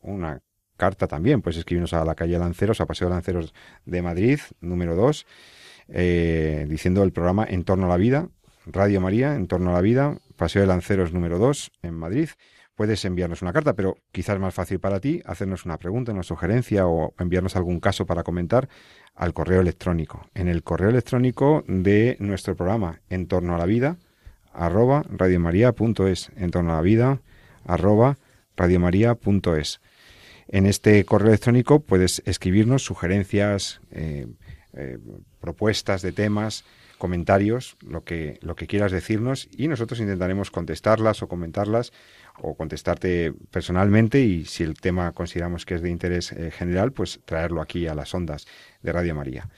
una 0.01 0.41
carta 0.77 1.07
también. 1.07 1.43
Puedes 1.43 1.59
escribirnos 1.59 1.93
a 1.93 2.05
la 2.05 2.15
calle 2.15 2.39
Lanceros, 2.39 2.81
a 2.81 2.87
Paseo 2.87 3.09
Lanceros 3.09 3.53
de 3.85 4.01
Madrid, 4.01 4.41
número 4.61 4.97
2, 4.97 5.27
eh, 5.89 6.67
diciendo 6.69 7.03
el 7.03 7.13
programa 7.13 7.45
En 7.49 7.65
torno 7.65 7.87
a 7.87 7.91
la 7.91 7.97
vida, 7.97 8.29
Radio 8.67 9.01
María, 9.01 9.35
en 9.35 9.47
torno 9.47 9.71
a 9.71 9.75
la 9.75 9.81
vida, 9.81 10.19
Paseo 10.37 10.63
de 10.63 10.69
Lanceros 10.69 11.13
número 11.13 11.39
2, 11.39 11.73
en 11.83 11.95
Madrid. 11.95 12.31
Puedes 12.75 13.05
enviarnos 13.05 13.43
una 13.43 13.53
carta, 13.53 13.75
pero 13.75 13.97
quizás 14.11 14.39
más 14.41 14.55
fácil 14.55 14.81
para 14.81 15.01
ti 15.01 15.23
hacernos 15.27 15.65
una 15.65 15.79
pregunta, 15.79 16.13
una 16.13 16.23
sugerencia 16.23 16.87
o 16.87 17.15
enviarnos 17.19 17.57
algún 17.57 17.79
caso 17.79 18.07
para 18.07 18.25
comentar 18.25 18.69
al 19.15 19.33
correo 19.33 19.61
electrónico. 19.61 20.29
En 20.35 20.49
el 20.49 20.63
correo 20.63 20.89
electrónico 20.89 21.63
de 21.69 22.17
nuestro 22.19 22.57
programa, 22.57 23.01
en 23.11 23.27
torno 23.27 23.55
a 23.55 23.59
la 23.59 23.67
vida, 23.67 23.99
arroba 24.53 25.05
radiomaria.es, 25.09 26.33
en 26.37 26.51
torno 26.51 26.73
a 26.73 26.77
la 26.77 26.83
vida, 26.83 27.21
arroba. 27.65 28.19
En 30.47 30.67
este 30.67 31.05
correo 31.05 31.29
electrónico 31.29 31.81
puedes 31.81 32.23
escribirnos 32.25 32.85
sugerencias, 32.85 33.81
eh, 33.91 34.29
eh, 34.75 34.99
propuestas 35.41 36.03
de 36.03 36.13
temas, 36.13 36.65
comentarios, 37.05 37.77
lo 37.87 38.03
que, 38.03 38.39
lo 38.41 38.57
que 38.57 38.67
quieras 38.67 38.91
decirnos 38.91 39.51
y 39.55 39.69
nosotros 39.69 40.01
intentaremos 40.01 40.51
contestarlas 40.51 41.23
o 41.23 41.29
comentarlas 41.29 41.93
o 42.41 42.55
contestarte 42.55 43.35
personalmente 43.51 44.21
y 44.21 44.47
si 44.47 44.63
el 44.63 44.73
tema 44.73 45.13
consideramos 45.13 45.67
que 45.67 45.75
es 45.75 45.83
de 45.83 45.91
interés 45.91 46.33
eh, 46.33 46.51
general, 46.51 46.93
pues 46.93 47.21
traerlo 47.27 47.61
aquí 47.61 47.87
a 47.87 47.95
las 47.95 48.15
ondas 48.15 48.47
de 48.81 48.91
Radio 48.91 49.15
María. 49.15 49.51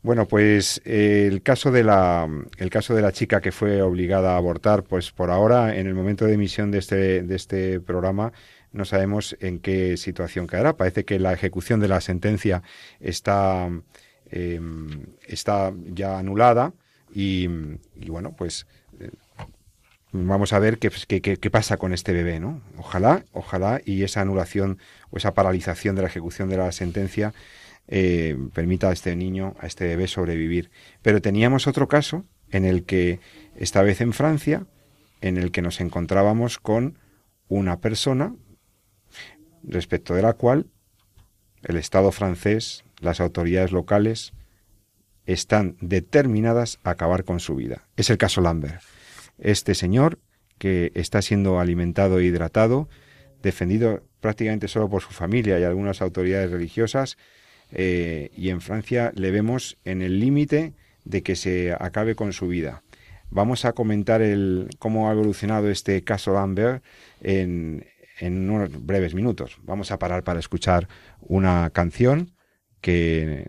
Bueno, 0.00 0.26
pues 0.26 0.80
eh, 0.86 1.28
el 1.30 1.42
caso 1.42 1.70
de 1.70 1.84
la 1.84 2.26
el 2.56 2.70
caso 2.70 2.94
de 2.94 3.02
la 3.02 3.12
chica 3.12 3.42
que 3.42 3.52
fue 3.52 3.82
obligada 3.82 4.32
a 4.32 4.38
abortar, 4.38 4.82
pues 4.82 5.12
por 5.12 5.30
ahora 5.30 5.76
en 5.76 5.86
el 5.86 5.94
momento 5.94 6.24
de 6.24 6.32
emisión 6.32 6.70
de 6.70 6.78
este 6.78 7.22
de 7.24 7.36
este 7.36 7.78
programa 7.78 8.32
no 8.72 8.86
sabemos 8.86 9.36
en 9.40 9.58
qué 9.58 9.98
situación 9.98 10.46
quedará. 10.46 10.78
Parece 10.78 11.04
que 11.04 11.18
la 11.18 11.34
ejecución 11.34 11.78
de 11.78 11.88
la 11.88 12.00
sentencia 12.00 12.62
está 13.00 13.68
em, 14.30 15.08
está 15.26 15.74
ya 15.92 16.18
anulada 16.18 16.72
y, 17.18 17.46
bueno, 18.08 18.34
pues 18.36 18.66
eh, 19.00 19.08
vamos 20.12 20.52
a 20.52 20.58
ver 20.58 20.78
qué, 20.78 20.90
qué, 20.90 21.50
pasa 21.50 21.78
con 21.78 21.94
este 21.94 22.12
bebé, 22.12 22.40
¿no? 22.40 22.60
Ojalá, 22.76 23.24
ojalá, 23.32 23.80
y 23.86 24.02
esa 24.02 24.20
anulación 24.20 24.78
o 25.08 25.16
esa 25.16 25.32
paralización 25.32 25.96
de 25.96 26.02
la 26.02 26.08
ejecución 26.08 26.50
de 26.50 26.58
la 26.58 26.70
sentencia 26.72 27.32
eh, 27.88 28.36
permita 28.52 28.90
a 28.90 28.92
este 28.92 29.16
niño, 29.16 29.54
a 29.60 29.66
este 29.66 29.86
bebé 29.86 30.08
sobrevivir. 30.08 30.70
Pero 31.00 31.22
teníamos 31.22 31.66
otro 31.66 31.88
caso 31.88 32.26
en 32.50 32.66
el 32.66 32.84
que, 32.84 33.18
esta 33.56 33.80
vez 33.80 34.02
en 34.02 34.12
Francia, 34.12 34.66
en 35.22 35.38
el 35.38 35.52
que 35.52 35.62
nos 35.62 35.80
encontrábamos 35.80 36.58
con 36.58 36.98
una 37.48 37.80
persona 37.80 38.34
respecto 39.62 40.14
de 40.14 40.20
la 40.20 40.34
cual 40.34 40.66
el 41.62 41.78
Estado 41.78 42.12
francés, 42.12 42.84
las 43.00 43.20
autoridades 43.20 43.72
locales, 43.72 44.34
están 45.26 45.76
determinadas 45.80 46.78
a 46.84 46.90
acabar 46.90 47.24
con 47.24 47.40
su 47.40 47.54
vida. 47.56 47.86
Es 47.96 48.10
el 48.10 48.18
caso 48.18 48.40
Lambert. 48.40 48.80
Este 49.38 49.74
señor 49.74 50.18
que 50.58 50.92
está 50.94 51.20
siendo 51.20 51.60
alimentado 51.60 52.18
e 52.18 52.24
hidratado, 52.24 52.88
defendido 53.42 54.02
prácticamente 54.20 54.68
solo 54.68 54.88
por 54.88 55.02
su 55.02 55.10
familia 55.10 55.58
y 55.58 55.64
algunas 55.64 56.00
autoridades 56.00 56.50
religiosas, 56.50 57.18
eh, 57.72 58.30
y 58.34 58.50
en 58.50 58.60
Francia 58.60 59.12
le 59.14 59.30
vemos 59.30 59.76
en 59.84 60.00
el 60.00 60.20
límite 60.20 60.74
de 61.04 61.22
que 61.22 61.36
se 61.36 61.72
acabe 61.78 62.14
con 62.14 62.32
su 62.32 62.48
vida. 62.48 62.82
Vamos 63.28 63.64
a 63.64 63.72
comentar 63.72 64.22
el, 64.22 64.70
cómo 64.78 65.08
ha 65.08 65.12
evolucionado 65.12 65.68
este 65.68 66.02
caso 66.02 66.32
Lambert 66.32 66.82
en, 67.20 67.84
en 68.20 68.48
unos 68.48 68.86
breves 68.86 69.14
minutos. 69.14 69.58
Vamos 69.62 69.90
a 69.90 69.98
parar 69.98 70.22
para 70.22 70.40
escuchar 70.40 70.88
una 71.20 71.70
canción 71.70 72.32
que... 72.80 73.46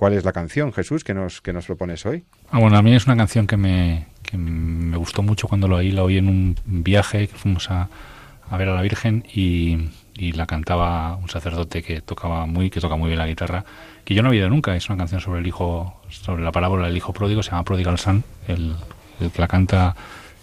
¿Cuál 0.00 0.14
es 0.14 0.24
la 0.24 0.32
canción, 0.32 0.72
Jesús, 0.72 1.04
que 1.04 1.12
nos, 1.12 1.42
que 1.42 1.52
nos 1.52 1.66
propones 1.66 2.06
hoy? 2.06 2.24
Ah, 2.50 2.58
bueno, 2.58 2.78
a 2.78 2.80
mí 2.80 2.94
es 2.94 3.04
una 3.04 3.18
canción 3.18 3.46
que 3.46 3.58
me, 3.58 4.06
que 4.22 4.38
me 4.38 4.96
gustó 4.96 5.22
mucho 5.22 5.46
cuando 5.46 5.68
lo 5.68 5.76
oí, 5.76 5.92
la 5.92 6.02
oí 6.02 6.16
en 6.16 6.26
un 6.26 6.56
viaje 6.64 7.28
que 7.28 7.36
fuimos 7.36 7.70
a, 7.70 7.90
a 8.48 8.56
ver 8.56 8.70
a 8.70 8.74
la 8.74 8.80
Virgen 8.80 9.26
y, 9.30 9.90
y, 10.14 10.32
la 10.32 10.46
cantaba 10.46 11.16
un 11.16 11.28
sacerdote 11.28 11.82
que 11.82 12.00
tocaba 12.00 12.46
muy 12.46 12.70
que 12.70 12.80
toca 12.80 12.96
muy 12.96 13.08
bien 13.08 13.18
la 13.18 13.26
guitarra 13.26 13.66
que 14.06 14.14
yo 14.14 14.22
no 14.22 14.30
había 14.30 14.44
oído 14.44 14.48
nunca. 14.48 14.74
Es 14.74 14.88
una 14.88 14.96
canción 14.96 15.20
sobre 15.20 15.40
el 15.40 15.46
hijo 15.46 16.00
sobre 16.08 16.42
la 16.42 16.50
parábola 16.50 16.86
del 16.86 16.96
hijo 16.96 17.12
pródigo 17.12 17.42
se 17.42 17.50
llama 17.50 17.64
Prodigal 17.64 17.98
Son. 17.98 18.24
El, 18.48 18.76
el 19.20 19.30
que 19.30 19.38
la 19.38 19.48
canta 19.48 19.94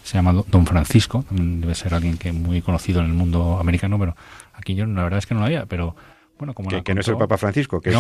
se 0.04 0.20
llama 0.20 0.34
Don 0.34 0.68
Francisco, 0.68 1.26
debe 1.32 1.74
ser 1.74 1.96
alguien 1.96 2.20
que 2.20 2.32
muy 2.32 2.62
conocido 2.62 3.00
en 3.00 3.08
el 3.08 3.14
mundo 3.14 3.58
americano, 3.60 3.98
pero 3.98 4.16
aquí 4.54 4.76
yo 4.76 4.86
la 4.86 5.02
verdad 5.02 5.18
es 5.18 5.26
que 5.26 5.34
no 5.34 5.40
lo 5.40 5.48
había, 5.48 5.66
pero 5.66 5.96
bueno, 6.38 6.54
como 6.54 6.70
que, 6.70 6.94
no 6.94 7.02
es 7.02 7.08
el 7.08 7.18
Papa 7.18 7.38
Francisco, 7.38 7.82
que 7.82 7.90
es, 7.90 7.96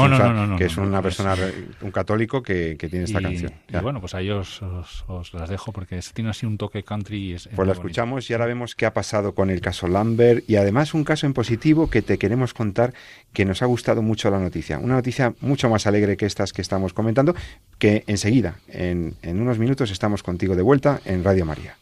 una 0.78 1.02
persona, 1.02 1.36
un 1.82 1.92
católico 1.92 2.42
que, 2.42 2.76
tiene 2.78 3.06
esta 3.06 3.22
canción. 3.22 3.52
Y 3.68 3.78
bueno, 3.78 4.00
pues 4.00 4.14
ahí 4.16 4.30
os, 4.30 4.62
os, 4.62 5.34
las 5.34 5.50
dejo 5.50 5.72
porque 5.72 6.00
tiene 6.14 6.30
así 6.30 6.46
un 6.46 6.58
toque 6.58 6.84
country. 6.84 7.34
es, 7.34 7.50
pues 7.56 7.68
la 7.68 7.74
escuchamos 7.74 8.30
y 8.30 8.34
ahora 8.34 8.46
vemos 8.46 8.76
qué 8.76 8.86
ha 8.86 8.94
pasado 8.94 9.34
con 9.34 9.50
el 9.50 9.62
caso 9.62 9.88
Lambert 9.88 10.50
y 10.50 10.56
además 10.56 10.94
un 10.94 11.04
caso 11.04 11.26
en 11.26 11.34
positivo 11.34 11.90
que 11.90 12.02
te 12.02 12.18
queremos 12.18 12.54
contar 12.54 12.94
que 13.34 13.46
nos 13.46 13.62
ha 13.62 13.66
gustado 13.66 14.02
mucho 14.02 14.30
la 14.30 14.40
noticia. 14.40 14.80
Una 14.80 14.96
noticia 14.96 15.34
mucho 15.42 15.70
más 15.70 15.88
alegre 15.88 16.18
que 16.18 16.26
estas 16.26 16.54
que 16.54 16.62
estamos 16.62 16.94
comentando, 16.94 17.36
que 17.78 18.04
enseguida, 18.08 18.60
en, 18.68 19.16
en 19.22 19.42
unos 19.42 19.60
minutos, 19.60 19.92
estamos 19.92 20.24
contigo 20.24 20.56
de 20.56 20.62
vuelta 20.62 21.02
en 21.06 21.24
Radio 21.24 21.46
María. 21.46 21.78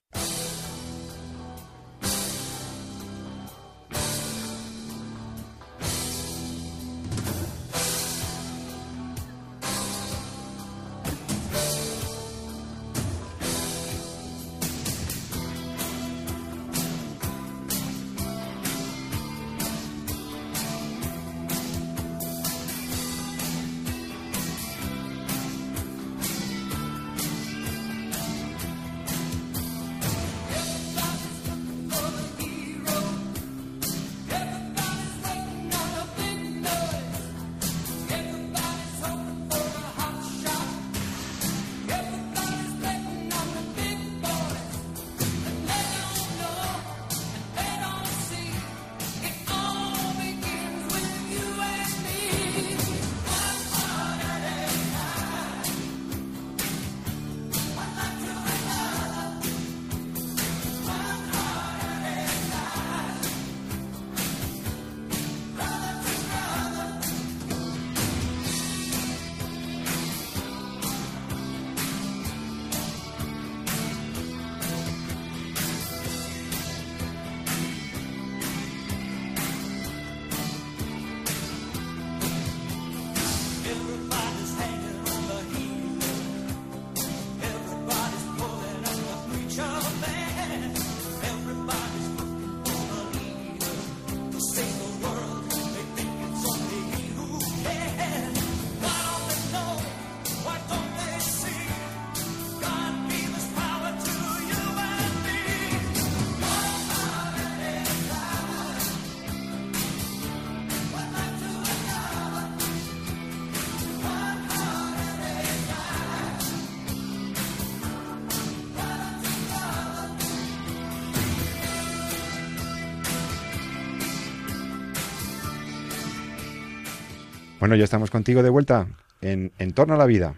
Bueno, 127.65 127.77
ya 127.77 127.85
estamos 127.85 128.11
contigo 128.11 128.43
de 128.43 128.51
vuelta 128.51 128.87
en, 129.21 129.51
en 129.57 129.73
torno 129.73 129.95
a 129.95 129.97
la 129.97 130.05
vida, 130.05 130.35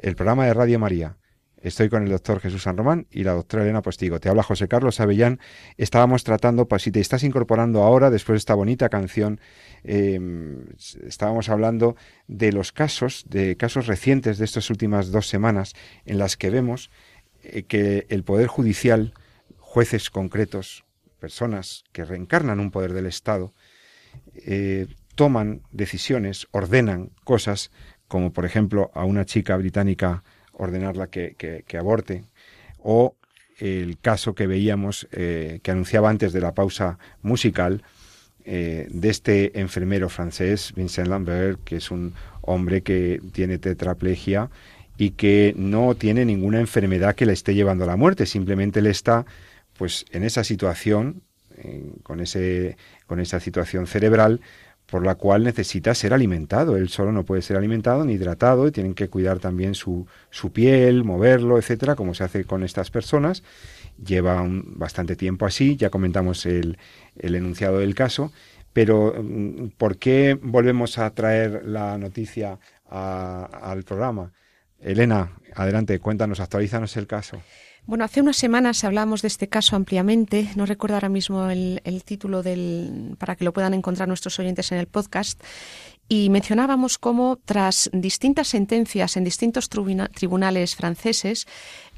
el 0.00 0.16
programa 0.16 0.44
de 0.44 0.54
Radio 0.54 0.80
María. 0.80 1.16
Estoy 1.62 1.88
con 1.88 2.02
el 2.02 2.10
doctor 2.10 2.40
Jesús 2.40 2.64
San 2.64 2.76
Román 2.76 3.06
y 3.12 3.22
la 3.22 3.34
doctora 3.34 3.62
Elena 3.62 3.80
Postigo. 3.80 4.18
Te 4.18 4.28
habla 4.28 4.42
José 4.42 4.66
Carlos 4.66 4.98
Avellán. 4.98 5.38
Estábamos 5.76 6.24
tratando, 6.24 6.66
pues, 6.66 6.82
si 6.82 6.90
te 6.90 6.98
estás 6.98 7.22
incorporando 7.22 7.84
ahora, 7.84 8.10
después 8.10 8.34
de 8.34 8.38
esta 8.38 8.56
bonita 8.56 8.88
canción, 8.88 9.40
em, 9.84 10.64
estábamos 11.06 11.48
hablando 11.48 11.94
de 12.26 12.50
los 12.50 12.72
casos, 12.72 13.24
de 13.28 13.56
casos 13.56 13.86
recientes 13.86 14.38
de 14.38 14.44
estas 14.44 14.68
últimas 14.68 15.12
dos 15.12 15.28
semanas, 15.28 15.74
en 16.04 16.18
las 16.18 16.36
que 16.36 16.50
vemos 16.50 16.90
eh, 17.44 17.62
que 17.62 18.04
el 18.08 18.24
Poder 18.24 18.48
Judicial, 18.48 19.14
jueces 19.58 20.10
concretos, 20.10 20.84
personas 21.20 21.84
que 21.92 22.04
reencarnan 22.04 22.58
un 22.58 22.72
poder 22.72 22.94
del 22.94 23.06
Estado, 23.06 23.52
eh, 24.34 24.88
toman 25.14 25.62
decisiones, 25.72 26.48
ordenan 26.50 27.10
cosas, 27.24 27.70
como 28.08 28.32
por 28.32 28.44
ejemplo 28.44 28.90
a 28.94 29.04
una 29.04 29.24
chica 29.24 29.56
británica 29.56 30.22
ordenarla 30.52 31.08
que, 31.08 31.34
que, 31.36 31.78
aborte, 31.78 32.24
o 32.78 33.16
el 33.58 33.98
caso 33.98 34.34
que 34.34 34.46
veíamos, 34.46 35.08
eh, 35.12 35.60
que 35.62 35.70
anunciaba 35.70 36.10
antes 36.10 36.32
de 36.32 36.40
la 36.40 36.54
pausa 36.54 36.98
musical, 37.22 37.82
eh, 38.44 38.88
de 38.90 39.08
este 39.08 39.58
enfermero 39.58 40.08
francés, 40.08 40.72
Vincent 40.76 41.08
Lambert, 41.08 41.64
que 41.64 41.76
es 41.76 41.90
un 41.90 42.14
hombre 42.42 42.82
que 42.82 43.20
tiene 43.32 43.58
tetraplegia 43.58 44.50
y 44.98 45.10
que 45.10 45.54
no 45.56 45.94
tiene 45.94 46.24
ninguna 46.24 46.60
enfermedad 46.60 47.14
que 47.14 47.26
le 47.26 47.32
esté 47.32 47.54
llevando 47.54 47.84
a 47.84 47.86
la 47.86 47.96
muerte, 47.96 48.26
simplemente 48.26 48.82
le 48.82 48.90
está 48.90 49.24
pues 49.78 50.04
en 50.12 50.24
esa 50.24 50.44
situación, 50.44 51.22
con, 52.02 52.20
ese, 52.20 52.76
con 53.06 53.18
esa 53.18 53.40
situación 53.40 53.86
cerebral, 53.86 54.40
por 54.94 55.04
la 55.04 55.16
cual 55.16 55.42
necesita 55.42 55.92
ser 55.92 56.14
alimentado. 56.14 56.76
Él 56.76 56.88
solo 56.88 57.10
no 57.10 57.24
puede 57.24 57.42
ser 57.42 57.56
alimentado 57.56 58.04
ni 58.04 58.12
hidratado, 58.12 58.68
y 58.68 58.70
tienen 58.70 58.94
que 58.94 59.08
cuidar 59.08 59.40
también 59.40 59.74
su, 59.74 60.06
su 60.30 60.52
piel, 60.52 61.02
moverlo, 61.02 61.58
etcétera, 61.58 61.96
como 61.96 62.14
se 62.14 62.22
hace 62.22 62.44
con 62.44 62.62
estas 62.62 62.92
personas. 62.92 63.42
lleva 64.06 64.46
bastante 64.46 65.16
tiempo 65.16 65.46
así, 65.46 65.74
ya 65.74 65.90
comentamos 65.90 66.46
el, 66.46 66.78
el 67.16 67.34
enunciado 67.34 67.80
del 67.80 67.96
caso, 67.96 68.30
pero 68.72 69.12
mm, 69.20 69.70
¿por 69.76 69.96
qué 69.98 70.38
volvemos 70.40 70.96
a 70.98 71.10
traer 71.10 71.66
la 71.66 71.98
noticia 71.98 72.60
al 72.88 73.82
programa? 73.82 74.30
Elena, 74.84 75.32
adelante, 75.54 75.98
cuéntanos, 75.98 76.40
actualízanos 76.40 76.96
el 76.96 77.06
caso. 77.06 77.40
Bueno, 77.86 78.04
hace 78.04 78.20
unas 78.20 78.36
semanas 78.36 78.84
hablamos 78.84 79.22
de 79.22 79.28
este 79.28 79.48
caso 79.48 79.76
ampliamente. 79.76 80.48
No 80.56 80.64
recuerdo 80.64 80.96
ahora 80.96 81.08
mismo 81.08 81.50
el, 81.50 82.02
título 82.04 82.42
del, 82.42 83.16
para 83.18 83.36
que 83.36 83.44
lo 83.44 83.52
puedan 83.52 83.74
encontrar 83.74 84.08
nuestros 84.08 84.38
oyentes 84.38 84.72
en 84.72 84.78
el 84.78 84.86
podcast. 84.86 85.42
Y 86.08 86.30
mencionábamos 86.30 86.98
cómo, 86.98 87.38
tras 87.44 87.90
distintas 87.92 88.48
sentencias 88.48 89.16
en 89.16 89.24
distintos 89.24 89.68
tribunales 89.68 90.76
franceses, 90.76 91.46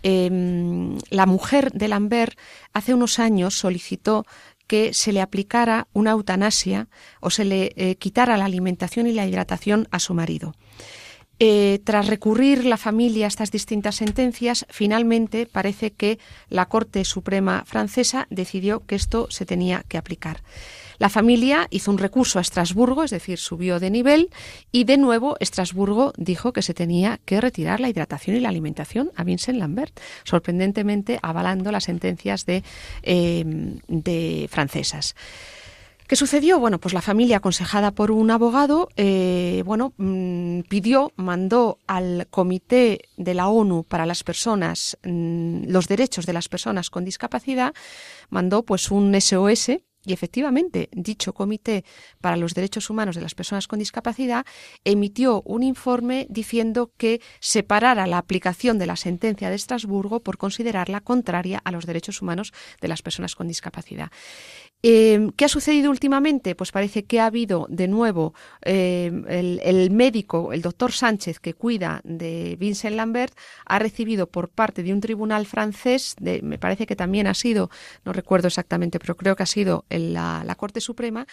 em, 0.02 0.96
la 1.10 1.26
mujer 1.26 1.72
de 1.72 1.88
Lambert 1.88 2.38
hace 2.72 2.94
unos 2.94 3.18
años 3.18 3.56
solicitó 3.56 4.24
que 4.66 4.92
se 4.92 5.12
le 5.12 5.20
aplicara 5.20 5.86
una 5.92 6.12
eutanasia 6.12 6.88
o 7.20 7.30
se 7.30 7.44
le 7.44 7.72
eh, 7.76 7.96
quitara 7.96 8.36
la 8.36 8.44
alimentación 8.44 9.06
y 9.06 9.12
la 9.12 9.26
hidratación 9.26 9.86
a 9.92 10.00
su 10.00 10.14
marido. 10.14 10.54
Eh, 11.38 11.80
tras 11.84 12.06
recurrir 12.06 12.64
la 12.64 12.78
familia 12.78 13.26
a 13.26 13.28
estas 13.28 13.50
distintas 13.50 13.96
sentencias, 13.96 14.64
finalmente 14.70 15.44
parece 15.44 15.92
que 15.92 16.18
la 16.48 16.66
Corte 16.66 17.04
Suprema 17.04 17.64
francesa 17.66 18.26
decidió 18.30 18.86
que 18.86 18.94
esto 18.94 19.26
se 19.30 19.44
tenía 19.44 19.84
que 19.86 19.98
aplicar. 19.98 20.42
La 20.98 21.10
familia 21.10 21.66
hizo 21.70 21.90
un 21.90 21.98
recurso 21.98 22.38
a 22.38 22.42
Estrasburgo, 22.42 23.04
es 23.04 23.10
decir, 23.10 23.38
subió 23.38 23.78
de 23.78 23.90
nivel 23.90 24.30
y 24.72 24.84
de 24.84 24.96
nuevo 24.96 25.36
Estrasburgo 25.40 26.14
dijo 26.16 26.54
que 26.54 26.62
se 26.62 26.72
tenía 26.72 27.20
que 27.26 27.38
retirar 27.38 27.80
la 27.80 27.90
hidratación 27.90 28.36
y 28.36 28.40
la 28.40 28.48
alimentación 28.48 29.10
a 29.14 29.22
Vincent 29.24 29.58
Lambert, 29.58 30.00
sorprendentemente 30.24 31.18
avalando 31.20 31.70
las 31.70 31.84
sentencias 31.84 32.46
de, 32.46 32.62
eh, 33.02 33.44
de 33.88 34.48
francesas. 34.50 35.14
¿Qué 36.06 36.14
sucedió? 36.14 36.60
Bueno, 36.60 36.78
pues 36.78 36.94
la 36.94 37.02
familia, 37.02 37.38
aconsejada 37.38 37.90
por 37.90 38.12
un 38.12 38.30
abogado, 38.30 38.88
eh, 38.96 39.64
bueno, 39.66 39.92
mm, 39.96 40.60
pidió, 40.68 41.12
mandó 41.16 41.78
al 41.88 42.28
Comité 42.30 43.00
de 43.16 43.34
la 43.34 43.48
ONU 43.48 43.82
para 43.82 44.06
las 44.06 44.22
personas, 44.22 44.96
mm, 45.02 45.64
los 45.66 45.88
derechos 45.88 46.24
de 46.24 46.32
las 46.32 46.48
personas 46.48 46.90
con 46.90 47.04
discapacidad, 47.04 47.74
mandó 48.30 48.62
pues 48.62 48.92
un 48.92 49.14
SOS 49.16 49.80
y 50.06 50.12
efectivamente, 50.12 50.88
dicho 50.92 51.34
Comité 51.34 51.84
para 52.20 52.36
los 52.36 52.54
Derechos 52.54 52.88
Humanos 52.90 53.16
de 53.16 53.22
las 53.22 53.34
Personas 53.34 53.66
con 53.66 53.80
Discapacidad 53.80 54.46
emitió 54.84 55.42
un 55.42 55.64
informe 55.64 56.28
diciendo 56.30 56.92
que 56.96 57.20
separara 57.40 58.06
la 58.06 58.18
aplicación 58.18 58.78
de 58.78 58.86
la 58.86 58.94
sentencia 58.94 59.50
de 59.50 59.56
Estrasburgo 59.56 60.20
por 60.20 60.38
considerarla 60.38 61.00
contraria 61.00 61.60
a 61.64 61.72
los 61.72 61.86
derechos 61.86 62.22
humanos 62.22 62.52
de 62.80 62.86
las 62.86 63.02
personas 63.02 63.34
con 63.34 63.48
discapacidad. 63.48 64.12
Em, 64.82 65.30
¿Qué 65.32 65.44
ha 65.46 65.48
sucedido 65.48 65.90
últimamente? 65.90 66.54
Pues 66.54 66.70
parece 66.70 67.04
que 67.06 67.18
ha 67.18 67.26
habido 67.26 67.66
de 67.70 67.88
nuevo 67.88 68.34
em, 68.62 69.24
el, 69.28 69.90
médico, 69.90 70.52
el 70.52 70.62
doctor 70.62 70.92
Sánchez, 70.92 71.40
que 71.40 71.54
cuida 71.54 72.00
de 72.04 72.56
Vincent 72.58 72.94
Lambert, 72.94 73.34
ha 73.64 73.78
recibido 73.78 74.28
por 74.28 74.48
parte 74.48 74.82
de 74.82 74.92
un 74.92 75.00
tribunal 75.00 75.46
francés, 75.46 76.14
me 76.20 76.58
parece 76.58 76.86
que 76.86 76.94
también 76.94 77.26
ha 77.26 77.34
sido, 77.34 77.70
no 78.04 78.12
recuerdo 78.12 78.48
exactamente, 78.48 78.98
pero 79.00 79.16
creo 79.16 79.34
que 79.34 79.42
ha 79.42 79.46
sido 79.46 79.86
la, 79.88 80.44
la 80.44 80.54
Corte 80.54 80.80
Suprema, 80.80 81.26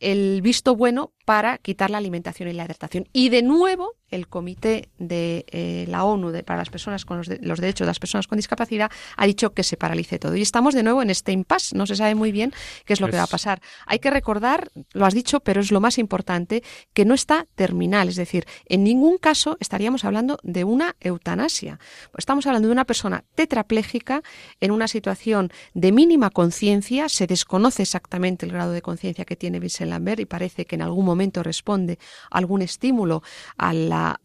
el 0.00 0.42
visto 0.42 0.76
bueno 0.76 1.12
para 1.24 1.58
quitar 1.58 1.90
la 1.90 1.98
alimentación 1.98 2.48
y 2.48 2.52
la 2.52 2.64
hidratación. 2.64 3.08
Y 3.12 3.30
de 3.30 3.42
nuevo, 3.42 3.94
el 4.10 4.28
Comité 4.28 4.90
de 4.98 5.44
eh, 5.48 5.86
la 5.88 6.04
ONU 6.04 6.32
para 6.44 6.58
las 6.58 6.70
personas 6.70 7.04
con 7.04 7.16
los, 7.16 7.28
derechos 7.28 7.84
de 7.84 7.86
las 7.86 7.98
personas 7.98 8.26
con 8.26 8.36
discapacidad 8.36 8.90
ha 9.16 9.26
dicho 9.26 9.54
que 9.54 9.62
se 9.62 9.76
paralice 9.76 10.18
todo. 10.18 10.36
Y 10.36 10.42
estamos 10.42 10.74
de 10.74 10.82
nuevo 10.82 11.02
en 11.02 11.10
este 11.10 11.32
impasse. 11.32 11.76
No 11.76 11.86
se 11.86 11.96
sabe 11.96 12.14
muy 12.14 12.30
bien 12.30 12.52
qué 12.84 12.92
es 12.92 13.00
lo 13.00 13.08
que 13.08 13.16
va 13.16 13.24
a 13.24 13.28
pasar. 13.28 13.60
Hay 13.86 13.98
que 13.98 14.10
recordar, 14.10 14.70
lo 14.92 15.06
has 15.06 15.14
dicho, 15.14 15.40
pero 15.40 15.60
es 15.60 15.72
lo 15.72 15.80
más 15.80 15.98
importante, 15.98 16.62
que 16.92 17.04
no 17.04 17.14
está 17.14 17.46
terminal. 17.54 18.08
Es 18.08 18.16
decir, 18.16 18.46
en 18.66 18.84
ningún 18.84 19.18
caso 19.18 19.56
estaríamos 19.60 20.04
hablando 20.04 20.38
de 20.42 20.64
una 20.64 20.94
eutanasia. 21.00 21.78
Estamos 22.16 22.46
hablando 22.46 22.68
de 22.68 22.72
una 22.72 22.84
persona 22.84 23.24
tetrapléjica 23.34 24.22
en 24.60 24.70
una 24.70 24.86
situación 24.86 25.50
de 25.72 25.92
mínima 25.92 26.30
conciencia. 26.30 27.08
Se 27.08 27.26
desconoce 27.26 27.82
exactamente 27.82 28.46
el 28.46 28.52
grado 28.52 28.72
de 28.72 28.82
conciencia 28.82 29.24
que 29.24 29.36
tiene 29.36 29.60
Vincent 29.60 29.83
Lambert 29.90 30.20
y 30.20 30.26
parece 30.26 30.66
que 30.66 30.76
en 30.76 30.82
algún 30.82 31.04
momento 31.04 31.42
responde 31.42 31.98
a 32.30 32.38
algún 32.38 32.62
estímulo 32.62 33.22
a 33.56 33.72
la 33.72 34.20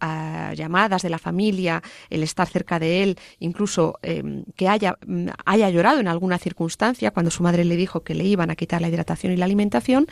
llamadas 0.56 1.02
de 1.02 1.10
la 1.10 1.20
familia, 1.20 1.82
el 2.10 2.24
estar 2.24 2.48
cerca 2.48 2.80
de 2.80 3.04
él, 3.04 3.20
incluso 3.40 4.00
em, 4.02 4.44
que 4.56 4.68
haya, 4.68 4.98
mm, 5.06 5.28
haya 5.46 5.70
llorado 5.70 6.00
en 6.00 6.08
alguna 6.08 6.38
circunstancia 6.38 7.12
cuando 7.12 7.32
su 7.32 7.44
madre 7.44 7.66
le 7.66 7.76
dijo 7.76 8.02
que 8.02 8.16
le 8.16 8.24
iban 8.24 8.50
a 8.50 8.56
quitar 8.56 8.82
la 8.82 8.90
hidratación 8.90 9.34
y 9.34 9.38
la 9.38 9.46
alimentación 9.46 10.08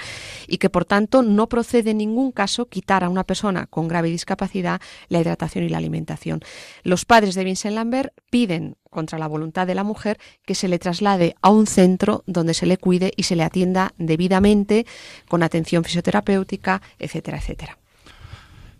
y 0.47 0.57
que 0.57 0.69
por 0.69 0.85
tanto 0.85 1.21
no 1.21 1.47
procede 1.47 1.91
en 1.91 1.97
ningún 1.97 2.31
caso 2.31 2.67
quitar 2.67 3.03
a 3.03 3.09
una 3.09 3.23
persona 3.23 3.67
con 3.67 3.87
grave 3.87 4.09
discapacidad 4.09 4.81
la 5.09 5.19
hidratación 5.19 5.65
y 5.65 5.69
la 5.69 5.77
alimentación. 5.77 6.41
Los 6.83 7.05
padres 7.05 7.35
de 7.35 7.43
Vincent 7.43 7.75
Lambert 7.75 8.13
piden 8.29 8.75
contra 8.89 9.19
la 9.19 9.27
voluntad 9.27 9.67
de 9.67 9.75
la 9.75 9.83
mujer 9.83 10.17
que 10.45 10.55
se 10.55 10.67
le 10.67 10.79
traslade 10.79 11.35
a 11.41 11.49
un 11.49 11.67
centro 11.67 12.23
donde 12.25 12.53
se 12.53 12.65
le 12.65 12.77
cuide 12.77 13.13
y 13.15 13.23
se 13.23 13.35
le 13.35 13.43
atienda 13.43 13.93
debidamente 13.97 14.85
con 15.27 15.43
atención 15.43 15.83
fisioterapéutica, 15.83 16.81
etcétera, 16.99 17.37
etcétera. 17.37 17.77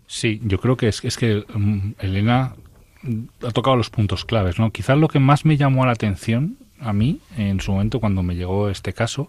Sí, 0.06 0.40
yo 0.44 0.58
creo 0.58 0.76
que 0.76 0.88
es, 0.88 1.16
que 1.16 1.44
mm, 1.54 1.92
Elena 1.98 2.54
ha 3.46 3.50
tocado 3.50 3.76
los 3.76 3.90
puntos 3.90 4.24
claves, 4.24 4.58
¿no? 4.58 4.70
Quizás 4.70 4.98
lo 4.98 5.08
que 5.08 5.18
más 5.18 5.44
me 5.44 5.56
llamó 5.56 5.84
la 5.86 5.92
atención 5.92 6.56
a 6.80 6.92
mí 6.92 7.20
en 7.36 7.60
su 7.60 7.72
momento 7.72 8.00
cuando 8.00 8.22
me 8.22 8.36
llegó 8.36 8.68
este 8.68 8.92
caso 8.92 9.28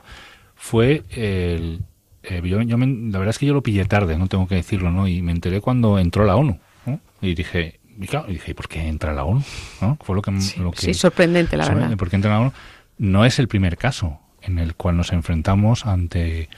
fue 0.56 1.04
el, 1.12 1.82
eh, 2.24 2.42
yo, 2.44 2.60
la 2.60 3.20
verdad 3.20 3.30
es 3.30 3.40
que 3.40 3.46
yo 3.46 3.54
lo 3.54 3.64
pillé 3.64 3.86
tarde, 3.86 4.18
no 4.18 4.28
tengo 4.28 4.48
que 4.48 4.56
decirlo, 4.56 4.92
¿no? 4.92 5.08
Y 5.08 5.22
me 5.22 5.32
enteré 5.32 5.62
cuando 5.62 6.00
entró 6.00 6.26
la 6.26 6.36
ONU. 6.36 6.60
Y 7.22 7.36
dije, 7.36 7.79
y 8.00 8.08
claro, 8.08 8.28
dije, 8.28 8.56
¿por 8.56 8.68
qué 8.68 8.88
entra 8.88 9.14
la 9.14 9.26
ONU? 9.26 9.43
¿No? 9.82 9.97
Fue 10.02 10.16
lo 10.16 10.22
que, 10.22 10.39
sí, 10.39 10.60
lo 10.60 10.72
que 10.72 10.80
sí 10.80 10.93
sorprendente, 10.93 11.58
la 11.58 11.68
verdad. 11.68 11.97
¿Por 11.97 12.10
qué 12.10 12.16
entra 12.16 12.32
la 12.32 12.39
ONU? 12.39 12.54
No 12.97 13.26
es 13.26 13.39
el 13.39 13.47
primer 13.47 13.78
caso 13.78 14.20
en 14.41 14.58
el 14.58 14.76
cual 14.76 14.95
nos 14.95 15.12
enfrentamos 15.12 15.86
ante 15.86 16.50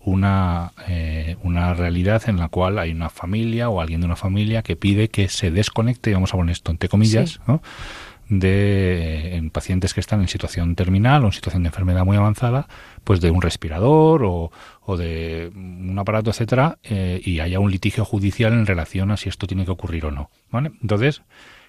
una, 0.00 0.72
eh, 0.88 1.36
una 1.42 1.74
realidad 1.74 2.22
en 2.28 2.38
la 2.38 2.48
cual 2.48 2.78
hay 2.78 2.92
una 2.92 3.10
familia 3.10 3.68
o 3.68 3.80
alguien 3.80 4.00
de 4.00 4.06
una 4.06 4.16
familia 4.16 4.62
que 4.62 4.76
pide 4.76 5.08
que 5.08 5.28
se 5.28 5.50
desconecte, 5.50 6.14
vamos 6.14 6.32
a 6.32 6.36
poner 6.36 6.52
esto 6.52 6.70
entre 6.70 6.88
comillas, 6.88 7.40
de 8.28 9.36
en 9.36 9.50
pacientes 9.50 9.94
que 9.94 10.00
están 10.00 10.20
en 10.20 10.28
situación 10.28 10.74
terminal 10.74 11.24
o 11.24 11.26
en 11.26 11.32
situación 11.32 11.62
de 11.62 11.68
enfermedad 11.68 12.04
muy 12.04 12.16
avanzada, 12.16 12.68
pues 13.04 13.20
de 13.20 13.30
un 13.30 13.40
respirador 13.42 14.22
o, 14.24 14.50
o 14.90 14.96
de 14.96 15.52
un 15.54 15.98
aparato, 15.98 16.30
etcétera, 16.30 16.78
eh, 16.82 17.20
y 17.22 17.40
haya 17.40 17.60
un 17.60 17.70
litigio 17.70 18.06
judicial 18.06 18.54
en 18.54 18.64
relación 18.64 19.10
a 19.10 19.18
si 19.18 19.28
esto 19.28 19.46
tiene 19.46 19.66
que 19.66 19.70
ocurrir 19.70 20.06
o 20.06 20.10
no. 20.10 20.30
¿vale? 20.50 20.72
Entonces, 20.80 21.20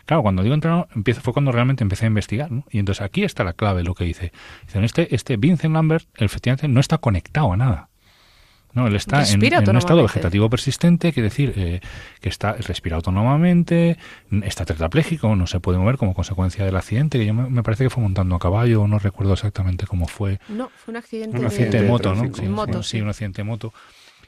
claro, 0.05 0.23
cuando 0.23 0.41
digo 0.41 0.55
entrenador, 0.55 0.87
empiezo, 0.95 1.19
fue 1.19 1.33
cuando 1.33 1.51
realmente 1.51 1.83
empecé 1.83 2.05
a 2.05 2.07
investigar, 2.07 2.49
¿no? 2.49 2.63
Y 2.71 2.79
entonces 2.79 3.01
aquí 3.01 3.25
está 3.25 3.43
la 3.43 3.51
clave, 3.51 3.83
lo 3.83 3.93
que 3.93 4.05
dice. 4.05 4.31
Dice, 4.67 4.85
este, 4.85 5.13
este 5.13 5.35
Vincent 5.35 5.73
Lambert, 5.73 6.07
efectivamente, 6.15 6.69
no 6.69 6.79
está 6.79 6.99
conectado 6.99 7.51
a 7.51 7.57
nada. 7.57 7.88
No, 8.73 8.87
él 8.87 8.95
está 8.95 9.23
en, 9.23 9.39
un 9.69 9.77
estado 9.77 10.03
vegetativo 10.03 10.49
persistente, 10.49 11.11
quiere 11.11 11.29
decir 11.29 11.53
eh, 11.55 11.81
que 12.21 12.29
está 12.29 12.53
respira 12.53 12.97
autónomamente, 12.97 13.97
está 14.43 14.63
tetrapléjico, 14.63 15.35
no 15.35 15.47
se 15.47 15.59
puede 15.59 15.79
mover 15.79 15.97
como 15.97 16.13
consecuencia 16.13 16.63
del 16.65 16.75
accidente, 16.75 17.17
que 17.17 17.25
yo 17.25 17.33
me, 17.33 17.63
parece 17.63 17.85
que 17.85 17.89
fue 17.89 18.03
montando 18.03 18.35
a 18.35 18.39
caballo, 18.39 18.87
no 18.87 18.99
recuerdo 18.99 19.33
exactamente 19.33 19.87
cómo 19.87 20.07
fue. 20.07 20.39
No, 20.49 20.69
fue 20.75 20.91
un 20.91 20.97
accidente, 20.97 21.39
un 21.39 21.45
accidente 21.45 21.81
de, 21.81 21.87
moto, 21.87 22.13
¿no? 22.13 22.31
sí, 22.83 23.01
un 23.01 23.09
accidente 23.09 23.41
de 23.41 23.45
moto. 23.45 23.73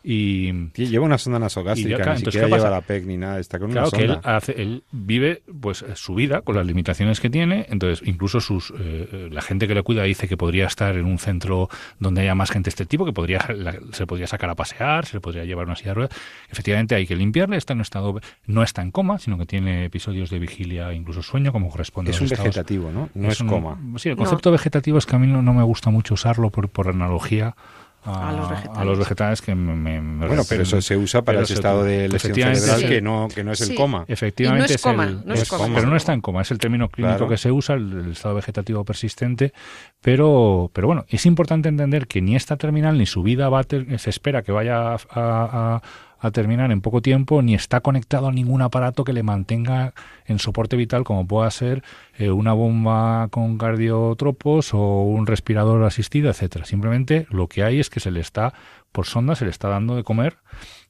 Y, 0.04 0.72
lleva 0.74 1.06
una 1.06 1.18
sonda 1.18 1.40
nasogástrica, 1.40 2.14
ni 2.14 2.20
siquiera 2.20 2.48
lleva 2.48 2.70
la 2.70 2.82
PEC 2.82 3.06
ni 3.06 3.18
nada, 3.18 3.40
está 3.40 3.60
con 3.60 3.72
una 3.72 3.86
sonda. 3.86 3.98
que 3.98 4.04
él, 4.06 4.20
hace, 4.24 4.62
él 4.62 4.84
vive 4.92 5.44
pues 5.60 5.86
su 5.94 6.16
vida 6.16 6.42
con 6.42 6.56
las 6.56 6.66
limitaciones 6.66 7.20
que 7.20 7.30
tiene, 7.30 7.68
entonces 7.70 8.08
incluso 8.08 8.42
sus 8.42 8.74
eh, 8.80 9.30
la 9.32 9.42
gente 9.42 9.68
que 9.68 9.76
le 9.76 9.84
cuida 9.84 10.04
dice 10.04 10.28
que 10.28 10.38
podría 10.38 10.66
estar 10.66 10.96
en 10.96 11.06
un 11.06 11.20
centro 11.20 11.70
donde 12.00 12.22
haya 12.22 12.34
más 12.34 12.50
gente 12.50 12.68
de 12.68 12.72
este 12.72 12.86
tipo, 12.86 13.06
que 13.06 13.14
podría 13.14 13.48
se 13.92 14.08
podría 14.08 14.28
sacar 14.28 14.50
a 14.50 14.56
pasear, 14.56 15.06
se 15.06 15.18
le 15.18 15.22
podría 15.22 15.46
llevar 15.46 15.66
una 15.66 15.76
silla 15.76 15.92
de 15.92 15.96
ruedas. 15.96 16.16
Efectivamente 16.50 16.96
hay 16.96 17.06
que 17.06 17.16
limpiarle, 17.16 17.58
está 17.58 17.74
en 17.74 17.82
estado 17.82 18.20
no 18.48 18.64
está 18.64 18.82
en 18.82 18.92
coma, 18.92 19.20
sino 19.20 19.38
que 19.38 19.46
tiene 19.46 19.86
episodios 19.86 20.30
de 20.30 20.40
vigilia, 20.40 20.94
incluso 20.94 21.22
sueño, 21.22 21.52
como 21.52 21.70
corresponde 21.70 22.12
es 22.12 22.22
un 22.22 22.30
vegetativo, 22.30 22.92
¿no? 22.92 23.10
No 23.14 23.30
es, 23.30 23.44
coma. 23.44 23.78
Sí, 23.98 24.10
el 24.10 24.16
concepto 24.16 24.52
vegetativo 24.52 24.98
es 24.98 25.06
que 25.06 25.16
a 25.16 25.20
mí 25.20 25.28
no, 25.28 25.42
no 25.42 25.54
me 25.54 25.64
gusta 25.64 25.90
mucho 25.90 26.16
usarlo 26.16 26.50
por, 26.50 26.70
por 26.70 26.88
analogía 26.88 27.56
a, 28.04 28.84
los 28.84 28.98
vegetales. 28.98 29.42
que 29.42 29.54
me, 29.54 30.00
bueno 30.26 30.44
pero 30.50 30.64
eso 30.64 30.82
se 30.82 30.98
usa 30.98 31.22
para 31.22 31.42
ese 31.42 31.54
estado 31.54 31.84
de 31.84 32.10
lesión 32.10 32.34
cerebral 32.34 32.82
que 32.88 33.02
no 33.02 33.28
que 33.34 33.44
no 33.44 33.52
es 33.52 33.62
el 33.62 33.76
coma 33.76 34.06
efectivamente 34.08 34.74
es, 34.74 34.82
coma, 34.82 35.06
no 35.06 35.34
es, 35.34 35.48
coma. 35.48 35.76
pero 35.76 35.88
no 35.88 35.96
está 35.96 36.14
en 36.14 36.22
coma 36.22 36.42
es 36.42 36.52
el 36.52 36.58
término 36.58 36.90
clínico 36.90 37.28
que 37.28 37.38
se 37.38 37.52
usa 37.52 37.76
el, 37.76 38.12
estado 38.12 38.36
vegetativo 38.36 38.84
persistente 38.84 39.54
pero 40.02 40.72
pero 40.74 40.88
bueno 40.88 41.06
es 41.10 41.26
importante 41.26 41.70
entender 41.70 42.08
que 42.08 42.22
ni 42.22 42.36
esta 42.36 42.58
terminal 42.58 42.98
ni 42.98 43.06
su 43.06 43.22
vida 43.22 43.50
va 43.50 43.60
a 43.60 43.64
se 43.98 44.10
espera 44.10 44.42
que 44.42 44.52
vaya 44.52 44.94
a, 44.94 44.98
a 45.12 45.82
terminar 46.30 46.72
en 46.72 46.82
poco 46.82 47.02
tiempo 47.02 47.42
ni 47.42 47.56
está 47.56 47.82
conectado 47.82 48.28
a 48.28 48.32
ningún 48.32 48.62
aparato 48.62 49.04
que 49.04 49.14
le 49.14 49.24
mantenga 49.24 49.96
en 50.26 50.38
soporte 50.38 50.78
vital 50.78 51.04
como 51.04 51.26
pueda 51.26 51.50
ser 51.50 51.84
eh, 52.20 52.30
una 52.30 52.54
bomba 52.54 53.28
con 53.30 53.58
cardiotropos 53.58 54.76
o 54.76 55.02
un 55.02 55.26
respirador 55.26 55.84
asistido, 55.84 56.30
etcétera. 56.30 56.66
Simplemente 56.66 57.26
lo 57.32 57.48
que 57.48 57.64
hay 57.64 57.80
es 57.80 57.90
que 57.90 58.00
se 58.00 58.12
le 58.12 58.20
está 58.20 58.54
por 58.92 59.06
sonda 59.06 59.36
se 59.36 59.46
le 59.46 59.52
está 59.52 59.70
dando 59.70 59.96
de 59.96 60.04
comer 60.04 60.38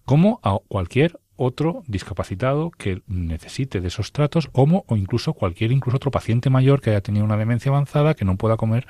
como 0.05 0.39
a 0.43 0.57
cualquier 0.67 1.19
otro 1.37 1.83
discapacitado 1.87 2.71
que 2.71 3.01
necesite 3.07 3.81
de 3.81 3.87
esos 3.87 4.11
tratos 4.11 4.49
o, 4.51 4.83
o 4.85 4.95
incluso 4.97 5.33
cualquier 5.33 5.71
incluso 5.71 5.97
otro 5.97 6.11
paciente 6.11 6.49
mayor 6.49 6.81
que 6.81 6.91
haya 6.91 7.01
tenido 7.01 7.25
una 7.25 7.37
demencia 7.37 7.69
avanzada 7.69 8.13
que 8.13 8.25
no 8.25 8.37
pueda 8.37 8.57
comer 8.57 8.85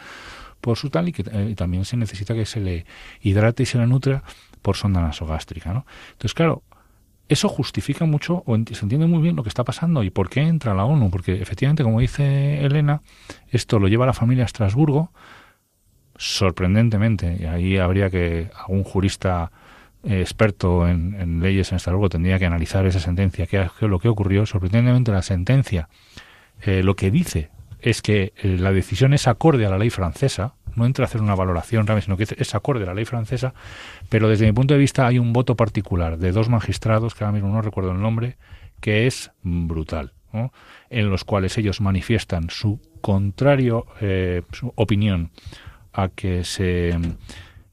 por 0.60 0.78
su 0.78 0.89
tal 0.89 1.10
y 1.10 1.12
que 1.12 1.24
eh, 1.32 1.56
también 1.56 1.86
se 1.86 1.98
necesita 1.98 2.34
que 2.34 2.46
se 2.46 2.60
le 2.60 2.86
hidrate 3.22 3.64
y 3.64 3.66
se 3.66 3.78
le 3.78 3.88
nutra 3.88 4.24
por 4.62 4.76
sonda 4.76 5.01
nasogástrica. 5.01 5.74
¿no? 5.74 5.86
Entonces, 6.14 6.34
claro, 6.34 6.64
eso 7.30 7.47
justifica 7.47 8.05
mucho 8.05 8.43
o 8.45 8.55
se 8.55 8.84
entiende 8.84 9.07
muy 9.07 9.22
bien 9.22 9.36
lo 9.36 9.43
que 9.43 9.49
está 9.49 9.64
pasando 9.64 10.03
y 10.03 10.09
por 10.09 10.30
qué 10.30 10.41
entra 10.41 10.74
la 10.74 10.84
ONU, 10.86 11.09
porque 11.09 11.41
efectivamente, 11.41 11.84
como 11.84 12.01
dice 12.01 12.66
Elena, 12.66 13.01
esto 13.49 13.80
lo 13.80 13.88
lleva 13.88 14.05
la 14.05 14.14
familia 14.14 14.43
a 14.43 14.47
Estrasburgo, 14.47 15.12
sorprendentemente, 16.18 17.38
y 17.39 17.45
ahí 17.45 17.78
habría 17.78 18.09
que 18.09 18.51
algún 18.53 18.84
jurista 18.84 19.51
eh, 20.03 20.20
experto 20.20 20.88
en, 20.88 21.39
leyes 21.41 21.72
en 21.72 21.78
Estrasburgo 21.78 22.09
tendría 22.09 22.38
que 22.38 22.45
analizar 22.45 22.86
esa 22.86 22.99
sentencia, 22.99 23.47
qué 23.47 23.62
es 23.62 23.82
lo 23.82 23.99
que 23.99 24.09
ocurrió. 24.09 24.45
Sorprendentemente, 24.45 25.12
la 25.12 25.22
sentencia 25.22 25.88
eh, 26.62 26.84
lo 26.84 26.95
que 26.95 27.12
dice 27.12 27.49
es 27.80 28.01
que 28.01 28.34
eh, 28.36 28.57
la 28.59 28.72
decisión 28.72 29.14
es 29.14 29.28
acorde 29.28 29.66
a 29.66 29.70
la 29.70 29.78
ley 29.78 29.89
francesa, 29.89 30.55
no 30.76 30.86
entra 30.86 31.05
a 31.05 31.07
hacer 31.07 31.22
una 31.22 31.36
valoración 31.36 31.86
sino 32.01 32.17
que 32.17 32.28
es 32.38 32.55
acorde 32.55 32.84
a 32.84 32.88
la 32.88 32.93
ley 32.93 33.05
francesa, 33.05 33.53
pero 34.09 34.30
desde 34.30 34.45
mi 34.45 34.51
punto 34.51 34.74
de 34.74 34.80
vista 34.80 35.07
hay 35.07 35.19
un 35.19 35.34
voto 35.34 35.55
particular 35.55 36.17
de 36.17 36.32
dos 36.32 36.49
magistrados, 36.49 37.15
que 37.15 37.24
ahora 37.24 37.34
mismo 37.34 37.49
no 37.49 37.61
recuerdo 37.61 37.91
el 37.91 38.01
nombre, 38.01 38.38
que 38.80 39.07
es 39.07 39.32
brutal, 39.43 40.13
en 40.89 41.09
los 41.09 41.24
cuales 41.24 41.57
ellos 41.57 41.82
manifiestan 41.82 42.49
su 42.49 42.80
contrario 43.01 43.86
eh, 43.99 44.43
su 44.51 44.72
opinión 44.76 45.32
a 45.93 46.09
que 46.09 46.43
se, 46.43 46.97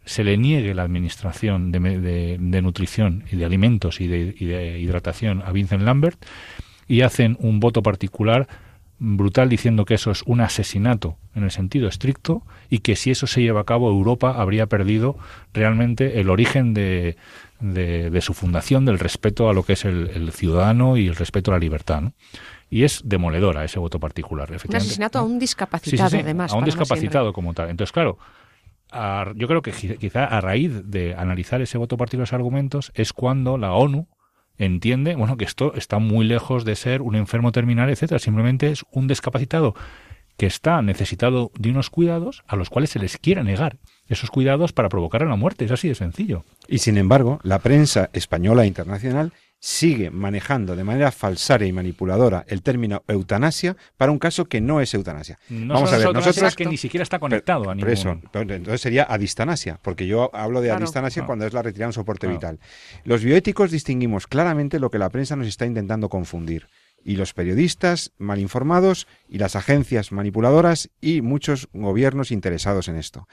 se 0.05 0.24
le 0.24 0.36
niegue 0.36 0.74
la 0.74 0.82
administración 0.82 1.70
de, 1.70 2.38
de, 2.38 2.62
nutrición 2.62 3.24
y 3.30 3.36
de 3.36 3.44
alimentos 3.44 4.01
y 4.01 4.09
de, 4.09 4.34
y 4.38 4.46
de 4.46 4.78
hidratación 4.78 5.42
a 5.44 5.53
Vincent 5.53 5.82
Lambert 5.82 6.24
y 6.88 7.03
hacen 7.03 7.36
un 7.40 7.61
voto 7.61 7.82
particular 7.82 8.49
brutal 8.99 9.49
diciendo 9.49 9.84
que 9.84 9.94
eso 9.94 10.11
es 10.11 10.22
un 10.26 10.40
asesinato 10.40 11.16
en 11.34 11.44
el 11.44 11.51
sentido 11.51 11.88
estricto 11.88 12.42
y 12.68 12.80
que 12.80 12.96
si 12.96 13.11
eso 13.11 13.26
se 13.26 13.42
lleva 13.42 13.61
a 13.61 13.64
cabo 13.64 13.90
Europa 13.90 14.34
habría 14.40 14.66
perdido 14.66 15.16
realmente 15.53 16.20
el 16.20 16.30
origen 16.30 16.74
de, 16.74 17.16
de, 17.61 18.20
su 18.20 18.34
fundación 18.34 18.84
del 18.84 18.99
respeto 18.99 19.49
a 19.49 19.53
lo 19.53 19.62
que 19.62 19.74
es 19.74 19.84
el, 19.84 20.32
ciudadano 20.32 20.96
y 20.96 21.09
el 21.09 21.16
respeto 21.16 21.51
a 21.51 21.55
la 21.55 21.61
libertad. 21.61 22.03
Y 22.70 22.84
es 22.84 23.03
demoledora 23.05 23.64
ese 23.64 23.78
voto 23.78 23.99
particular. 23.99 24.51
Un 24.51 24.76
asesinato 24.76 25.18
a 25.18 25.22
un 25.22 25.38
discapacitado, 25.38 26.18
además. 26.18 26.53
A 26.53 26.57
un 26.57 26.64
discapacitado 26.64 27.32
como 27.32 27.55
tal. 27.55 27.70
Entonces, 27.70 27.92
claro, 27.92 28.18
yo 28.92 29.49
creo 29.49 29.62
que 29.62 29.72
quizá 29.72 30.24
a 30.24 30.40
raíz 30.40 30.72
de 30.84 31.14
analizar 31.14 31.62
ese 31.62 31.78
voto 31.78 31.96
particular, 31.96 32.22
los 32.22 32.32
argumentos, 32.32 32.92
es 32.94 33.12
cuando 33.12 33.57
la 33.57 33.72
ONU 33.72 34.07
entiende, 34.59 35.14
bueno, 35.14 35.36
que 35.36 35.44
esto 35.44 35.74
está 35.74 35.98
muy 35.98 36.26
lejos 36.26 36.64
de 36.64 36.76
ser 36.76 37.02
un 37.02 37.14
enfermo 37.14 37.52
terminal, 37.52 37.90
etcétera, 37.90 38.18
simplemente 38.18 38.70
es 38.70 38.84
un 38.90 39.06
discapacitado 39.06 39.74
que 40.36 40.46
está 40.46 40.80
necesitado 40.82 41.50
de 41.59 41.70
unos 41.70 41.90
cuidados 41.90 42.44
a 42.46 42.56
los 42.56 42.70
cuales 42.70 42.90
se 42.90 43.00
les 43.00 43.18
quiera 43.18 43.42
negar 43.42 43.76
esos 44.09 44.30
cuidados 44.30 44.72
para 44.72 44.88
provocar 44.88 45.22
la 45.22 45.36
muerte, 45.36 45.64
es 45.64 45.72
así 45.72 45.88
de 45.88 45.94
sencillo. 45.94 46.44
Y 46.66 46.78
sin 46.78 46.96
embargo, 46.96 47.40
la 47.42 47.59
prensa 47.59 48.09
española 48.12 48.64
e 48.64 48.68
internacional 48.68 49.32
sigue 49.61 50.11
manejando 50.11 50.76
de 50.76 50.84
manera 50.84 51.11
falsaria 51.11 51.66
y 51.66 51.72
manipuladora 51.72 52.44
el 52.48 52.62
término 52.62 53.02
eutanasia 53.09 53.76
para 53.96 54.12
un 54.12 54.18
caso 54.18 54.44
que 54.44 54.61
no 54.61 54.80
es 54.80 54.94
eutanasia. 54.94 55.38
Vamos 55.48 55.92
a 55.92 55.98
ver, 55.98 56.12
nosotros 56.12 56.54
que 56.54 56.66
ni 56.66 56.76
siquiera 56.76 57.02
está 57.02 57.18
conectado 57.18 57.68
a 57.70 57.74
ningún... 57.74 57.90
Eso, 57.90 58.20
entonces 58.32 58.80
sería 58.80 59.04
adistanasia, 59.04 59.78
porque 59.82 60.06
yo 60.06 60.30
hablo 60.34 60.61
de 60.61 60.70
adistanasia 60.70 61.26
cuando 61.26 61.46
es 61.46 61.52
la 61.52 61.62
retirada 61.62 61.86
de 61.86 61.90
un 61.90 61.94
soporte 61.94 62.26
vital. 62.26 62.61
Los 63.04 63.24
bioéticos 63.24 63.70
distinguimos 63.70 64.26
claramente 64.26 64.78
lo 64.78 64.90
que 64.90 64.98
la 64.98 65.11
prensa 65.11 65.36
nos 65.36 65.48
está 65.48 65.66
intentando 65.66 66.09
confundir 66.09 66.68
y 67.04 67.16
los 67.16 67.32
periodistas 67.32 68.12
mal 68.18 68.38
informados 68.38 69.06
y 69.28 69.38
las 69.38 69.56
agencias 69.56 70.12
manipuladoras 70.12 70.90
y 71.00 71.22
muchos 71.22 71.68
gobiernos 71.72 72.30
interesados 72.30 72.88
en 72.88 72.96
esto. 72.96 73.28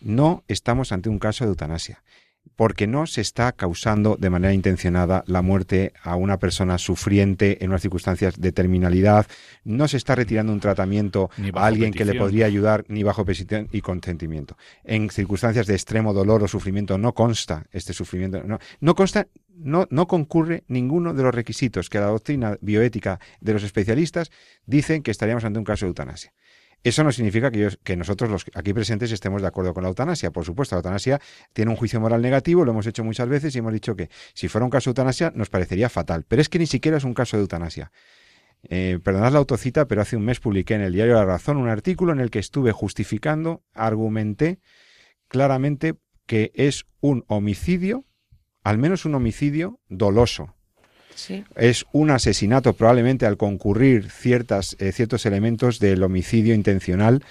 No 0.00 0.44
estamos 0.48 0.92
ante 0.92 1.10
un 1.10 1.18
caso 1.18 1.44
de 1.44 1.50
eutanasia 1.50 2.02
porque 2.60 2.86
no 2.86 3.06
se 3.06 3.22
está 3.22 3.52
causando 3.52 4.16
de 4.16 4.28
manera 4.28 4.52
intencionada 4.52 5.24
la 5.26 5.40
muerte 5.40 5.94
a 6.02 6.14
una 6.16 6.38
persona 6.38 6.76
sufriente 6.76 7.64
en 7.64 7.70
unas 7.70 7.80
circunstancias 7.80 8.38
de 8.38 8.52
terminalidad, 8.52 9.26
no 9.64 9.88
se 9.88 9.96
está 9.96 10.14
retirando 10.14 10.52
un 10.52 10.60
tratamiento 10.60 11.30
a 11.54 11.64
alguien 11.64 11.90
que 11.90 12.04
le 12.04 12.16
podría 12.16 12.44
ayudar 12.44 12.84
ni 12.88 13.02
bajo 13.02 13.24
petición 13.24 13.68
y 13.72 13.80
consentimiento. 13.80 14.58
En 14.84 15.08
circunstancias 15.08 15.66
de 15.66 15.74
extremo 15.74 16.12
dolor 16.12 16.42
o 16.42 16.48
sufrimiento 16.48 16.98
no 16.98 17.14
consta 17.14 17.64
este 17.72 17.94
sufrimiento, 17.94 18.42
no, 18.44 18.58
no 18.80 18.94
consta 18.94 19.26
no, 19.62 19.86
no, 19.90 20.06
concurre 20.06 20.64
ninguno 20.68 21.12
de 21.14 21.22
los 21.22 21.34
requisitos 21.34 21.90
que 21.90 21.98
la 21.98 22.06
doctrina 22.06 22.56
bioética 22.60 23.20
de 23.40 23.52
los 23.52 23.62
especialistas 23.62 24.30
dicen 24.66 25.02
que 25.02 25.10
estaríamos 25.10 25.44
ante 25.44 25.58
un 25.58 25.64
caso 25.64 25.86
de 25.86 25.88
eutanasia. 25.88 26.32
Eso 26.82 27.04
no 27.04 27.12
significa 27.12 27.50
que, 27.50 27.68
que 27.82 27.96
nosotros 27.96 28.30
los 28.30 28.46
aquí 28.54 28.72
presentes 28.72 29.12
estemos 29.12 29.42
de 29.42 29.48
acuerdo 29.48 29.74
con 29.74 29.82
la 29.82 29.90
eutanasia. 29.90 30.30
Por 30.30 30.44
supuesto, 30.44 30.76
la 30.76 30.78
eutanasia 30.78 31.20
tiene 31.52 31.70
un 31.70 31.76
juicio 31.76 32.00
moral 32.00 32.22
negativo, 32.22 32.64
lo 32.64 32.72
hemos 32.72 32.86
hecho 32.86 33.04
muchas 33.04 33.28
veces 33.28 33.54
y 33.54 33.58
hemos 33.58 33.72
dicho 33.72 33.96
que 33.96 34.08
si 34.34 34.48
fuera 34.48 34.64
un 34.64 34.70
caso 34.70 34.90
de 34.90 34.92
eutanasia 34.92 35.32
nos 35.34 35.50
parecería 35.50 35.88
fatal. 35.88 36.24
Pero 36.26 36.40
es 36.40 36.48
que 36.48 36.58
ni 36.58 36.66
siquiera 36.66 36.96
es 36.96 37.04
un 37.04 37.14
caso 37.14 37.36
de 37.36 37.42
eutanasia. 37.42 37.92
Eh, 38.62 38.98
perdonad 39.02 39.32
la 39.32 39.38
autocita, 39.38 39.86
pero 39.86 40.02
hace 40.02 40.16
un 40.16 40.24
mes 40.24 40.40
publiqué 40.40 40.74
en 40.74 40.82
el 40.82 40.92
diario 40.92 41.14
La 41.14 41.24
Razón 41.24 41.56
un 41.56 41.68
artículo 41.68 42.12
en 42.12 42.20
el 42.20 42.30
que 42.30 42.38
estuve 42.38 42.72
justificando, 42.72 43.62
argumenté 43.72 44.60
claramente 45.28 45.94
que 46.26 46.52
es 46.54 46.86
un 47.00 47.24
homicidio, 47.28 48.04
al 48.62 48.78
menos 48.78 49.04
un 49.04 49.14
homicidio 49.14 49.80
doloso, 49.88 50.54
es 51.56 51.86
un 51.92 52.10
asesinato 52.10 52.72
probablemente 52.72 53.26
al 53.26 53.36
concurrir 53.36 54.10
ciertas, 54.10 54.76
eh, 54.78 54.92
ciertos 54.92 55.26
elementos 55.26 55.78
del 55.78 56.02
homicidio 56.02 56.54
intencional 56.54 57.22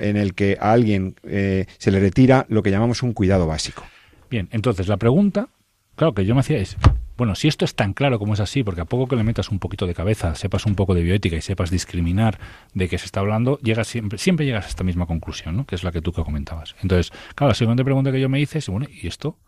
en 0.00 0.16
el 0.16 0.34
que 0.34 0.56
a 0.60 0.72
alguien 0.72 1.14
eh, 1.24 1.66
se 1.78 1.90
le 1.90 2.00
retira 2.00 2.46
lo 2.48 2.62
que 2.62 2.70
llamamos 2.70 3.02
un 3.02 3.12
cuidado 3.12 3.46
básico. 3.46 3.84
Bien, 4.28 4.48
entonces 4.52 4.88
la 4.88 4.96
pregunta, 4.96 5.48
claro 5.94 6.12
que 6.12 6.24
yo 6.24 6.34
me 6.34 6.40
hacía 6.40 6.58
es, 6.58 6.76
bueno, 7.16 7.34
si 7.34 7.48
esto 7.48 7.64
es 7.64 7.74
tan 7.74 7.92
claro 7.92 8.18
como 8.18 8.34
es 8.34 8.40
así, 8.40 8.64
porque 8.64 8.80
a 8.80 8.84
poco 8.84 9.06
que 9.06 9.16
le 9.16 9.22
metas 9.22 9.50
un 9.50 9.58
poquito 9.58 9.86
de 9.86 9.94
cabeza, 9.94 10.34
sepas 10.34 10.66
un 10.66 10.74
poco 10.74 10.94
de 10.94 11.02
bioética 11.02 11.36
y 11.36 11.42
sepas 11.42 11.70
discriminar 11.70 12.38
de 12.74 12.88
qué 12.88 12.98
se 12.98 13.04
está 13.04 13.20
hablando, 13.20 13.58
llegas 13.58 13.88
siempre, 13.88 14.18
siempre 14.18 14.46
llegas 14.46 14.64
a 14.64 14.68
esta 14.68 14.84
misma 14.84 15.06
conclusión, 15.06 15.56
¿no? 15.56 15.66
que 15.66 15.74
es 15.74 15.84
la 15.84 15.92
que 15.92 16.00
tú 16.00 16.12
que 16.12 16.24
comentabas. 16.24 16.74
Entonces, 16.82 17.12
claro, 17.34 17.50
la 17.50 17.54
siguiente 17.54 17.84
pregunta 17.84 18.10
que 18.10 18.20
yo 18.20 18.28
me 18.28 18.40
hice 18.40 18.58
es, 18.58 18.68
bueno, 18.68 18.86
¿y 18.90 19.06
esto 19.06 19.38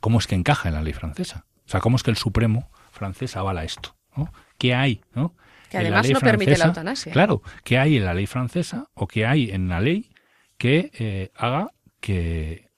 cómo 0.00 0.18
es 0.18 0.26
que 0.26 0.34
encaja 0.34 0.68
en 0.68 0.74
la 0.74 0.82
ley 0.82 0.92
francesa? 0.92 1.46
O 1.66 1.70
sea, 1.70 1.80
¿cómo 1.80 1.96
es 1.96 2.02
que 2.02 2.10
el 2.10 2.16
Supremo 2.16 2.70
francés 2.92 3.36
avala 3.36 3.64
esto. 3.64 3.96
¿no? 4.16 4.32
¿Qué 4.58 4.74
hay? 4.74 5.02
¿no? 5.14 5.34
Que 5.70 5.78
además 5.78 6.08
no 6.10 6.20
permite 6.20 6.56
la 6.56 6.66
eutanasia. 6.66 7.12
Claro, 7.12 7.42
¿qué 7.64 7.78
hay 7.78 7.96
en 7.96 8.04
la 8.04 8.14
ley 8.14 8.26
francesa 8.26 8.86
o 8.94 9.06
qué 9.06 9.26
hay 9.26 9.50
en 9.50 9.68
la 9.68 9.80
ley 9.80 10.10
que 10.58 10.90
eh, 10.98 11.30
haga 11.34 11.72
que, 12.00 12.68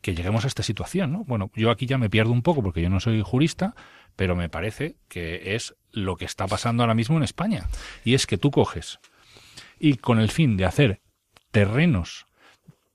que 0.00 0.14
lleguemos 0.14 0.44
a 0.44 0.48
esta 0.48 0.62
situación? 0.62 1.12
¿no? 1.12 1.24
Bueno, 1.24 1.50
yo 1.54 1.70
aquí 1.70 1.86
ya 1.86 1.98
me 1.98 2.08
pierdo 2.08 2.32
un 2.32 2.42
poco 2.42 2.62
porque 2.62 2.82
yo 2.82 2.88
no 2.88 3.00
soy 3.00 3.20
jurista, 3.22 3.74
pero 4.16 4.36
me 4.36 4.48
parece 4.48 4.96
que 5.08 5.56
es 5.56 5.74
lo 5.90 6.16
que 6.16 6.24
está 6.24 6.46
pasando 6.46 6.82
ahora 6.82 6.94
mismo 6.94 7.16
en 7.16 7.24
España. 7.24 7.68
Y 8.04 8.14
es 8.14 8.26
que 8.26 8.38
tú 8.38 8.50
coges 8.50 9.00
y 9.80 9.94
con 9.96 10.20
el 10.20 10.30
fin 10.30 10.56
de 10.56 10.66
hacer 10.66 11.00
terrenos 11.50 12.26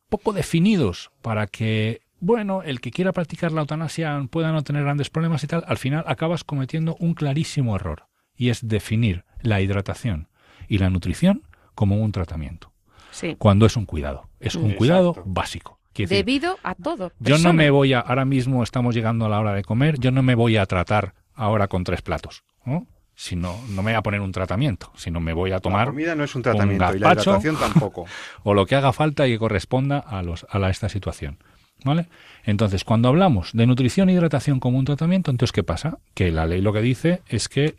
poco 0.07 0.31
definidos 0.31 1.11
para 1.21 1.47
que 1.47 2.01
bueno, 2.19 2.63
el 2.63 2.81
que 2.81 2.91
quiera 2.91 3.11
practicar 3.11 3.51
la 3.51 3.61
eutanasia 3.61 4.25
pueda 4.29 4.51
no 4.51 4.63
tener 4.63 4.83
grandes 4.83 5.09
problemas 5.09 5.43
y 5.43 5.47
tal, 5.47 5.63
al 5.67 5.77
final 5.77 6.03
acabas 6.07 6.43
cometiendo 6.43 6.95
un 6.99 7.13
clarísimo 7.13 7.75
error, 7.75 8.07
y 8.35 8.49
es 8.49 8.67
definir 8.67 9.25
la 9.41 9.61
hidratación 9.61 10.29
y 10.67 10.77
la 10.77 10.89
nutrición 10.89 11.43
como 11.73 11.97
un 11.97 12.11
tratamiento. 12.11 12.71
Sí. 13.11 13.35
Cuando 13.37 13.65
es 13.65 13.77
un 13.77 13.85
cuidado, 13.85 14.29
es 14.39 14.55
un 14.55 14.73
cuidado 14.73 15.15
básico. 15.25 15.79
Debido 15.93 16.57
a 16.61 16.75
todo. 16.75 17.13
Yo 17.19 17.37
no 17.37 17.53
me 17.53 17.69
voy 17.69 17.93
a, 17.93 18.01
ahora 18.01 18.25
mismo 18.25 18.63
estamos 18.63 18.93
llegando 18.93 19.25
a 19.25 19.29
la 19.29 19.39
hora 19.39 19.53
de 19.53 19.63
comer, 19.63 19.97
yo 19.97 20.11
no 20.11 20.23
me 20.23 20.35
voy 20.35 20.57
a 20.57 20.65
tratar 20.65 21.13
ahora 21.33 21.69
con 21.69 21.85
tres 21.85 22.01
platos, 22.01 22.43
¿no? 22.65 22.85
sino 23.15 23.57
no 23.69 23.81
me 23.81 23.91
voy 23.91 23.93
a 23.93 24.03
poner 24.03 24.21
un 24.21 24.31
tratamiento, 24.31 24.91
sino 24.95 25.19
me 25.19 25.33
voy 25.33 25.51
a 25.51 25.59
tomar. 25.59 25.87
La 25.87 25.91
comida 25.93 26.15
no 26.15 26.23
es 26.23 26.35
un 26.35 26.41
tratamiento 26.41 26.83
y 26.93 26.99
la 26.99 27.13
hidratación 27.13 27.55
tampoco. 27.55 28.05
o 28.43 28.53
lo 28.53 28.65
que 28.65 28.75
haga 28.75 28.91
falta 28.91 29.25
y 29.25 29.31
que 29.31 29.39
corresponda 29.39 29.99
a, 29.99 30.21
los, 30.21 30.45
a 30.49 30.69
esta 30.69 30.89
situación. 30.89 31.39
¿Vale? 31.85 32.07
Entonces, 32.43 32.83
cuando 32.83 33.09
hablamos 33.09 33.51
de 33.53 33.67
nutrición 33.67 34.09
e 34.09 34.13
hidratación 34.13 34.59
como 34.59 34.79
un 34.79 34.85
tratamiento, 34.85 35.29
entonces, 35.29 35.53
¿qué 35.53 35.63
pasa? 35.63 35.99
Que 36.15 36.31
la 36.31 36.47
ley 36.47 36.59
lo 36.59 36.73
que 36.73 36.81
dice 36.81 37.21
es 37.29 37.47
que 37.47 37.75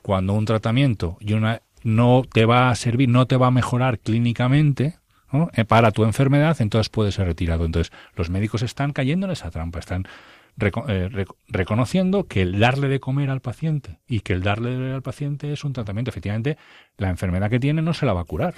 cuando 0.00 0.32
un 0.32 0.46
tratamiento 0.46 1.18
y 1.20 1.34
una 1.34 1.60
no 1.82 2.22
te 2.30 2.46
va 2.46 2.70
a 2.70 2.74
servir, 2.74 3.10
no 3.10 3.26
te 3.26 3.36
va 3.36 3.48
a 3.48 3.50
mejorar 3.50 3.98
clínicamente 3.98 4.96
eh, 5.52 5.64
para 5.66 5.92
tu 5.92 6.04
enfermedad, 6.04 6.56
entonces 6.60 6.88
puede 6.88 7.12
ser 7.12 7.26
retirado. 7.26 7.66
Entonces, 7.66 7.92
los 8.16 8.30
médicos 8.30 8.62
están 8.62 8.92
cayendo 8.92 9.26
en 9.26 9.32
esa 9.32 9.50
trampa, 9.50 9.80
están 9.80 10.06
eh, 10.88 11.26
reconociendo 11.48 12.24
que 12.24 12.40
el 12.40 12.58
darle 12.58 12.88
de 12.88 13.00
comer 13.00 13.28
al 13.28 13.40
paciente 13.40 13.98
y 14.08 14.20
que 14.20 14.32
el 14.32 14.42
darle 14.42 14.70
de 14.70 14.94
al 14.94 15.02
paciente 15.02 15.52
es 15.52 15.62
un 15.62 15.74
tratamiento. 15.74 16.10
Efectivamente, 16.10 16.56
la 16.96 17.10
enfermedad 17.10 17.50
que 17.50 17.60
tiene 17.60 17.82
no 17.82 17.92
se 17.92 18.06
la 18.06 18.14
va 18.14 18.22
a 18.22 18.24
curar, 18.24 18.54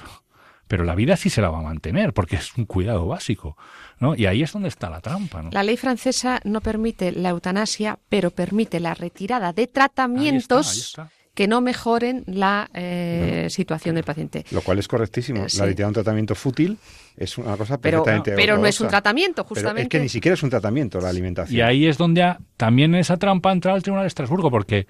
pero 0.72 0.84
la 0.84 0.94
vida 0.94 1.18
sí 1.18 1.28
se 1.28 1.42
la 1.42 1.50
va 1.50 1.58
a 1.58 1.60
mantener 1.60 2.14
porque 2.14 2.36
es 2.36 2.56
un 2.56 2.64
cuidado 2.64 3.06
básico, 3.06 3.58
¿no? 4.00 4.14
Y 4.14 4.24
ahí 4.24 4.42
es 4.42 4.52
donde 4.52 4.70
está 4.70 4.88
la 4.88 5.02
trampa, 5.02 5.42
¿no? 5.42 5.50
La 5.50 5.62
ley 5.62 5.76
francesa 5.76 6.40
no 6.44 6.62
permite 6.62 7.12
la 7.12 7.28
eutanasia, 7.28 7.98
pero 8.08 8.30
permite 8.30 8.80
la 8.80 8.94
retirada 8.94 9.52
de 9.52 9.66
tratamientos 9.66 10.96
que 11.34 11.46
no 11.46 11.60
mejoren 11.60 12.24
la 12.26 12.70
eh, 12.72 13.48
situación 13.50 13.96
del 13.96 14.04
paciente. 14.04 14.46
Lo 14.50 14.62
cual 14.62 14.78
es 14.78 14.88
correctísimo. 14.88 15.44
Eh, 15.44 15.48
la 15.58 15.66
retirada 15.66 15.88
de 15.88 15.90
un 15.90 16.04
tratamiento 16.04 16.34
fútil 16.34 16.78
es 17.18 17.36
una 17.36 17.54
cosa 17.58 17.76
pero, 17.76 18.02
perfectamente 18.02 18.42
Pero 18.42 18.56
no 18.56 18.66
es 18.66 18.80
un 18.80 18.88
tratamiento, 18.88 19.44
justamente. 19.44 19.82
es 19.82 19.88
que 19.90 20.00
ni 20.00 20.08
siquiera 20.08 20.32
es 20.32 20.42
un 20.42 20.48
tratamiento 20.48 21.02
la 21.02 21.10
alimentación. 21.10 21.54
Y 21.54 21.60
ahí 21.60 21.86
es 21.86 21.98
donde 21.98 22.34
también 22.56 22.94
esa 22.94 23.18
trampa 23.18 23.52
entra 23.52 23.74
al 23.74 23.82
Tribunal 23.82 24.04
de 24.04 24.08
Estrasburgo, 24.08 24.50
porque 24.50 24.86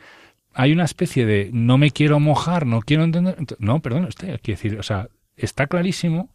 hay 0.55 0.71
una 0.71 0.85
especie 0.85 1.27
de 1.27 1.51
no 1.53 1.77
me 1.77 1.91
quiero 1.91 2.21
mojar, 2.21 2.67
no 2.67 2.83
quiero 2.83 3.03
entender. 3.03 3.37
No, 3.59 3.81
perdón, 3.81 4.05
usted, 4.05 4.39
quiere 4.41 4.61
decir, 4.61 4.79
o 4.79 4.85
sea, 4.85 5.09
está 5.45 5.67
clarísimo 5.67 6.31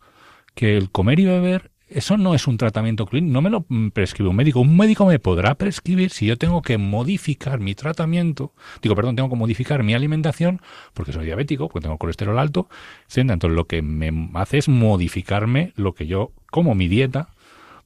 que 0.56 0.78
el 0.78 0.92
comer 0.92 1.20
y 1.20 1.26
beber 1.26 1.72
eso 1.90 2.18
no 2.18 2.36
es 2.36 2.48
un 2.48 2.58
tratamiento 2.58 3.06
clínico, 3.06 3.34
no 3.34 3.42
me 3.42 3.50
lo 3.50 3.66
prescribe 3.94 4.30
un 4.30 4.36
médico. 4.36 4.60
Un 4.60 4.76
médico 4.76 5.06
me 5.06 5.20
podrá 5.20 5.56
prescribir 5.56 6.10
si 6.12 6.26
yo 6.26 6.38
tengo 6.38 6.62
que 6.62 6.78
modificar 6.78 7.60
mi 7.60 7.76
tratamiento, 7.76 8.52
digo, 8.82 8.96
perdón, 8.96 9.16
tengo 9.16 9.30
que 9.30 9.36
modificar 9.36 9.84
mi 9.84 9.94
alimentación 9.94 10.62
porque 10.94 11.14
soy 11.14 11.26
diabético, 11.26 11.70
porque 11.70 11.86
tengo 11.86 11.98
colesterol 11.98 12.38
alto, 12.40 12.68
entonces 13.16 13.56
lo 13.56 13.66
que 13.66 13.82
me 13.82 14.30
hace 14.34 14.58
es 14.58 14.68
modificarme 14.68 15.72
lo 15.76 15.94
que 15.94 16.08
yo 16.08 16.32
como 16.52 16.76
mi 16.76 16.88
dieta 16.88 17.30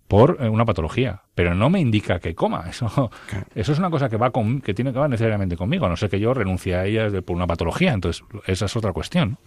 por 0.08 0.38
eh, 0.42 0.50
una 0.50 0.66
patología, 0.66 1.22
pero 1.36 1.54
no 1.54 1.70
me 1.70 1.80
indica 1.80 2.20
que 2.20 2.34
coma. 2.36 2.66
Eso, 2.70 3.12
eso 3.56 3.72
es 3.72 3.80
una 3.80 3.90
cosa 3.90 4.10
que 4.10 4.18
va 4.18 4.32
con, 4.32 4.62
que 4.62 4.74
tiene 4.74 4.92
que 4.92 5.00
ver 5.00 5.10
necesariamente 5.10 5.56
conmigo, 5.56 5.86
a 5.86 5.90
no 5.90 5.96
ser 5.96 6.10
que 6.10 6.20
yo 6.20 6.34
renuncie 6.34 6.76
a 6.76 6.86
ella 6.86 7.22
por 7.22 7.36
una 7.36 7.48
patología. 7.48 7.94
Entonces, 7.94 8.24
esa 8.46 8.66
es 8.66 8.76
otra 8.76 8.92
cuestión. 8.92 9.38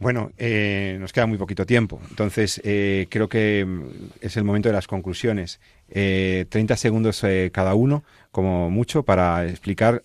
Bueno, 0.00 0.32
eh, 0.38 0.96
nos 0.98 1.12
queda 1.12 1.26
muy 1.26 1.36
poquito 1.36 1.66
tiempo, 1.66 2.00
entonces 2.08 2.58
eh, 2.64 3.06
creo 3.10 3.28
que 3.28 3.66
mm, 3.66 3.82
es 4.22 4.34
el 4.38 4.44
momento 4.44 4.70
de 4.70 4.72
las 4.72 4.86
conclusiones. 4.86 5.60
Eh, 5.90 6.46
30 6.48 6.76
segundos 6.76 7.22
eh, 7.22 7.50
cada 7.52 7.74
uno, 7.74 8.02
como 8.32 8.70
mucho, 8.70 9.02
para 9.02 9.46
explicar 9.46 10.02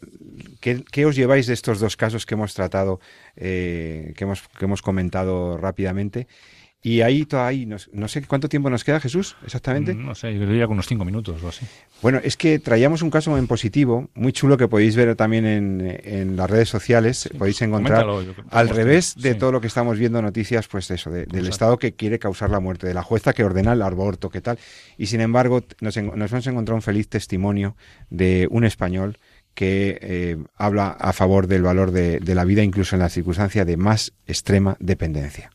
qué, 0.60 0.84
qué, 0.92 1.06
os 1.06 1.16
lleváis 1.16 1.48
de 1.48 1.54
estos 1.54 1.80
dos 1.80 1.96
casos 1.96 2.26
que 2.26 2.34
hemos 2.34 2.54
tratado, 2.54 3.00
que, 3.36 4.14
hemos, 4.20 4.46
que 4.50 4.66
hemos 4.66 4.82
comentado 4.82 5.58
rápidamente 5.58 6.28
y 6.86 7.02
ahí, 7.02 7.28
ahí 7.32 7.66
no, 7.66 7.78
no, 7.94 8.08
sé 8.08 8.22
cuánto 8.28 8.48
tiempo 8.48 8.70
nos 8.70 8.84
queda, 8.84 9.00
Jesús, 9.00 9.36
exactamente. 9.44 9.96
Mm, 9.96 10.06
no 10.06 10.14
sé, 10.14 10.38
yo 10.38 10.46
diría 10.46 10.68
unos 10.68 10.86
cinco 10.86 11.04
minutos 11.04 11.42
o 11.42 11.48
así. 11.48 11.66
Bueno, 12.04 12.20
es 12.24 12.38
que 12.38 12.60
traíamos 12.60 13.02
un 13.02 13.10
caso 13.10 13.36
en 13.40 13.48
positivo, 13.48 14.08
muy 14.14 14.32
chulo, 14.34 14.56
que 14.56 14.68
podéis 14.68 14.96
ver 14.96 15.16
también 15.16 15.48
en, 15.48 16.00
en 16.04 16.36
las 16.36 16.48
redes 16.48 16.70
sociales. 16.70 17.28
podéis 17.40 17.60
encontrar 17.64 18.06
al 18.52 18.70
revés 18.70 19.16
de 19.18 19.34
todo 19.34 19.52
lo 19.52 19.62
que 19.62 19.66
estamos 19.66 19.98
viendo 19.98 20.22
noticias, 20.22 20.68
pues 20.68 20.92
eso, 20.92 21.10
del 21.10 21.48
Estado 21.48 21.80
que 21.80 21.94
quiere 21.94 22.20
causar 22.20 22.52
la 22.52 22.60
muerte, 22.60 22.86
de 22.86 22.94
la 22.94 23.02
jueza 23.02 23.34
que 23.34 23.44
ordena 23.44 23.74
el 23.74 23.82
aborto, 23.82 24.30
qué 24.30 24.42
tal. 24.42 24.60
Y 24.96 25.08
sin 25.08 25.22
embargo, 25.22 25.64
nos, 25.82 25.98
nos 25.98 26.32
hemos 26.32 26.46
encontrado 26.46 26.76
un 26.76 26.84
feliz 26.84 27.08
testimonio 27.10 27.76
de 28.12 28.48
un 28.52 28.64
español 28.64 29.18
que 29.56 29.98
eh, 30.02 30.38
habla 30.56 30.90
a 30.90 31.14
favor 31.14 31.48
del 31.48 31.64
valor 31.64 31.90
de, 31.90 32.20
de 32.20 32.36
la 32.36 32.46
vida, 32.46 32.62
incluso 32.62 32.96
en 32.96 33.00
la 33.00 33.10
circunstancia 33.10 33.66
de 33.66 33.76
más 33.76 34.14
extrema 34.28 34.78
dependencia. 34.80 35.50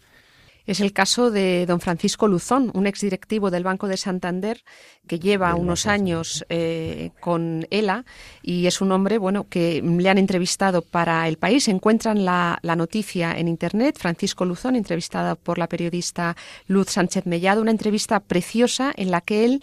Es 0.67 0.81
el 0.81 0.93
caso 0.93 1.31
de 1.31 1.67
don 1.67 1.81
Francisco 1.81 2.29
Luzón, 2.29 2.71
un 2.75 2.87
exdirectivo 2.87 3.51
del 3.51 3.65
Banco 3.65 3.89
de 3.89 3.97
Santander 3.97 4.63
que 5.07 5.19
lleva 5.19 5.55
unos 5.55 5.87
años 5.87 6.45
eh, 6.49 7.11
con 7.21 7.67
ELA 7.71 8.05
y 8.43 8.67
es 8.67 8.81
un 8.81 8.93
hombre 8.93 9.19
bueno 9.19 9.49
que 9.49 9.83
le 9.83 10.09
han 10.09 10.19
entrevistado 10.19 10.83
para 10.83 11.27
el 11.27 11.39
país. 11.39 11.69
Encuentran 11.69 12.25
la, 12.25 12.59
la 12.63 12.77
noticia 12.77 13.37
en 13.37 13.49
internet. 13.49 13.99
Francisco 13.99 14.45
Luzón, 14.45 14.77
entrevistado 14.77 15.37
por 15.37 15.59
la 15.59 15.69
periodista 15.69 16.37
Luz 16.67 16.91
Sánchez 16.91 17.27
Mellado, 17.27 17.63
una 17.63 17.71
entrevista 17.71 18.21
preciosa 18.21 18.93
en 18.97 19.11
la 19.11 19.21
que 19.21 19.45
él 19.45 19.61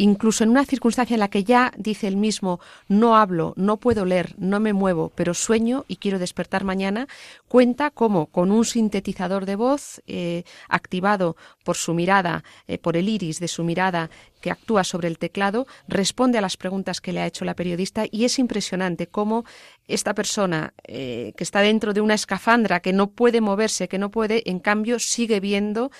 incluso 0.00 0.44
en 0.44 0.50
una 0.50 0.64
circunstancia 0.64 1.14
en 1.14 1.20
la 1.20 1.28
que 1.28 1.44
ya 1.44 1.72
dice 1.76 2.08
el 2.08 2.16
mismo, 2.16 2.58
no 2.88 3.16
hablo, 3.16 3.52
no 3.56 3.76
puedo 3.76 4.06
leer, 4.06 4.34
no 4.38 4.58
me 4.58 4.72
muevo, 4.72 5.12
pero 5.14 5.34
sueño 5.34 5.84
y 5.88 5.96
quiero 5.96 6.18
despertar 6.18 6.64
mañana, 6.64 7.06
cuenta 7.48 7.90
cómo 7.90 8.26
con 8.26 8.50
un 8.50 8.64
sintetizador 8.64 9.44
de 9.44 9.56
voz 9.56 10.00
eh, 10.06 10.44
activado 10.70 11.36
por 11.64 11.76
su 11.76 11.92
mirada, 11.92 12.44
eh, 12.66 12.78
por 12.78 12.96
el 12.96 13.10
iris 13.10 13.40
de 13.40 13.48
su 13.48 13.62
mirada 13.62 14.08
que 14.40 14.50
actúa 14.50 14.84
sobre 14.84 15.06
el 15.06 15.18
teclado, 15.18 15.66
responde 15.86 16.38
a 16.38 16.40
las 16.40 16.56
preguntas 16.56 17.02
que 17.02 17.12
le 17.12 17.20
ha 17.20 17.26
hecho 17.26 17.44
la 17.44 17.54
periodista 17.54 18.04
y 18.10 18.24
es 18.24 18.38
impresionante 18.38 19.06
cómo 19.06 19.44
esta 19.86 20.14
persona 20.14 20.72
eh, 20.84 21.34
que 21.36 21.44
está 21.44 21.60
dentro 21.60 21.92
de 21.92 22.00
una 22.00 22.14
escafandra, 22.14 22.80
que 22.80 22.94
no 22.94 23.10
puede 23.10 23.42
moverse, 23.42 23.86
que 23.86 23.98
no 23.98 24.10
puede, 24.10 24.48
en 24.48 24.60
cambio 24.60 24.98
sigue 24.98 25.40
viendo, 25.40 25.90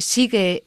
sigue 0.00 0.64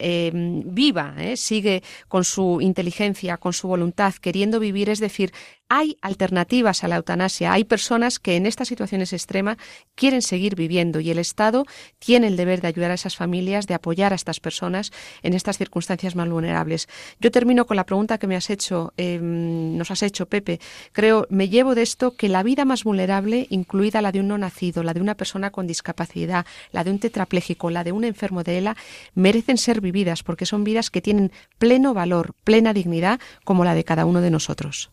viva, 0.63 1.15
sigue 1.35 1.83
con 2.07 2.23
su 2.23 2.61
inteligencia, 2.77 3.37
con 3.37 3.53
su 3.53 3.67
voluntad, 3.67 4.13
queriendo 4.13 4.59
vivir, 4.59 4.89
es 4.89 4.99
decir, 4.99 5.33
hay 5.69 5.97
alternativas 6.01 6.83
a 6.83 6.87
la 6.87 6.95
eutanasia, 6.95 7.51
hay 7.51 7.63
personas 7.63 8.19
que 8.19 8.35
en 8.35 8.45
estas 8.45 8.67
situaciones 8.67 9.13
extremas 9.13 9.57
quieren 9.95 10.21
seguir 10.21 10.55
viviendo 10.55 10.99
y 10.99 11.11
el 11.11 11.19
Estado 11.19 11.65
tiene 11.99 12.27
el 12.27 12.37
deber 12.37 12.61
de 12.61 12.69
ayudar 12.69 12.91
a 12.91 12.95
esas 12.95 13.15
familias, 13.15 13.67
de 13.67 13.73
apoyar 13.73 14.13
a 14.13 14.15
estas 14.15 14.39
personas 14.39 14.91
en 15.23 15.33
estas 15.33 15.57
circunstancias 15.57 16.15
más 16.15 16.29
vulnerables. 16.29 16.87
Yo 17.19 17.31
termino 17.31 17.65
con 17.65 17.77
la 17.77 17.85
pregunta 17.85 18.17
que 18.17 18.27
me 18.27 18.35
has 18.35 18.49
hecho, 18.49 18.93
em, 18.97 19.77
nos 19.77 19.91
has 19.91 20.03
hecho, 20.03 20.25
Pepe. 20.27 20.59
Creo, 20.93 21.27
me 21.29 21.49
llevo 21.49 21.75
de 21.75 21.81
esto 21.81 22.15
que 22.15 22.29
la 22.29 22.43
vida 22.43 22.65
más 22.65 22.83
vulnerable, 22.83 23.47
incluida 23.49 24.01
la 24.01 24.11
de 24.11 24.19
un 24.19 24.29
no 24.29 24.37
nacido, 24.37 24.83
la 24.83 24.93
de 24.93 25.01
una 25.01 25.15
persona 25.15 25.51
con 25.51 25.67
discapacidad, 25.67 26.45
la 26.71 26.83
de 26.83 26.91
un 26.91 26.99
tetrapléjico, 26.99 27.69
la 27.69 27.83
de 27.83 27.91
un 27.91 28.03
enfermo 28.03 28.43
de 28.43 28.57
ELA, 28.59 28.77
merecen 29.15 29.57
ser 29.57 29.81
vividas 29.81 30.23
porque 30.23 30.45
son 30.45 30.63
vidas 30.63 30.89
que 30.89 31.01
tienen 31.01 31.31
pleno 31.57 31.93
valor, 31.93 32.33
plena 32.43 32.73
dignidad, 32.73 33.19
como 33.43 33.65
la 33.65 33.75
de 33.75 33.83
cada 33.83 34.05
uno 34.05 34.21
de 34.21 34.31
nosotros. 34.31 34.91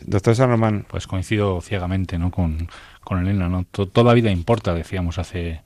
Doctor 0.00 0.34
San 0.34 0.50
Román. 0.50 0.86
Pues 0.88 1.06
coincido 1.06 1.60
ciegamente 1.60 2.18
¿no? 2.18 2.30
con, 2.30 2.68
con 3.02 3.20
Elena. 3.20 3.48
¿no? 3.48 3.64
toda 3.64 4.14
vida 4.14 4.30
importa, 4.30 4.74
decíamos 4.74 5.18
hace, 5.18 5.62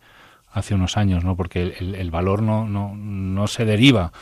hace 0.50 0.74
unos 0.74 0.96
años, 0.96 1.24
¿no? 1.24 1.36
porque 1.36 1.74
el, 1.78 2.10
valor 2.10 2.42
no, 2.42 2.66
no, 2.66 2.94
no 2.96 3.46
se 3.46 3.64
deriva 3.64 4.12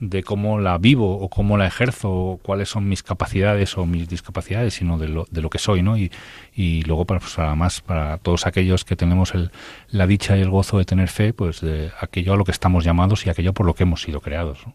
de 0.00 0.22
cómo 0.22 0.60
la 0.60 0.78
vivo 0.78 1.18
o 1.18 1.28
cómo 1.28 1.56
la 1.56 1.66
ejerzo 1.66 2.12
o 2.12 2.36
cuáles 2.38 2.68
son 2.68 2.88
mis 2.88 3.02
capacidades 3.02 3.78
o 3.78 3.86
mis 3.86 4.08
discapacidades, 4.08 4.74
sino 4.74 4.98
de 4.98 5.08
lo, 5.08 5.26
de 5.30 5.40
lo 5.40 5.50
que 5.50 5.58
soy, 5.58 5.82
¿no? 5.82 5.96
Y, 5.96 6.12
y 6.54 6.82
luego, 6.82 7.04
para, 7.04 7.20
pues, 7.20 7.38
además, 7.38 7.80
para 7.80 8.18
todos 8.18 8.46
aquellos 8.46 8.84
que 8.84 8.96
tenemos 8.96 9.34
el, 9.34 9.50
la 9.88 10.06
dicha 10.06 10.36
y 10.36 10.42
el 10.42 10.50
gozo 10.50 10.78
de 10.78 10.84
tener 10.84 11.08
fe, 11.08 11.32
pues 11.32 11.60
de 11.60 11.90
aquello 12.00 12.34
a 12.34 12.36
lo 12.36 12.44
que 12.44 12.52
estamos 12.52 12.84
llamados 12.84 13.26
y 13.26 13.30
aquello 13.30 13.52
por 13.52 13.66
lo 13.66 13.74
que 13.74 13.84
hemos 13.84 14.02
sido 14.02 14.20
creados. 14.20 14.66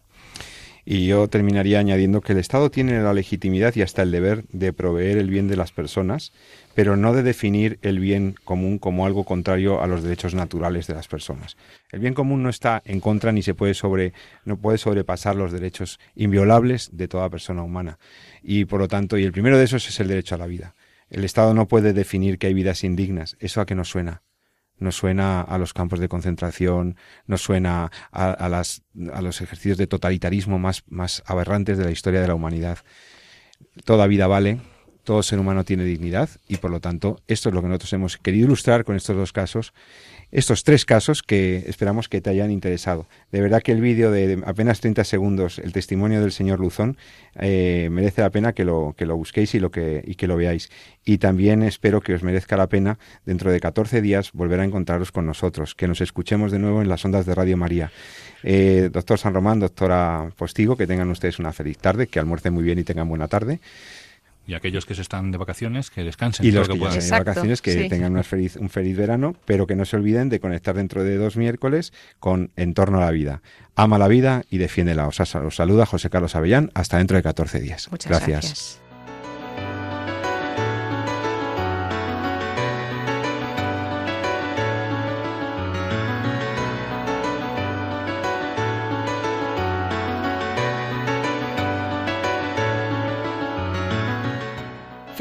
Y 0.84 1.06
yo 1.06 1.28
terminaría 1.28 1.78
añadiendo 1.78 2.20
que 2.20 2.32
el 2.32 2.38
Estado 2.38 2.70
tiene 2.70 3.00
la 3.00 3.14
legitimidad 3.14 3.74
y 3.76 3.82
hasta 3.82 4.02
el 4.02 4.10
deber 4.10 4.44
de 4.48 4.72
proveer 4.72 5.18
el 5.18 5.30
bien 5.30 5.46
de 5.46 5.56
las 5.56 5.70
personas, 5.70 6.32
pero 6.74 6.96
no 6.96 7.12
de 7.12 7.22
definir 7.22 7.78
el 7.82 8.00
bien 8.00 8.34
común 8.44 8.78
como 8.78 9.06
algo 9.06 9.24
contrario 9.24 9.80
a 9.80 9.86
los 9.86 10.02
derechos 10.02 10.34
naturales 10.34 10.88
de 10.88 10.94
las 10.94 11.06
personas. 11.06 11.56
El 11.92 12.00
bien 12.00 12.14
común 12.14 12.42
no 12.42 12.48
está 12.48 12.82
en 12.84 12.98
contra 12.98 13.30
ni 13.30 13.42
se 13.42 13.54
puede 13.54 13.74
sobre 13.74 14.12
no 14.44 14.56
puede 14.56 14.78
sobrepasar 14.78 15.36
los 15.36 15.52
derechos 15.52 16.00
inviolables 16.16 16.90
de 16.92 17.06
toda 17.06 17.30
persona 17.30 17.62
humana. 17.62 17.98
Y 18.42 18.64
por 18.64 18.80
lo 18.80 18.88
tanto, 18.88 19.16
y 19.18 19.24
el 19.24 19.32
primero 19.32 19.58
de 19.58 19.64
esos 19.64 19.88
es 19.88 20.00
el 20.00 20.08
derecho 20.08 20.34
a 20.34 20.38
la 20.38 20.46
vida. 20.46 20.74
El 21.10 21.24
Estado 21.24 21.54
no 21.54 21.68
puede 21.68 21.92
definir 21.92 22.38
que 22.38 22.48
hay 22.48 22.54
vidas 22.54 22.82
indignas. 22.82 23.36
¿Eso 23.38 23.60
a 23.60 23.66
qué 23.66 23.74
nos 23.74 23.88
suena? 23.88 24.22
Nos 24.82 24.96
suena 24.96 25.40
a 25.40 25.58
los 25.58 25.72
campos 25.72 26.00
de 26.00 26.08
concentración, 26.08 26.96
nos 27.26 27.42
suena 27.42 27.90
a, 28.10 28.48
las, 28.48 28.82
a 29.12 29.22
los 29.22 29.40
ejercicios 29.40 29.78
de 29.78 29.86
totalitarismo 29.86 30.58
más, 30.58 30.84
más 30.88 31.22
aberrantes 31.26 31.78
de 31.78 31.84
la 31.84 31.90
historia 31.90 32.20
de 32.20 32.28
la 32.28 32.34
humanidad. 32.34 32.78
Toda 33.84 34.06
vida 34.06 34.26
vale, 34.26 34.60
todo 35.04 35.22
ser 35.22 35.38
humano 35.38 35.64
tiene 35.64 35.84
dignidad 35.84 36.30
y 36.48 36.56
por 36.56 36.70
lo 36.70 36.80
tanto 36.80 37.20
esto 37.28 37.48
es 37.48 37.54
lo 37.54 37.62
que 37.62 37.68
nosotros 37.68 37.92
hemos 37.92 38.16
querido 38.16 38.46
ilustrar 38.46 38.84
con 38.84 38.96
estos 38.96 39.16
dos 39.16 39.32
casos 39.32 39.72
estos 40.32 40.64
tres 40.64 40.86
casos 40.86 41.22
que 41.22 41.64
esperamos 41.68 42.08
que 42.08 42.22
te 42.22 42.30
hayan 42.30 42.50
interesado. 42.50 43.06
De 43.30 43.42
verdad 43.42 43.62
que 43.62 43.70
el 43.70 43.82
vídeo 43.82 44.10
de 44.10 44.42
apenas 44.46 44.80
30 44.80 45.04
segundos, 45.04 45.58
el 45.58 45.72
testimonio 45.72 46.22
del 46.22 46.32
señor 46.32 46.58
Luzón, 46.58 46.96
eh, 47.38 47.88
merece 47.92 48.22
la 48.22 48.30
pena 48.30 48.54
que 48.54 48.64
lo, 48.64 48.94
que 48.96 49.04
lo 49.04 49.14
busquéis 49.14 49.54
y, 49.54 49.60
lo 49.60 49.70
que, 49.70 50.02
y 50.06 50.14
que 50.14 50.26
lo 50.26 50.38
veáis. 50.38 50.70
Y 51.04 51.18
también 51.18 51.62
espero 51.62 52.00
que 52.00 52.14
os 52.14 52.22
merezca 52.22 52.56
la 52.56 52.66
pena 52.66 52.98
dentro 53.26 53.52
de 53.52 53.60
14 53.60 54.00
días 54.00 54.32
volver 54.32 54.60
a 54.60 54.64
encontraros 54.64 55.12
con 55.12 55.26
nosotros, 55.26 55.74
que 55.74 55.86
nos 55.86 56.00
escuchemos 56.00 56.50
de 56.50 56.58
nuevo 56.58 56.80
en 56.80 56.88
las 56.88 57.04
ondas 57.04 57.26
de 57.26 57.34
Radio 57.34 57.58
María. 57.58 57.92
Eh, 58.42 58.88
doctor 58.90 59.18
San 59.18 59.34
Román, 59.34 59.60
doctora 59.60 60.30
Postigo, 60.36 60.76
que 60.76 60.86
tengan 60.86 61.10
ustedes 61.10 61.38
una 61.40 61.52
feliz 61.52 61.76
tarde, 61.76 62.06
que 62.06 62.18
almuercen 62.18 62.54
muy 62.54 62.64
bien 62.64 62.78
y 62.78 62.84
tengan 62.84 63.08
buena 63.08 63.28
tarde. 63.28 63.60
Y 64.46 64.54
aquellos 64.54 64.86
que 64.86 64.94
se 64.94 65.02
están 65.02 65.30
de 65.30 65.38
vacaciones, 65.38 65.90
que 65.90 66.02
descansen. 66.02 66.44
Y 66.44 66.50
los 66.50 66.68
que, 66.68 66.78
que 66.78 66.88
de 66.88 67.10
vacaciones, 67.10 67.62
que 67.62 67.88
tengan 67.88 68.16
un 68.16 68.24
feliz 68.24 68.96
verano, 68.96 69.36
pero 69.44 69.66
que 69.66 69.76
no 69.76 69.84
se 69.84 69.96
olviden 69.96 70.28
de 70.28 70.40
conectar 70.40 70.74
dentro 70.74 71.04
de 71.04 71.16
dos 71.16 71.36
miércoles 71.36 71.92
con 72.18 72.50
En 72.56 72.74
torno 72.74 72.98
a 72.98 73.04
la 73.04 73.10
vida. 73.10 73.42
Ama 73.76 73.98
la 73.98 74.08
vida 74.08 74.42
y 74.50 74.58
defiéndela. 74.58 75.06
Os, 75.06 75.20
os 75.20 75.56
saluda 75.56 75.86
José 75.86 76.10
Carlos 76.10 76.34
Avellán. 76.34 76.70
Hasta 76.74 76.98
dentro 76.98 77.16
de 77.16 77.22
14 77.22 77.60
días. 77.60 77.88
Muchas 77.90 78.08
gracias. 78.10 78.81